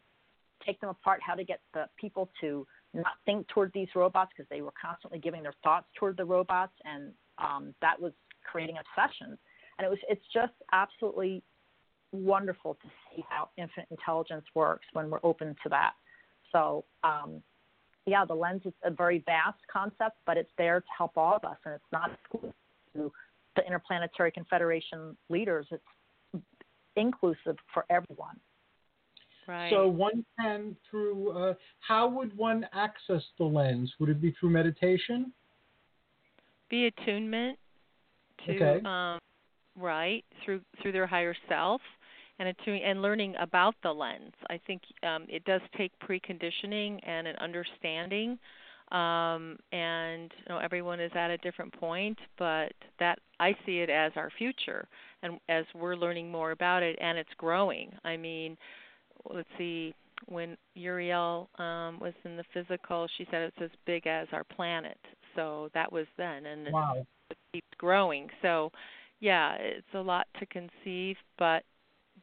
[0.65, 4.49] take them apart, how to get the people to not think toward these robots because
[4.49, 8.13] they were constantly giving their thoughts toward the robots, and um, that was
[8.49, 9.37] creating obsessions.
[9.77, 11.43] And it was it's just absolutely
[12.11, 15.93] wonderful to see how infinite intelligence works when we're open to that.
[16.51, 17.41] So, um,
[18.05, 21.45] yeah, the lens is a very vast concept, but it's there to help all of
[21.45, 22.53] us, and it's not exclusive
[22.95, 23.11] to
[23.55, 25.67] the Interplanetary Confederation leaders.
[25.71, 26.43] It's
[26.95, 28.39] inclusive for everyone.
[29.47, 29.71] Right.
[29.71, 33.91] So one can through uh, how would one access the lens?
[33.99, 35.31] Would it be through meditation?
[36.69, 37.57] Be attunement
[38.45, 38.85] to okay.
[38.85, 39.19] um,
[39.75, 41.81] right through through their higher self
[42.39, 44.33] and attuning and learning about the lens.
[44.49, 48.39] I think um, it does take preconditioning and an understanding.
[48.91, 53.89] Um, and you know everyone is at a different point, but that I see it
[53.91, 54.87] as our future,
[55.21, 57.91] and as we're learning more about it, and it's growing.
[58.03, 58.57] I mean,
[59.31, 59.93] let's see,
[60.27, 64.97] when Uriel um, was in the physical, she said it's as big as our planet.
[65.35, 67.05] So that was then, and wow.
[67.29, 68.27] it keeps growing.
[68.41, 68.71] So,
[69.19, 71.63] yeah, it's a lot to conceive, but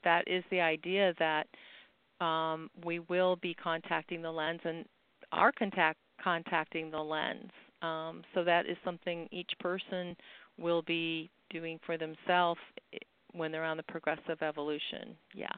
[0.06, 1.48] that is the idea that
[2.24, 4.84] um, we will be contacting the lens and
[5.32, 7.50] are contact contacting the lens.
[7.82, 10.16] Um, so that is something each person
[10.58, 12.60] will be doing for themselves
[12.94, 12.98] eh,
[13.32, 15.16] when they're on the progressive evolution.
[15.34, 15.48] Yeah.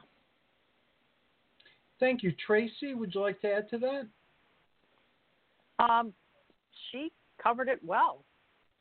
[2.00, 2.94] Thank you, Tracey.
[2.94, 4.08] Would you like to add to that?
[5.78, 6.14] Um,
[6.90, 8.24] she covered it well.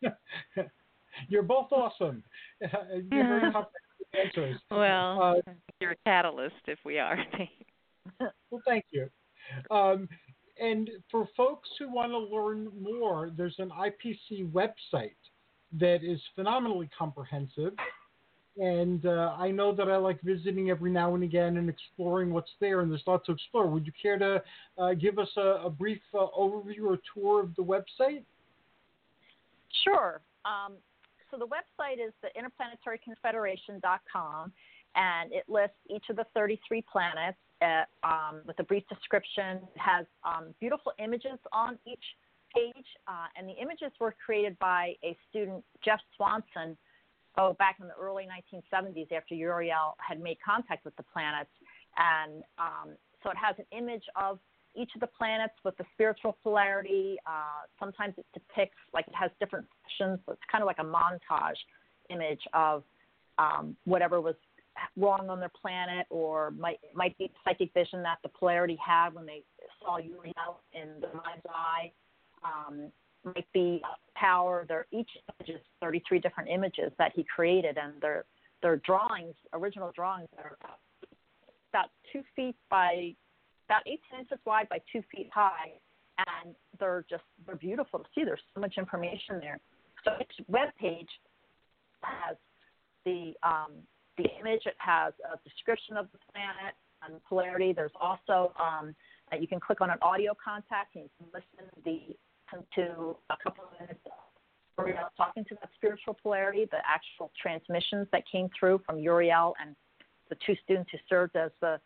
[1.27, 2.23] You're both awesome.
[2.61, 3.51] You're very
[4.13, 4.57] answers.
[4.71, 7.17] Well, uh, you're a catalyst if we are.
[8.19, 9.09] well, thank you.
[9.71, 10.07] Um,
[10.59, 15.11] and for folks who want to learn more, there's an IPC website
[15.79, 17.73] that is phenomenally comprehensive.
[18.59, 22.49] And uh, I know that I like visiting every now and again and exploring what's
[22.59, 23.67] there, and there's lots to explore.
[23.67, 24.41] Would you care to
[24.79, 28.23] uh, give us a, a brief uh, overview or tour of the website?
[29.83, 30.21] Sure.
[30.43, 30.73] Um,
[31.31, 34.51] so the website is the interplanetaryconfederation.com,
[34.95, 39.57] and it lists each of the 33 planets at, uh, um, with a brief description.
[39.75, 42.03] It has um, beautiful images on each
[42.55, 46.77] page, uh, and the images were created by a student, Jeff Swanson,
[47.37, 51.51] oh, back in the early 1970s after Uriel had made contact with the planets.
[51.97, 54.39] And um, so it has an image of
[54.77, 57.17] each of the planets with the spiritual polarity.
[57.25, 60.83] Uh, sometimes it depicts, like it has different sections, so it's kind of like a
[60.83, 61.57] montage
[62.09, 62.83] image of
[63.37, 64.35] um, whatever was
[64.95, 69.25] wrong on their planet, or might might be psychic vision that the polarity had when
[69.25, 69.43] they
[69.81, 71.91] saw Uriel in the mind's eye.
[72.43, 72.91] Um,
[73.23, 73.81] might be
[74.15, 74.65] power.
[74.67, 75.09] There, each
[75.39, 78.25] image is 33 different images that he created, and they're
[78.61, 80.57] they're drawings, original drawings that are
[81.71, 83.13] about two feet by
[83.67, 85.73] about 18 inches wide by two feet high,
[86.17, 88.23] and they're just they're beautiful to see.
[88.23, 89.59] There's so much information there.
[90.03, 91.09] So each web page
[92.01, 92.37] has
[93.05, 93.71] the um,
[94.17, 94.61] the image.
[94.65, 96.75] It has a description of the planet
[97.05, 97.73] and polarity.
[97.73, 98.95] There's also um,
[99.39, 102.15] you can click on an audio contact and you can listen the
[102.75, 103.99] to a couple of minutes
[104.79, 109.75] Uriel talking to that spiritual polarity, the actual transmissions that came through from Uriel and
[110.29, 111.79] the two students who served as the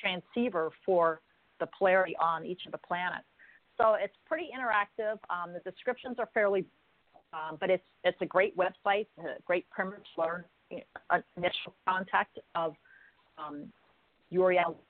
[0.00, 1.20] transceiver for
[1.60, 3.24] the polarity on each of the planets.
[3.78, 5.18] So it's pretty interactive.
[5.30, 6.64] Um, the descriptions are fairly,
[7.32, 10.44] um, but it's it's a great website, a great primer to learn
[11.36, 12.74] initial contact of
[13.38, 13.68] um,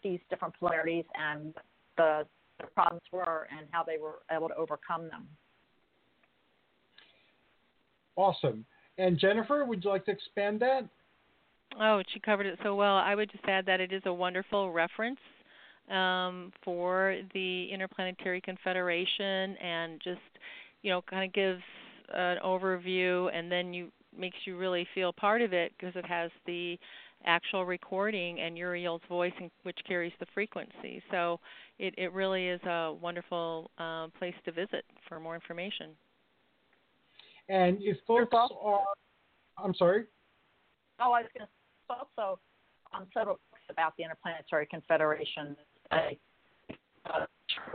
[0.03, 1.55] these different polarities, and
[1.97, 2.25] the,
[2.61, 5.27] the problems were and how they were able to overcome them.
[8.17, 8.65] Awesome.
[8.99, 10.87] And Jennifer, would you like to expand that?
[11.81, 12.97] Oh, she covered it so well.
[12.97, 15.19] I would just add that it is a wonderful reference
[15.91, 20.21] um, for the Interplanetary Confederation, and just
[20.83, 21.63] you know, kind of gives
[22.13, 26.31] an overview, and then you makes you really feel part of it because it has
[26.47, 26.79] the
[27.25, 29.33] actual recording and Uriel's voice,
[29.63, 31.03] which carries the frequency.
[31.11, 31.41] So
[31.79, 35.91] it, it really is a wonderful uh, place to visit for more information.
[37.49, 38.81] And if folks are,
[39.57, 40.05] I'm sorry.
[41.01, 41.62] Oh, I was going to
[41.93, 42.39] also
[42.93, 45.57] on several books about the Interplanetary Confederation.
[45.93, 46.19] A,
[47.07, 47.27] a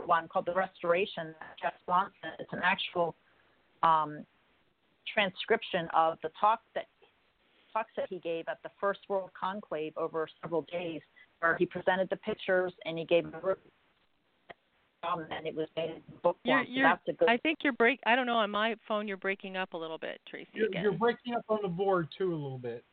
[0.06, 2.30] one called The Restoration, Jeff Swanson.
[2.38, 3.14] It's an actual
[3.82, 4.24] um,
[5.12, 6.86] transcription of the talk that
[7.72, 11.00] talks that he gave at the First World Conclave over several days,
[11.40, 13.56] where he presented the pictures and he gave a
[15.06, 16.66] um, and it was made in book form.
[16.68, 18.00] You're, you're, so I think you're break.
[18.04, 19.06] I don't know on my phone.
[19.06, 20.48] You're breaking up a little bit, Tracey.
[20.54, 20.82] You're, again.
[20.82, 22.84] you're breaking up on the board too a little bit.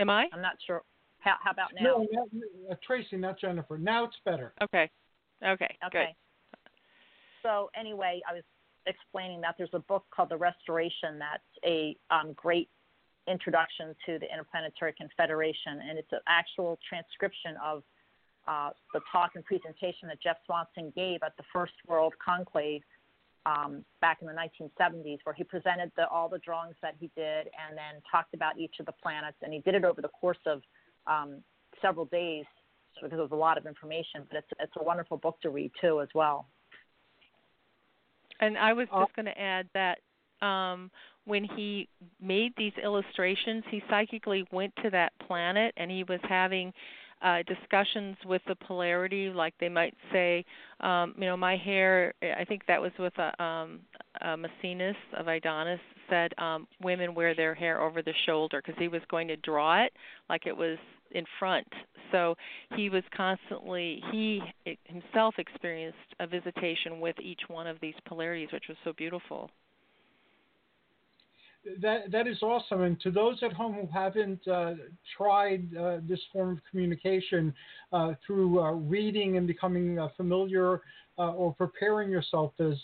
[0.00, 0.26] Am I?
[0.32, 0.82] I'm not sure.
[1.18, 1.82] How, how about now?
[1.82, 2.28] No, not,
[2.70, 3.76] uh, Tracey, not Jennifer.
[3.76, 4.54] Now it's better.
[4.62, 4.90] Okay.
[5.46, 5.76] Okay.
[5.86, 6.06] Okay.
[6.06, 6.58] Good.
[7.42, 8.42] So anyway, I was
[8.86, 12.70] explaining that there's a book called The Restoration that's a um, great
[13.28, 17.82] introduction to the Interplanetary Confederation, and it's an actual transcription of
[18.48, 22.80] uh, the talk and presentation that Jeff Swanson gave at the First World Conclave
[23.46, 27.48] um, back in the 1970s, where he presented the, all the drawings that he did
[27.48, 29.36] and then talked about each of the planets.
[29.42, 30.62] And he did it over the course of
[31.06, 31.42] um,
[31.80, 32.44] several days
[32.94, 34.22] because there was a lot of information.
[34.28, 36.46] But it's it's a wonderful book to read too, as well.
[38.40, 39.98] And I was just going to add that
[40.44, 40.90] um,
[41.24, 41.88] when he
[42.20, 46.72] made these illustrations, he psychically went to that planet and he was having
[47.22, 50.44] uh, discussions with the polarity, like they might say,
[50.80, 52.14] um, you know, my hair.
[52.22, 53.80] I think that was with a, um,
[54.22, 58.88] a Maecenas of Idonis said um, women wear their hair over the shoulder because he
[58.88, 59.92] was going to draw it
[60.28, 60.78] like it was
[61.12, 61.66] in front.
[62.12, 62.34] So
[62.74, 64.42] he was constantly he
[64.84, 69.50] himself experienced a visitation with each one of these polarities, which was so beautiful
[71.80, 72.82] that that is awesome.
[72.82, 74.74] And to those at home who haven't uh,
[75.16, 77.52] tried uh, this form of communication
[77.92, 80.80] uh, through uh, reading and becoming uh, familiar
[81.18, 82.76] uh, or preparing yourself, as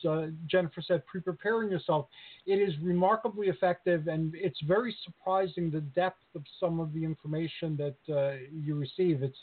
[0.46, 2.06] Jennifer said, pre-preparing yourself,
[2.44, 7.78] it is remarkably effective, and it's very surprising the depth of some of the information
[7.78, 9.22] that you receive.
[9.22, 9.38] It's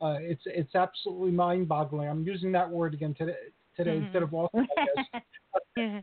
[0.00, 2.08] it's it's absolutely mind-boggling.
[2.08, 3.34] I'm using that word again today
[3.76, 4.04] today mm-hmm.
[4.04, 4.66] instead of awesome.
[5.76, 6.02] and,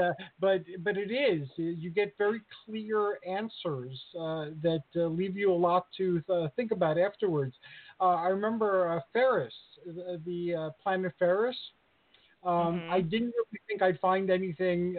[0.00, 5.52] uh, but but it is you get very clear answers uh, that uh, leave you
[5.52, 7.54] a lot to uh, think about afterwards.
[8.00, 9.54] Uh, I remember uh, Ferris,
[9.86, 11.56] the, the planet Ferris.
[12.42, 12.92] Um, mm-hmm.
[12.92, 14.94] I didn't really think I'd find anything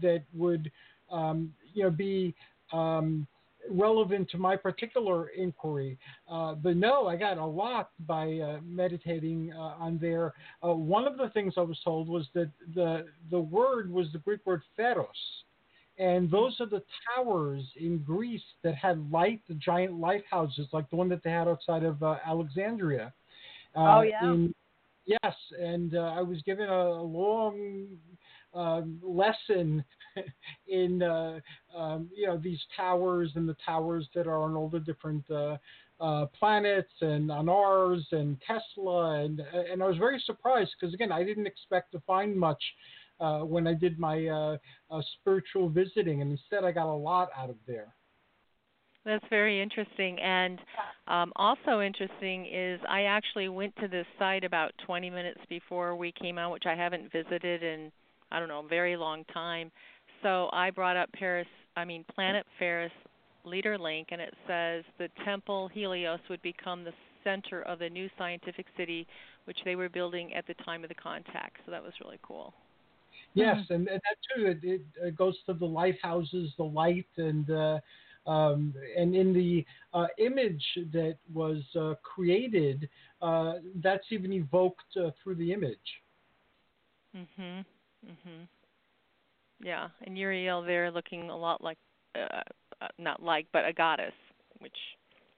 [0.00, 0.70] that would
[1.10, 2.34] um, you know be
[2.72, 3.26] um,
[3.70, 5.98] relevant to my particular inquiry.
[6.30, 10.34] Uh, but no, I got a lot by uh, meditating uh, on there.
[10.64, 14.18] Uh, one of the things I was told was that the the word was the
[14.18, 15.06] Greek word pharos,
[15.98, 16.82] and those are the
[17.14, 21.48] towers in Greece that had light, the giant lighthouses, like the one that they had
[21.48, 23.12] outside of uh, Alexandria.
[23.74, 24.24] Uh, oh yeah.
[24.24, 24.54] In,
[25.06, 27.86] yes, and I was given a long
[28.54, 29.84] um, lesson
[30.68, 31.40] in uh,
[31.76, 35.56] um, you know these towers and the towers that are on all the different uh,
[36.00, 41.12] uh, planets and on ours and Tesla and and I was very surprised because again
[41.12, 42.62] I didn't expect to find much
[43.20, 44.58] uh, when I did my uh,
[44.90, 47.94] uh, spiritual visiting and instead I got a lot out of there.
[49.04, 50.18] That's very interesting.
[50.18, 50.58] And
[51.06, 56.10] um, also interesting is I actually went to this site about 20 minutes before we
[56.10, 57.92] came out, which I haven't visited in
[58.30, 59.70] I don't know, a very long time.
[60.22, 62.92] So I brought up Paris, I mean Planet Ferris
[63.44, 68.08] Leader Link, and it says the Temple Helios would become the center of the new
[68.18, 69.06] scientific city,
[69.44, 71.58] which they were building at the time of the contact.
[71.64, 72.54] So that was really cool.
[73.34, 73.74] Yes, mm-hmm.
[73.74, 77.78] and, and that too, it, it, goes to the lighthouses, the light, and uh,
[78.26, 79.64] Um, and in the
[79.94, 82.88] uh, image that was uh, created,
[83.22, 85.88] uh, that's even evoked uh, through the image.
[87.14, 87.64] Mhm.
[88.04, 88.48] Mhm.
[89.62, 91.78] Yeah, and Uriel there looking a lot like,
[92.14, 92.40] uh,
[92.80, 94.12] uh, not like, but a goddess,
[94.58, 94.76] which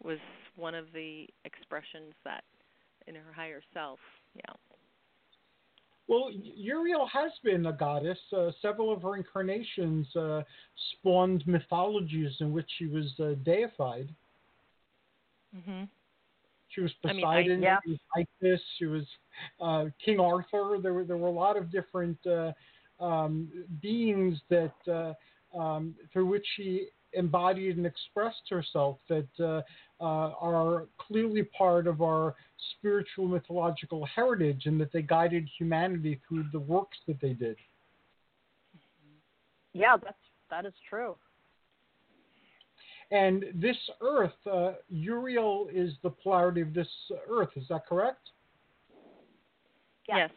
[0.03, 0.19] was
[0.57, 2.43] one of the expressions that
[3.07, 3.99] in her higher self.
[4.35, 4.55] Yeah.
[6.09, 8.19] Well, Uriel has been a goddess.
[8.35, 10.43] Uh, several of her incarnations uh,
[10.93, 14.09] spawned mythologies in which she was uh, deified.
[15.55, 15.89] Mhm.
[16.71, 17.79] She was Poseidon, I mean, I- yeah.
[17.85, 18.61] She was Isis.
[18.79, 19.05] She was
[19.61, 20.79] uh, King Arthur.
[20.83, 22.53] There were there were a lot of different uh,
[23.01, 23.49] um,
[23.81, 29.63] beings that uh, um, through which she embodied and expressed herself that uh,
[30.03, 32.35] uh, are clearly part of our
[32.77, 37.57] spiritual mythological heritage, and that they guided humanity through the works that they did.
[39.73, 40.17] Yeah, that's
[40.51, 41.17] that is true.
[43.11, 46.89] And this Earth, uh, Uriel is the polarity of this
[47.31, 47.49] Earth.
[47.57, 48.31] Is that correct?
[50.09, 50.31] Yes.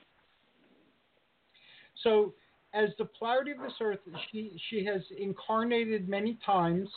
[2.04, 2.34] So,
[2.74, 4.00] as the polarity of this Earth,
[4.32, 6.90] she she has incarnated many times,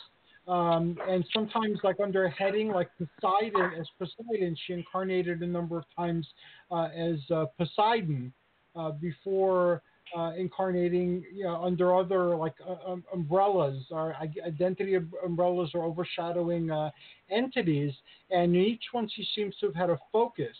[0.47, 5.77] um, and sometimes like under a heading like Poseidon as Poseidon, she incarnated a number
[5.77, 6.27] of times
[6.71, 8.31] uh, as uh, Poseidon
[8.75, 9.81] uh, before
[10.15, 12.53] uh, incarnating you know, under other like
[12.87, 14.15] um, umbrellas or
[14.45, 16.89] identity umbrellas or overshadowing uh,
[17.29, 17.91] entities,
[18.31, 20.55] and in each one she seems to have had a focus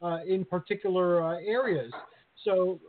[0.00, 1.92] uh, in particular areas.
[2.44, 2.80] So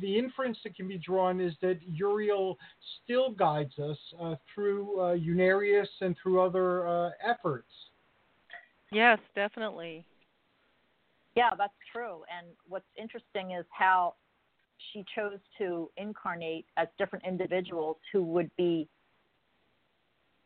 [0.00, 2.58] the inference that can be drawn is that Uriel
[3.02, 7.68] still guides us uh, through uh, Unarius and through other uh, efforts.
[8.92, 10.04] Yes, definitely.
[11.36, 12.22] Yeah, that's true.
[12.36, 14.14] And what's interesting is how
[14.92, 18.88] she chose to incarnate as different individuals who would be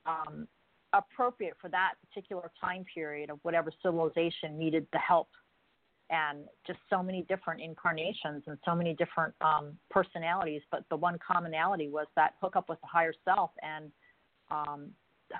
[0.06, 0.48] um,
[0.92, 5.28] appropriate for that particular time period of whatever civilization needed the help.
[6.10, 10.62] And just so many different incarnations and so many different um, personalities.
[10.70, 13.92] But the one commonality was that hookup with the higher self and
[14.50, 14.90] um,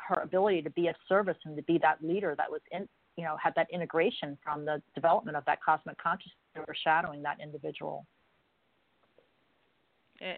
[0.09, 2.87] her ability to be of service and to be that leader that was in,
[3.17, 8.05] you know, had that integration from the development of that cosmic consciousness overshadowing that individual.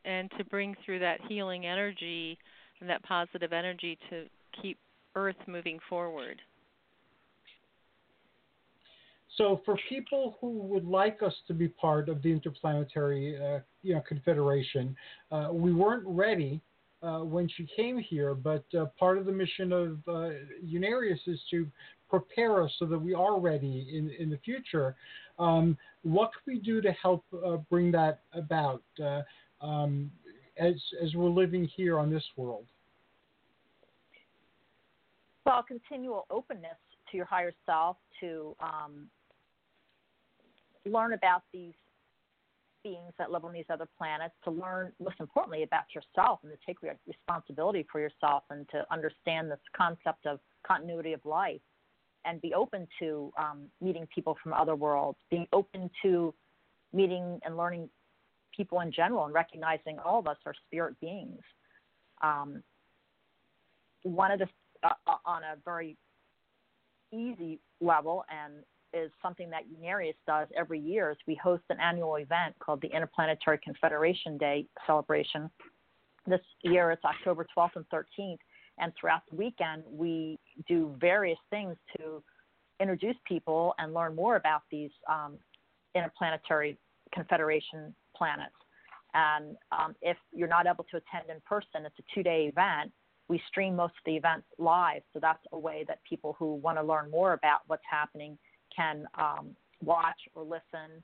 [0.05, 2.39] And to bring through that healing energy
[2.81, 4.27] and that positive energy to
[4.61, 4.79] keep
[5.17, 6.41] Earth moving forward.
[9.41, 13.95] So, for people who would like us to be part of the Interplanetary, uh, you
[13.95, 14.95] know, Confederation,
[15.33, 16.61] uh, we weren't ready
[17.03, 21.41] uh, when she came here, but uh, part of the mission of uh, Unarius is
[21.53, 21.67] to
[22.11, 24.95] prepare us so that we are ready in in the future.
[25.39, 29.23] Um, what can we do to help uh, bring that about uh,
[29.63, 30.11] um,
[30.59, 32.67] as as we're living here on this world?
[35.47, 36.77] Well, continual openness
[37.11, 39.09] to your higher self to um,
[40.87, 41.75] learn about these
[42.83, 46.59] beings that live on these other planets, to learn, most importantly, about yourself and to
[46.67, 51.61] take responsibility for yourself and to understand this concept of continuity of life
[52.25, 56.35] and be open to um, meeting people from other worlds, being open to
[56.93, 57.89] meeting and learning
[58.57, 61.41] people in general and recognizing all of us are spirit beings.
[62.23, 62.63] Um,
[64.03, 64.49] one of the
[64.83, 65.97] uh, uh, on a very
[67.13, 68.55] easy level and
[68.93, 72.89] is something that Unarius does every year is we host an annual event called the
[72.89, 75.51] Interplanetary Confederation Day celebration.
[76.27, 78.39] This year it's October 12th and 13th,
[78.79, 80.39] and throughout the weekend we
[80.69, 82.23] do various things to
[82.81, 85.37] introduce people and learn more about these um,
[85.95, 86.79] interplanetary
[87.15, 88.55] confederation planets.
[89.13, 92.93] And um, if you're not able to attend in person, it's a two-day event
[93.31, 96.77] we stream most of the events live, so that's a way that people who want
[96.77, 98.37] to learn more about what's happening
[98.75, 101.03] can um, watch or listen.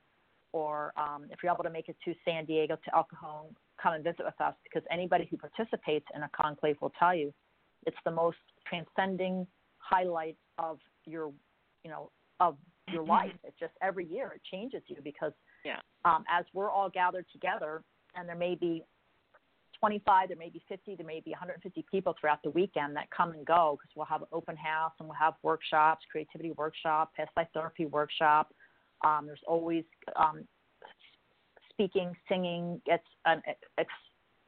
[0.52, 3.46] Or um, if you're able to make it to San Diego, to El Cajon,
[3.82, 7.32] come and visit with us because anybody who participates in a conclave will tell you
[7.84, 9.46] it's the most transcending
[9.78, 11.30] highlight of your,
[11.84, 12.10] you know,
[12.40, 12.56] of
[12.90, 13.32] your life.
[13.44, 15.32] It's just every year it changes you because
[15.64, 15.80] Yeah.
[16.04, 17.82] um, as we're all gathered together,
[18.14, 18.82] and there may be
[19.78, 23.32] 25, there may be 50, there may be 150 people throughout the weekend that come
[23.32, 27.48] and go because we'll have open house and we'll have workshops, creativity workshop, past life
[27.54, 28.54] therapy workshop.
[29.04, 29.84] Um, there's always
[30.16, 30.44] um,
[31.70, 32.80] speaking, singing.
[32.86, 33.42] It's an
[33.78, 33.90] ex-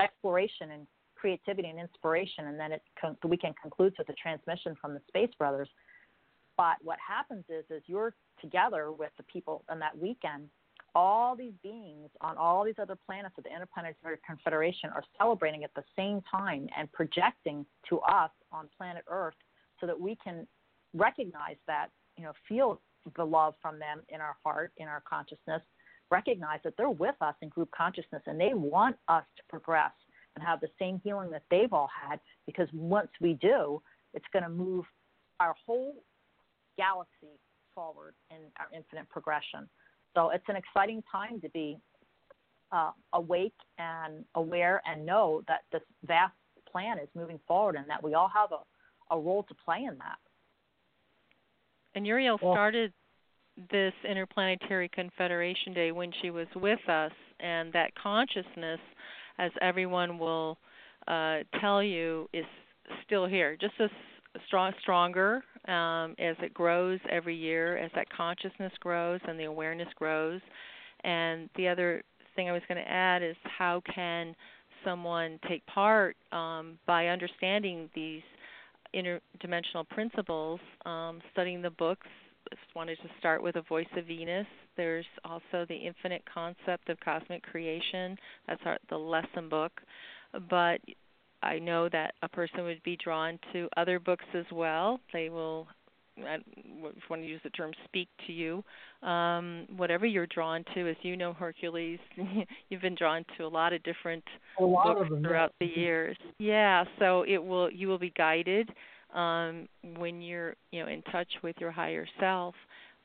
[0.01, 4.77] exploration and creativity and inspiration, and then it con- the weekend concludes with a transmission
[4.81, 5.69] from the Space Brothers.
[6.57, 10.49] But what happens is, is you're together with the people on that weekend
[10.99, 15.70] all these beings on all these other planets of the Interplanetary Confederation are celebrating at
[15.77, 19.37] the same time and projecting to us on planet Earth
[19.81, 20.45] so that we can
[20.95, 22.81] recognize that, you know, feel
[23.16, 25.62] the love from them in our heart, in our consciousness,
[26.11, 29.93] recognize that they're with us in group consciousness and they want us to progress
[30.35, 33.81] and have the same healing that they've all had because once we do,
[34.15, 34.85] it's going to move
[35.39, 35.95] our whole
[36.77, 37.39] galaxy
[37.73, 39.69] forward in our infinite progression.
[40.15, 41.79] So it's an exciting time to be
[42.73, 46.35] uh, awake and aware and know that this vast
[46.71, 49.97] plan is moving forward and that we all have a, a role to play in
[49.99, 50.19] that.
[51.95, 52.93] And Uriel well, started
[53.71, 58.81] this Interplanetary Confederation Day when she was with us, and that consciousness,
[59.39, 60.59] as everyone will
[61.09, 62.45] uh, tell you, is
[63.05, 63.91] still here, just as
[64.47, 69.89] strong, stronger um, as it grows every year, as that consciousness grows and the awareness
[69.97, 70.40] grows.
[71.05, 72.03] And the other
[72.35, 74.35] thing I was going to add is how can
[74.85, 78.23] someone take part um, by understanding these
[78.95, 82.07] interdimensional principles, um, studying the books.
[82.51, 84.47] I Just wanted to start with A Voice of Venus.
[84.77, 88.16] There's also the Infinite Concept of Cosmic Creation.
[88.47, 89.73] That's our, the lesson book.
[90.49, 90.81] But
[91.43, 95.01] I know that a person would be drawn to other books as well.
[95.12, 95.66] They will,
[96.16, 98.65] if you want to use the term, speak to you.
[99.09, 102.01] Um, whatever you're drawn to, as you know, Hercules,
[102.69, 104.24] you've been drawn to a lot of different
[104.60, 105.66] lot books of them, throughout yeah.
[105.66, 106.16] the years.
[106.39, 108.70] Yeah, so it will you will be guided
[109.15, 112.55] um, when you're you know in touch with your higher self.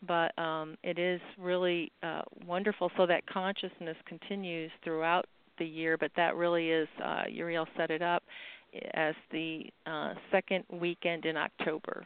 [0.05, 2.91] But um, it is really uh, wonderful.
[2.97, 5.25] So that consciousness continues throughout
[5.57, 8.23] the year, but that really is uh, Uriel set it up
[8.93, 12.05] as the uh, second weekend in October.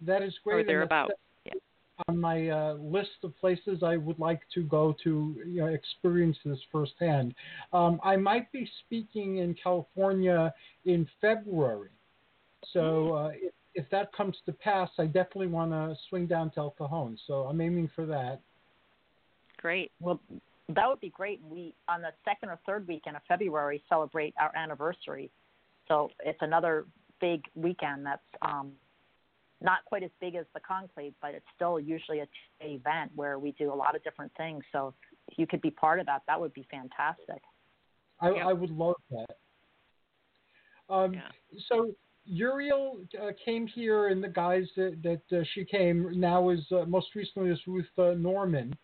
[0.00, 0.64] That is great.
[0.64, 1.10] Or thereabout.
[1.44, 1.52] Yeah.
[2.08, 6.36] On my uh, list of places I would like to go to you know, experience
[6.44, 7.34] this firsthand.
[7.72, 10.52] Um, I might be speaking in California
[10.84, 11.90] in February.
[12.72, 13.26] So mm.
[13.26, 16.70] uh, if, if, that comes to pass, I definitely want to swing down to El
[16.76, 17.18] Cajon.
[17.26, 18.40] So I'm aiming for that.
[19.56, 19.90] Great.
[20.00, 20.20] Well,
[20.68, 21.40] that would be great.
[21.48, 25.30] We on the second or third weekend of February celebrate our anniversary,
[25.88, 26.86] so it's another
[27.20, 28.72] big weekend that's um,
[29.62, 33.38] not quite as big as the conclave, but it's still usually a two-day event where
[33.38, 34.62] we do a lot of different things.
[34.72, 34.92] So
[35.28, 37.42] if you could be part of that, that would be fantastic.
[38.20, 39.36] I, I would love that.
[40.88, 41.28] Um, yeah.
[41.68, 41.92] So
[42.26, 46.18] Uriel uh, came here in the guise that, that uh, she came.
[46.18, 48.74] Now is uh, most recently is Ruth uh, Norman.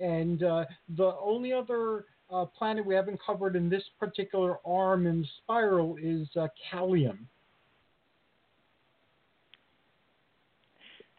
[0.00, 0.64] And uh,
[0.96, 6.28] the only other uh, planet we haven't covered in this particular arm and spiral is
[6.36, 7.26] uh, Callium.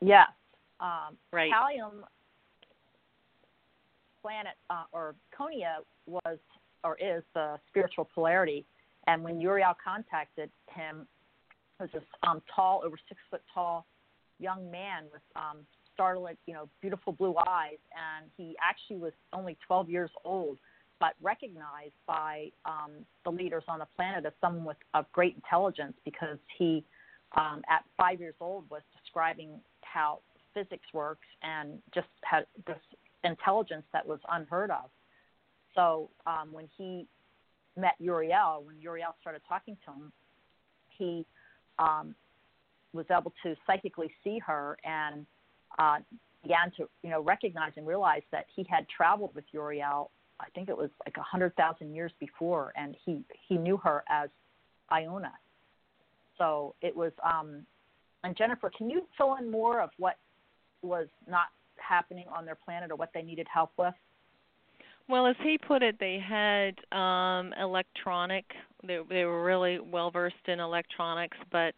[0.01, 0.27] Yes.
[0.80, 1.51] Um, right.
[1.51, 2.06] Callium
[4.22, 6.38] planet uh, or Conia was
[6.84, 8.65] or is the spiritual polarity.
[9.07, 11.07] And when Uriel contacted him,
[11.80, 13.85] it was this um, tall, over six foot tall
[14.39, 15.57] young man with um,
[15.99, 20.57] startling, you know, beautiful blue eyes, and he actually was only 12 years old,
[20.97, 22.91] but recognized by um,
[23.26, 26.85] the leaders on the planet as someone with of great intelligence because he,
[27.35, 30.19] um, at five years old, was describing how
[30.53, 32.80] physics works and just had this
[33.26, 34.89] intelligence that was unheard of.
[35.76, 37.07] So um, when he
[37.76, 40.13] met Uriel, when Uriel started talking to him,
[40.97, 41.26] he
[41.77, 42.15] um,
[42.93, 45.26] was able to psychically see her and
[45.80, 45.97] uh,
[46.43, 50.11] began to you know recognize and realize that he had traveled with Uriel.
[50.39, 54.03] I think it was like a hundred thousand years before, and he he knew her
[54.10, 54.30] as
[54.91, 55.34] Iona.
[56.38, 57.11] So it was.
[57.23, 57.65] Um,
[58.23, 60.18] and Jennifer, can you fill in more of what
[60.81, 61.47] was not
[61.77, 63.93] happening on their planet or what they needed help with?
[65.07, 68.45] Well, as he put it, they had um, electronic.
[68.85, 71.73] They they were really well versed in electronics, but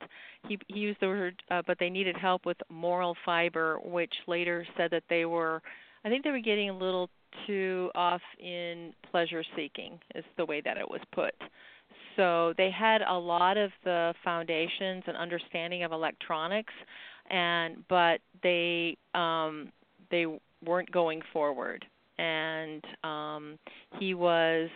[0.48, 1.42] he he used the word.
[1.50, 5.62] Uh, but they needed help with moral fiber, which later said that they were.
[6.04, 7.10] I think they were getting a little
[7.48, 11.34] too off in pleasure seeking, is the way that it was put.
[12.16, 16.74] So they had a lot of the foundations and understanding of electronics,
[17.30, 19.72] and but they um,
[20.10, 20.26] they
[20.64, 21.86] weren't going forward
[22.22, 23.58] and um,
[24.00, 24.70] he was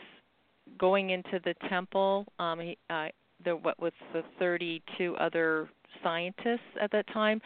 [0.78, 2.26] going into the temple.
[2.40, 3.08] Um, he, uh,
[3.44, 5.70] there what with the 32 other
[6.04, 7.42] scientists at that time,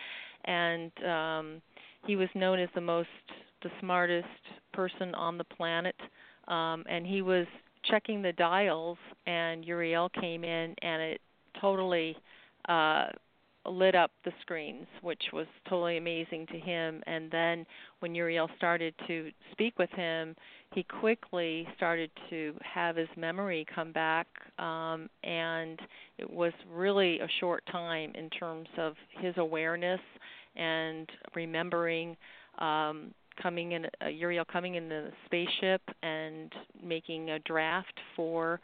[0.45, 1.61] and um,
[2.05, 3.09] he was known as the most,
[3.63, 4.27] the smartest
[4.73, 5.95] person on the planet.
[6.47, 7.45] Um, and he was
[7.89, 8.97] checking the dials,
[9.27, 11.21] and Uriel came in, and it
[11.59, 12.15] totally
[12.67, 13.07] uh,
[13.69, 17.01] lit up the screens, which was totally amazing to him.
[17.07, 17.65] And then
[17.99, 20.35] when Uriel started to speak with him,
[20.73, 24.27] he quickly started to have his memory come back,
[24.59, 25.79] um, and
[26.17, 30.01] it was really a short time in terms of his awareness
[30.55, 32.15] and remembering
[32.59, 36.51] um, coming in uh, Uriel coming in the spaceship and
[36.83, 38.59] making a draft for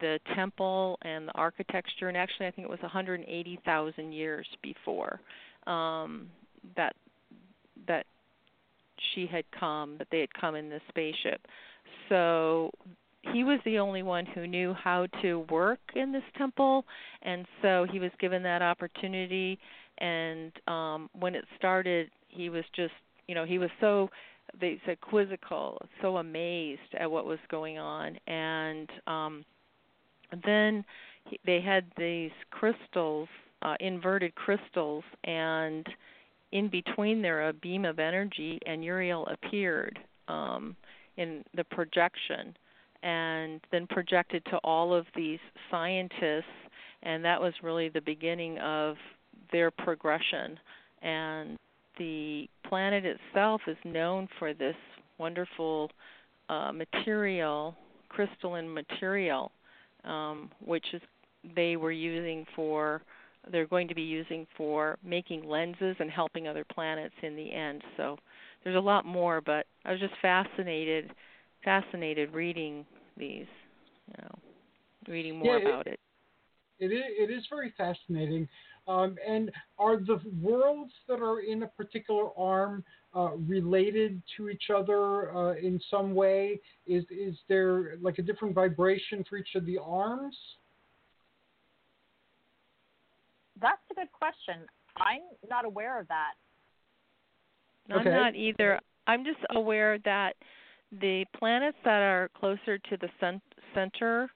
[0.00, 5.20] the temple and the architecture and actually I think it was 180,000 years before
[5.66, 6.28] um
[6.76, 6.94] that
[7.86, 8.06] that
[9.14, 11.40] she had come that they had come in this spaceship.
[12.08, 12.70] So
[13.32, 16.84] he was the only one who knew how to work in this temple
[17.22, 19.58] and so he was given that opportunity.
[19.98, 22.94] And um when it started he was just
[23.28, 24.10] you know he was so
[24.60, 28.16] they said quizzical so amazed at what was going on.
[28.26, 29.44] And um
[30.44, 30.84] then
[31.24, 33.28] he, they had these crystals,
[33.62, 35.86] uh, inverted crystals, and
[36.52, 39.98] in between there a beam of energy, and Uriel appeared
[40.28, 40.76] um,
[41.16, 42.56] in the projection,
[43.02, 45.38] and then projected to all of these
[45.70, 46.44] scientists,
[47.02, 48.96] and that was really the beginning of
[49.52, 50.58] their progression.
[51.02, 51.56] And
[51.98, 54.76] the planet itself is known for this
[55.18, 55.90] wonderful
[56.48, 57.74] uh, material,
[58.08, 59.52] crystalline material
[60.04, 61.00] um, which is
[61.56, 63.02] they were using for
[63.50, 67.82] they're going to be using for making lenses and helping other planets in the end.
[67.96, 68.18] So
[68.62, 71.12] there's a lot more, but I was just fascinated
[71.64, 72.86] fascinated reading
[73.16, 73.46] these,
[74.08, 74.38] you know,
[75.08, 76.00] reading more yeah, about it.
[76.78, 78.48] It is, it is very fascinating.
[78.88, 82.82] Um, and are the worlds that are in a particular arm
[83.14, 86.60] uh, related to each other uh, in some way?
[86.86, 90.36] Is is there like a different vibration for each of the arms?
[93.60, 94.66] That's a good question.
[94.96, 96.32] I'm not aware of that.
[97.92, 98.80] I'm not either.
[99.06, 100.36] I'm just aware that
[101.00, 103.40] the planets that are closer to the cen-
[103.74, 104.30] center,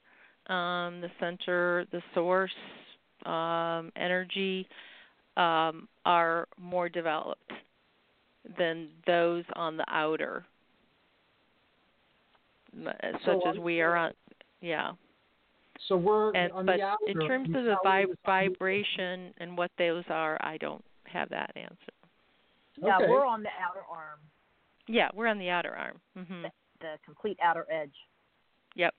[0.49, 2.51] um, the center, the source
[3.25, 4.67] um, energy,
[5.37, 7.53] um, are more developed
[8.59, 10.45] than those on the outer,
[12.75, 12.93] M- uh,
[13.25, 14.13] So such as on- we are on.
[14.61, 14.93] Yeah.
[15.89, 17.05] So we're And on but the outer.
[17.07, 20.57] in terms of the mentality vi- is on the- vibration and what those are, I
[20.59, 21.93] don't have that answer.
[22.77, 23.09] Yeah, Okay.
[23.09, 24.21] we're on the outer arm,
[24.87, 26.01] Yeah, we're on the outer arm.
[26.15, 26.47] hmm
[26.81, 27.97] the complete outer edge.
[28.75, 28.95] Yep.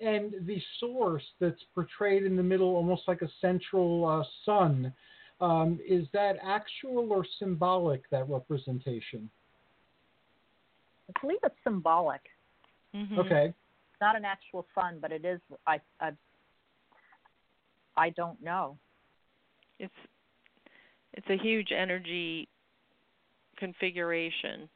[0.00, 4.94] and the source that's portrayed in the middle, almost like a central uh, sun,
[5.40, 8.08] um, is that actual or symbolic?
[8.10, 9.30] That representation.
[11.08, 12.22] I believe it's symbolic.
[12.92, 13.54] hmm Okay.
[14.00, 15.40] Not an actual sun, but it is.
[15.66, 16.12] I I,
[17.96, 18.78] I don't know.
[19.78, 19.92] It's
[21.14, 22.48] it's a huge energy
[23.56, 24.68] configuration.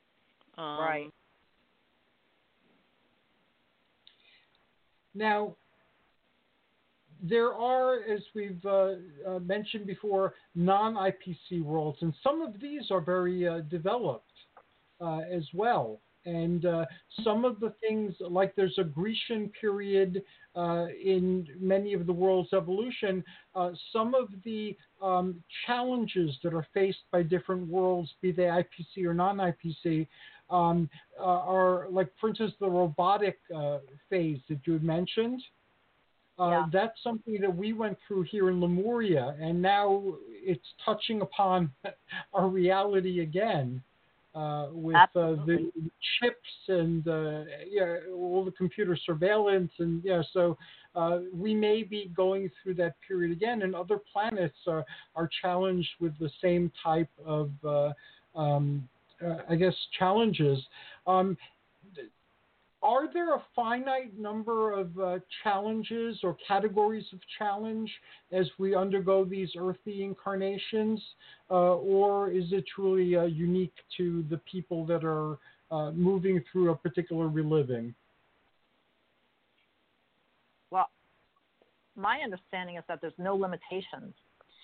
[0.58, 1.10] Um, Right.
[5.14, 5.56] Now,
[7.22, 8.94] there are, as we've uh,
[9.26, 14.26] uh, mentioned before, non IPC worlds, and some of these are very uh, developed
[15.00, 16.00] uh, as well.
[16.24, 16.84] And uh,
[17.24, 20.22] some of the things, like there's a Grecian period
[20.54, 23.24] uh, in many of the world's evolution,
[23.92, 29.14] some of the um, challenges that are faced by different worlds, be they IPC or
[29.14, 30.06] non IPC,
[30.48, 30.88] um,
[31.18, 33.40] are like, for instance, the robotic
[34.08, 35.42] phase that you had mentioned.
[36.38, 36.66] Uh, Yeah.
[36.72, 41.70] That's something that we went through here in Lemuria, and now it's touching upon
[42.32, 43.82] our reality again
[44.34, 45.70] uh, with uh, the
[46.18, 50.56] chips and uh, yeah, all the computer surveillance, and yeah, so
[50.94, 54.84] uh, we may be going through that period again, and other planets are
[55.16, 57.92] are challenged with the same type of, uh,
[58.34, 58.88] um,
[59.24, 60.58] uh, I guess, challenges.
[61.06, 61.36] Um,
[62.82, 67.90] are there a finite number of uh, challenges or categories of challenge
[68.32, 71.00] as we undergo these earthly incarnations,
[71.50, 75.38] uh, or is it truly uh, unique to the people that are
[75.70, 77.94] uh, moving through a particular reliving?
[80.70, 80.90] Well,
[81.94, 84.14] my understanding is that there's no limitations.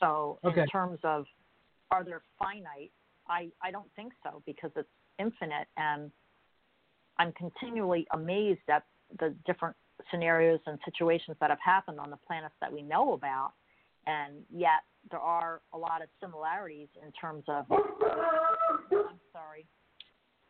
[0.01, 0.63] So Okay.
[0.63, 1.25] in terms of
[1.91, 2.93] are there finite,
[3.29, 4.89] I, I don't think so because it's
[5.19, 6.11] infinite and
[7.19, 8.85] I'm continually amazed at
[9.19, 9.77] the different
[10.11, 13.53] scenarios and situations that have happened on the planets that we know about
[14.07, 19.67] and yet there are a lot of similarities in terms of I'm sorry.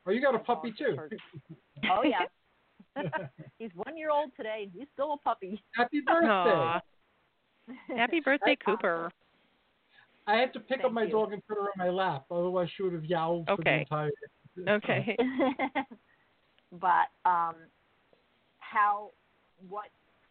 [0.06, 0.96] Oh, you got a puppy too.
[1.90, 2.24] Oh yeah.
[3.58, 5.62] he's one year old today and he's still a puppy.
[5.74, 6.28] Happy birthday!
[6.28, 6.80] Aw.
[7.96, 9.10] Happy birthday, Cooper.
[10.26, 11.10] I had to pick Thank up my you.
[11.12, 12.26] dog and put her on my lap.
[12.30, 13.80] Otherwise, she would have yowled for the Okay.
[13.80, 14.10] entire.
[14.68, 15.16] Okay.
[16.72, 17.54] but um,
[18.58, 19.10] how,
[19.68, 19.86] what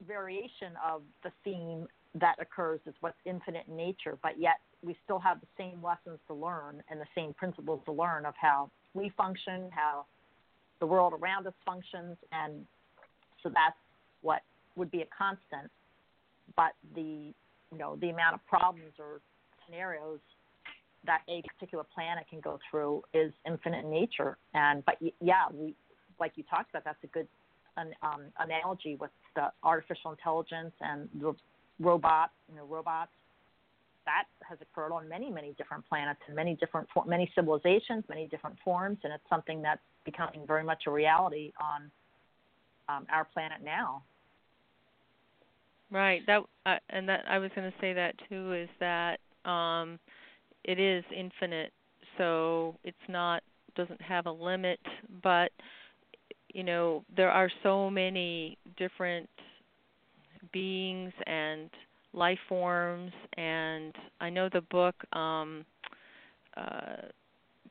[0.08, 5.20] variation of the theme that occurs is what's infinite in nature, but yet we still
[5.20, 9.12] have the same lessons to learn and the same principles to learn of how we
[9.18, 10.06] function, how
[10.80, 12.66] the world around us functions, and
[13.42, 13.76] so that's
[14.22, 14.42] what
[14.76, 15.72] would be a constant.
[16.56, 17.34] But the
[17.72, 19.20] you know the amount of problems or
[19.66, 20.20] scenarios
[21.06, 24.38] that a particular planet can go through is infinite in nature.
[24.54, 25.76] And but yeah, we
[26.20, 26.84] like you talked about.
[26.84, 27.28] That's a good
[27.78, 31.36] an, um, analogy with the artificial intelligence and the
[31.80, 33.12] robot, you know, robots.
[34.06, 38.56] That has occurred on many, many different planets and many different, many civilizations, many different
[38.64, 41.92] forms, and it's something that's becoming very much a reality on
[42.90, 44.02] um, our planet now.
[45.92, 46.22] Right.
[46.26, 50.00] That uh, and that I was going to say that too is that um
[50.64, 51.72] it is infinite.
[52.18, 53.44] So it's not
[53.76, 54.80] doesn't have a limit,
[55.24, 55.52] but
[56.58, 59.30] you know, there are so many different
[60.52, 61.70] beings and
[62.14, 65.66] life forms and I know the book um
[66.56, 67.02] uh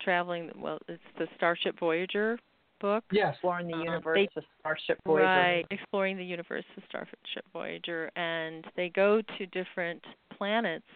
[0.01, 2.39] traveling well it's the Starship Voyager
[2.81, 3.35] book Yes.
[3.35, 5.25] Exploring the Um, universe they- with Starship Voyager.
[5.27, 10.05] Right, exploring the universe with Starship Voyager, and they go to different
[10.37, 10.87] planets,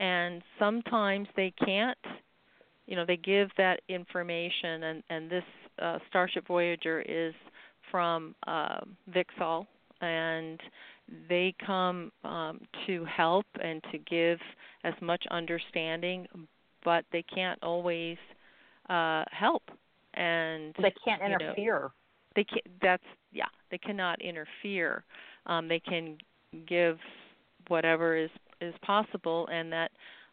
[0.00, 1.98] and sometimes they can't.
[2.86, 5.44] You know, they give that information, and and this
[5.80, 7.34] uh, Starship Voyager is
[7.90, 9.66] from um, Vixal,
[10.00, 10.60] and
[11.28, 14.38] they come um, to help and to give
[14.84, 16.26] as much understanding,
[16.84, 18.16] but they can't always
[18.90, 19.62] uh, help.
[20.14, 21.90] And They can't you know, interfere.
[22.34, 23.02] they can that's
[23.32, 25.04] yeah they cannot interfere
[25.46, 26.16] um they can
[26.66, 26.98] give
[27.68, 28.30] whatever is
[28.60, 29.90] is possible and that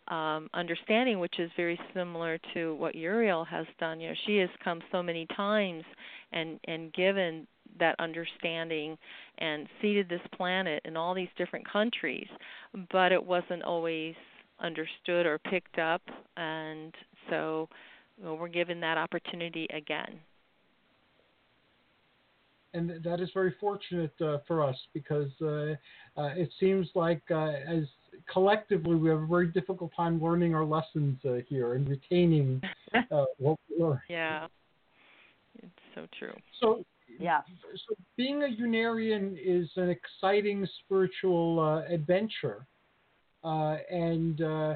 [0.07, 3.99] um understanding which is very similar to what Uriel has done.
[3.99, 5.83] You know she has come so many times
[6.31, 7.47] and and given
[7.79, 8.97] that understanding
[9.39, 12.27] and seeded this planet in all these different countries
[12.91, 14.15] but it wasn't always
[14.59, 16.01] understood or picked up.
[16.37, 16.93] And
[17.29, 17.69] so
[18.21, 20.19] we're given that opportunity again.
[22.73, 25.75] And that is very fortunate uh, for us because uh,
[26.19, 27.85] uh, it seems like uh, as
[28.31, 32.61] collectively we have a very difficult time learning our lessons uh, here and retaining
[33.11, 34.01] uh, what we learn.
[34.07, 34.47] Yeah,
[35.61, 36.33] it's so true.
[36.59, 36.83] So,
[37.19, 37.41] Yeah.
[37.87, 42.65] so being a Unarian is an exciting spiritual uh, adventure,
[43.45, 44.75] uh, and uh,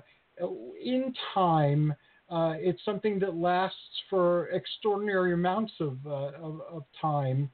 [0.84, 1.94] in time.
[2.30, 7.50] Uh, it's something that lasts for extraordinary amounts of, uh, of, of time.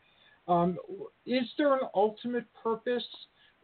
[0.50, 0.78] Um,
[1.26, 3.08] is there an ultimate purpose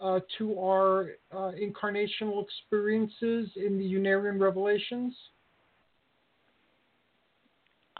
[0.01, 5.13] uh, to our uh, incarnational experiences in the Unarian revelations?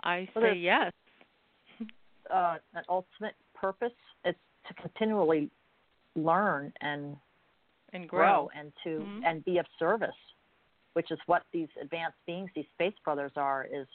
[0.03, 0.93] I say there's- yes.
[2.29, 3.91] uh, an ultimate purpose
[4.25, 4.35] is
[4.67, 5.49] to continually
[6.15, 7.17] learn and
[7.93, 8.49] And grow.
[8.55, 9.25] and to Mhm.
[9.25, 10.15] and be of service,
[10.93, 13.65] which is what these advanced beings, these space brothers, are.
[13.65, 13.87] Is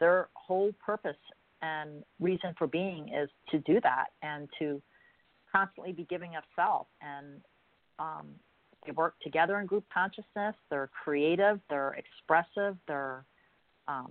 [0.00, 1.18] their whole purpose
[1.62, 4.82] and reason for being is to do that and to
[5.50, 7.42] constantly be giving of self and
[7.98, 8.26] um,
[8.84, 10.54] they work together in group consciousness.
[10.70, 11.60] They're creative.
[11.70, 12.76] They're expressive.
[12.86, 13.24] They're
[13.88, 14.10] um,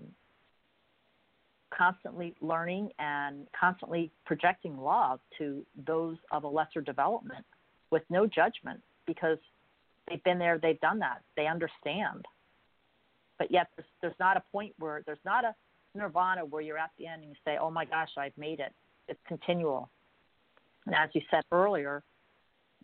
[1.75, 7.45] constantly learning and constantly projecting love to those of a lesser development
[7.91, 9.37] with no judgment because
[10.07, 12.25] they've been there, they've done that, they understand.
[13.37, 15.55] But yet, there's, there's not a point where there's not a
[15.95, 18.73] nirvana where you're at the end and you say, "Oh my gosh, I've made it."
[19.07, 19.89] It's continual.
[20.85, 22.03] And as you said earlier,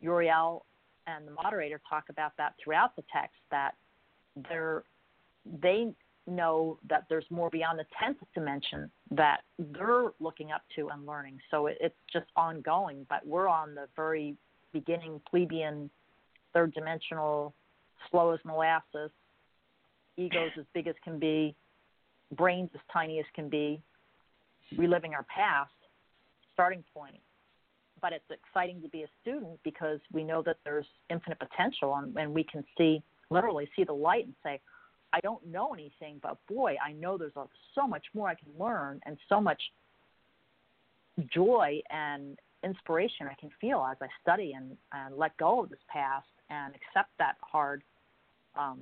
[0.01, 0.65] Uriel
[1.17, 3.75] and the moderator talk about that throughout the text that
[4.49, 4.83] they're
[5.61, 5.91] they
[6.27, 11.39] know that there's more beyond the tenth dimension that they're looking up to and learning.
[11.49, 13.05] So it, it's just ongoing.
[13.09, 14.35] But we're on the very
[14.71, 15.89] beginning plebeian,
[16.53, 17.53] third dimensional,
[18.11, 19.11] slow as molasses,
[20.17, 21.55] egos as big as can be,
[22.35, 23.81] brains as tiny as can be,
[24.77, 25.71] reliving our past,
[26.53, 27.15] starting point.
[28.01, 32.15] But it's exciting to be a student because we know that there's infinite potential and,
[32.17, 34.59] and we can see, literally see the light and say,
[35.11, 38.49] I don't know anything, but boy, I know there's a, so much more I can
[38.59, 39.61] learn and so much
[41.33, 45.79] joy and inspiration I can feel as I study and, and let go of this
[45.87, 47.81] past and accept that hard,
[48.57, 48.81] um,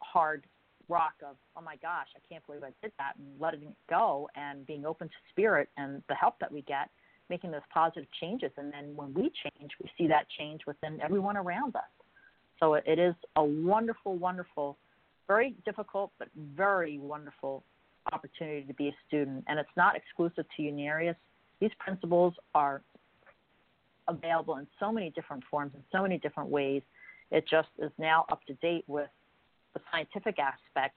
[0.00, 0.44] hard
[0.88, 4.28] rock of oh my gosh, I can't believe I did that, and letting it go
[4.34, 6.90] and being open to spirit and the help that we get,
[7.30, 11.36] making those positive changes, and then when we change, we see that change within everyone
[11.36, 11.82] around us.
[12.58, 14.76] So it, is a wonderful, wonderful,
[15.26, 17.62] very difficult but very wonderful
[18.12, 19.44] opportunity to be a student.
[19.48, 21.16] And it's not exclusive to Unarius.
[21.60, 22.82] These principles are
[24.08, 26.82] available in so many different forms in so many different ways.
[27.30, 29.08] It just is now up to date with
[29.72, 30.96] the scientific aspect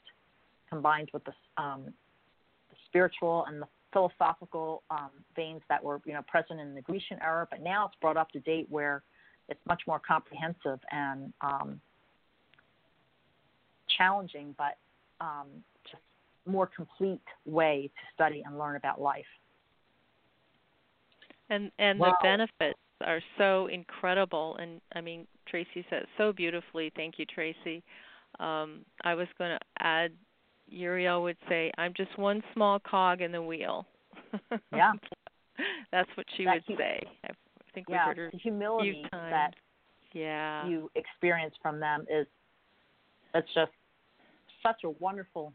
[0.70, 6.24] combined with the, um, the spiritual and the philosophical um, veins that were you know
[6.28, 9.03] present in the Grecian era, but now it's brought up to date where
[9.49, 11.80] it's much more comprehensive and um,
[13.98, 14.78] challenging, but
[15.22, 15.48] um,
[15.90, 16.02] just
[16.45, 19.26] more complete way to study and learn about life.
[21.49, 22.10] And and wow.
[22.10, 24.57] the benefits are so incredible.
[24.60, 26.91] And I mean, Tracey said so beautifully.
[26.95, 27.84] Thank you, Tracey.
[28.40, 30.11] Um, I was going to add,
[30.74, 33.86] Uriel would say, "I'm just one small cog in the wheel."
[34.74, 34.94] Yeah,
[35.91, 37.00] that's what she that would say.
[37.24, 37.30] I
[37.74, 39.54] think we heard her the humility that
[40.14, 42.28] yeah you experience from them is
[43.34, 43.72] it's just
[44.62, 45.54] such a wonderful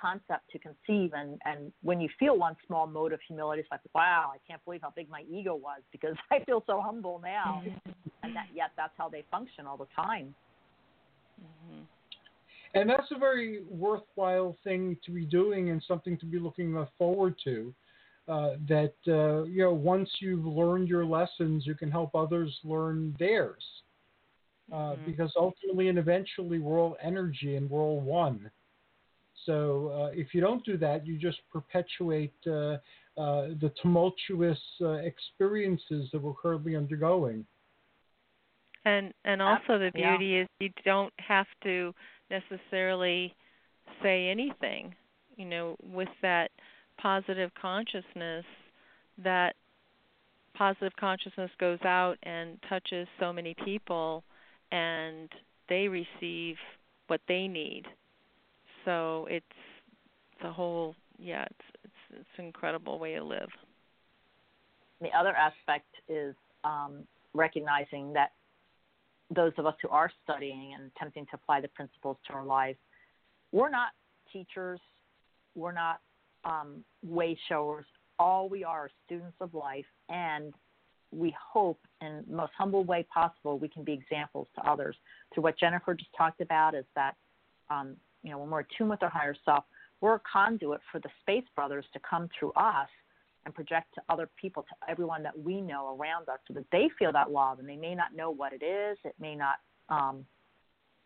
[0.00, 3.80] concept to conceive and and when you feel one small mode of humility it's like
[3.94, 7.62] wow i can't believe how big my ego was because i feel so humble now
[8.22, 10.34] and that yet that's how they function all the time
[11.40, 11.82] mm-hmm.
[12.76, 17.34] And that's a very worthwhile thing to be doing and something to be looking forward
[17.44, 17.74] to
[18.28, 23.14] uh, that uh, you know once you've learned your lessons you can help others learn
[23.18, 23.64] theirs
[24.72, 25.10] uh, mm-hmm.
[25.10, 28.50] because ultimately and eventually we're all energy and we're all one
[29.46, 32.78] so uh, if you don't do that, you just perpetuate uh,
[33.16, 37.46] uh, the tumultuous uh, experiences that we're currently undergoing.
[38.84, 40.16] And and also the yeah.
[40.16, 41.92] beauty is you don't have to
[42.30, 43.34] necessarily
[44.02, 44.94] say anything.
[45.36, 46.50] You know, with that
[46.98, 48.44] positive consciousness,
[49.22, 49.54] that
[50.54, 54.24] positive consciousness goes out and touches so many people,
[54.72, 55.28] and
[55.68, 56.56] they receive
[57.08, 57.84] what they need
[58.86, 59.44] so it's
[60.42, 63.50] the whole yeah it's it's it's an incredible way to live
[65.02, 66.34] the other aspect is
[66.64, 68.32] um, recognizing that
[69.34, 72.78] those of us who are studying and attempting to apply the principles to our lives
[73.52, 73.88] we're not
[74.32, 74.80] teachers.
[75.54, 76.00] We're not
[76.44, 77.86] um, way showers.
[78.18, 80.54] All we are are students of life and
[81.12, 84.96] we hope in the most humble way possible we can be examples to others.
[85.32, 87.14] Through what jennifer just talked about is that
[87.70, 89.64] um, you know, when we're attuned with our higher self,
[90.00, 92.88] we're a conduit for the space brothers to come through us
[93.46, 96.90] and project to other people, to everyone that we know around us, so that they
[96.98, 97.58] feel that love.
[97.58, 99.56] And they may not know what it is, it may not,
[99.88, 100.26] um,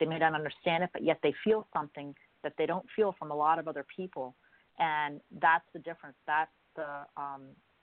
[0.01, 3.31] they may not understand it, but yet they feel something that they don't feel from
[3.31, 4.35] a lot of other people.
[4.79, 6.17] And that's the difference.
[6.27, 7.43] That's the um,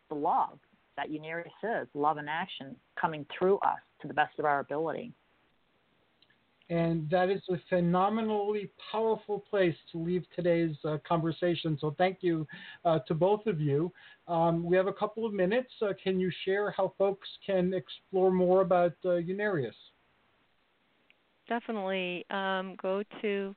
[0.10, 0.58] the love
[0.96, 5.14] that Unarius is, love in action, coming through us to the best of our ability.
[6.69, 11.77] And that is a phenomenally powerful place to leave today's uh, conversation.
[11.80, 12.45] So thank you
[12.84, 13.94] uh, to both of you.
[14.27, 15.72] Um, we have a couple of minutes.
[15.81, 19.72] Uh, can you share how folks can explore more about uh, Unarius?
[21.48, 22.26] Definitely.
[22.30, 23.56] Um, go to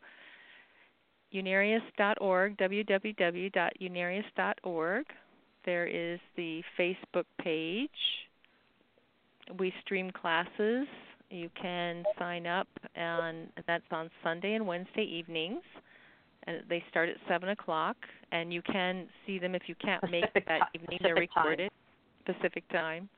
[1.35, 5.07] unarius.org, www.unarius.org.
[5.65, 7.91] There is the Facebook page.
[9.59, 10.87] We stream classes
[11.31, 15.63] you can sign up, and that's on Sunday and Wednesday evenings.
[16.47, 17.97] And they start at seven o'clock,
[18.33, 20.99] and you can see them if you can't Pacific make that evening.
[20.99, 21.71] Pacific They're recorded
[22.27, 22.35] time.
[22.35, 23.09] Pacific time.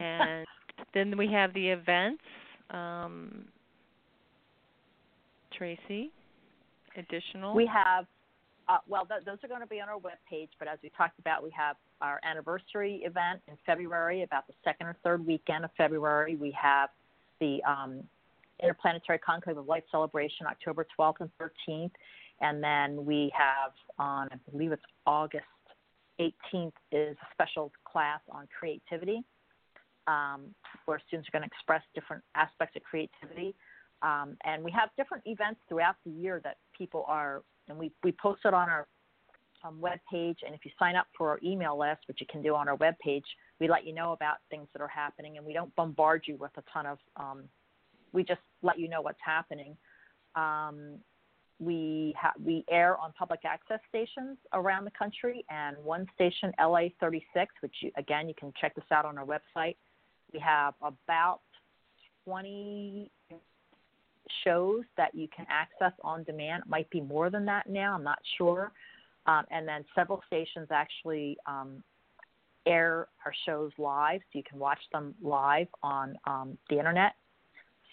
[0.00, 0.46] and
[0.94, 2.22] then we have the events.
[2.70, 3.44] Um,
[5.56, 6.10] Tracey,
[6.96, 7.54] additional.
[7.54, 8.06] We have,
[8.68, 10.90] uh, well, th- those are going to be on our web page, but as we
[10.96, 15.64] talked about, we have our anniversary event in February, about the second or third weekend
[15.64, 16.36] of February.
[16.36, 16.88] We have
[17.40, 18.04] the um,
[18.62, 21.90] Interplanetary Conclave of Light celebration, October 12th and 13th.
[22.40, 25.44] And then we have on, I believe it's August
[26.20, 29.22] 18th, is a special class on creativity,
[30.06, 30.54] um,
[30.86, 33.54] where students are going to express different aspects of creativity.
[34.02, 38.12] Um, and we have different events throughout the year that people are, and we, we
[38.12, 38.86] post it on our
[39.64, 40.38] um, web page.
[40.44, 42.76] And if you sign up for our email list, which you can do on our
[42.76, 43.24] web page,
[43.60, 46.52] we let you know about things that are happening, and we don't bombard you with
[46.56, 46.98] a ton of.
[47.16, 47.44] Um,
[48.12, 49.76] we just let you know what's happening.
[50.34, 50.98] Um,
[51.58, 56.88] we ha- we air on public access stations around the country, and one station, LA
[56.98, 59.76] 36, which you, again you can check this out on our website.
[60.32, 61.40] We have about
[62.24, 63.10] 20
[64.44, 66.62] shows that you can access on demand.
[66.64, 67.94] It might be more than that now.
[67.94, 68.72] I'm not sure.
[69.26, 71.82] Um, and then several stations actually um,
[72.66, 77.14] air our shows live, so you can watch them live on um, the internet.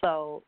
[0.03, 0.43] So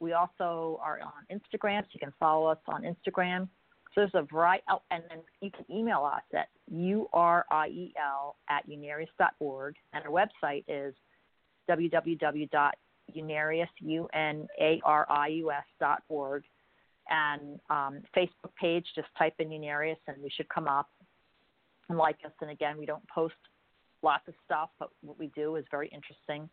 [0.00, 3.48] we also are on Instagram, so you can follow us on Instagram.
[3.94, 9.76] So there's a variety, oh, and then you can email us at U-R-I-E-L at unarius.org,
[9.94, 10.94] and our website is
[11.70, 16.44] www.unarius, U-N-A-R-I-U-S dot org.
[17.08, 20.88] And um, Facebook page, just type in Unarius and we should come up
[21.88, 22.32] and like us.
[22.40, 23.34] And again, we don't post
[24.02, 26.48] lots of stuff, but what we do is very interesting.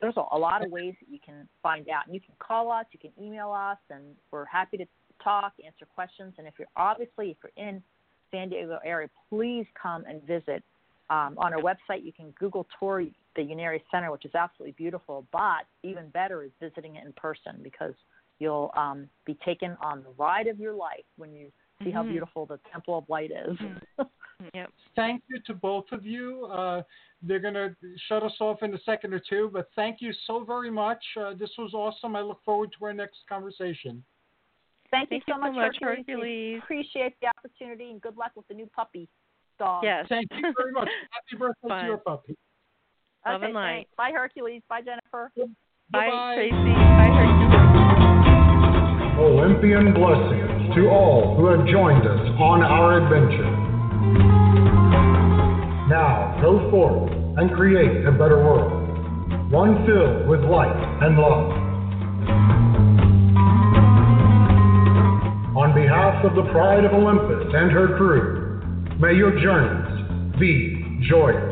[0.00, 2.06] There's a, lot of ways that you can find out.
[2.06, 4.86] And you can call us, you can email us, and we're happy to
[5.24, 6.34] talk, answer questions.
[6.38, 7.82] And if you're obviously, if you're in
[8.30, 10.62] San Diego area, please come and visit.
[11.08, 13.04] Um, on our website, you can Google tour
[13.36, 15.24] the Unarius Center, which is absolutely beautiful.
[15.32, 17.94] But even better is visiting it in person because
[18.38, 21.52] you'll um, be taken on the ride of your life when you see
[21.90, 21.90] Mm-hmm.
[21.96, 23.56] how beautiful the Temple of Light is.
[24.52, 24.70] Yep.
[24.94, 26.44] Thank you to both of you.
[26.52, 26.82] Uh,
[27.22, 27.74] they're going to
[28.06, 31.02] shut us off in a second or two, but thank you so very much.
[31.18, 32.14] Uh, this was awesome.
[32.16, 34.04] I look forward to our next conversation.
[34.90, 36.04] Thank, Thank you you so so much, much, Hercules.
[36.06, 36.60] We Hercules.
[36.64, 39.08] Appreciate the opportunity and good luck with the new puppy
[39.58, 39.84] dog.
[39.84, 40.04] Yes.
[40.10, 40.88] Thank you very much.
[41.12, 41.84] Happy birthday Fine.
[41.84, 42.36] to your puppy.
[43.24, 43.72] Love Okay, and light.
[43.74, 43.90] thanks.
[43.96, 44.62] Bye, Hercules.
[44.68, 45.32] Bye, Jennifer.
[45.36, 45.46] Bye,
[45.90, 46.34] Bye-bye.
[46.34, 46.52] Tracey.
[46.52, 47.52] Bye, Hercules.
[49.18, 53.48] Olympian blessings to all who have joined us on our adventure.
[55.88, 61.50] Now go forth and create a better world, one filled with light and love.
[65.56, 68.60] On behalf of the Pride of Olympus and her crew,
[69.00, 71.45] may your journeys be joyous.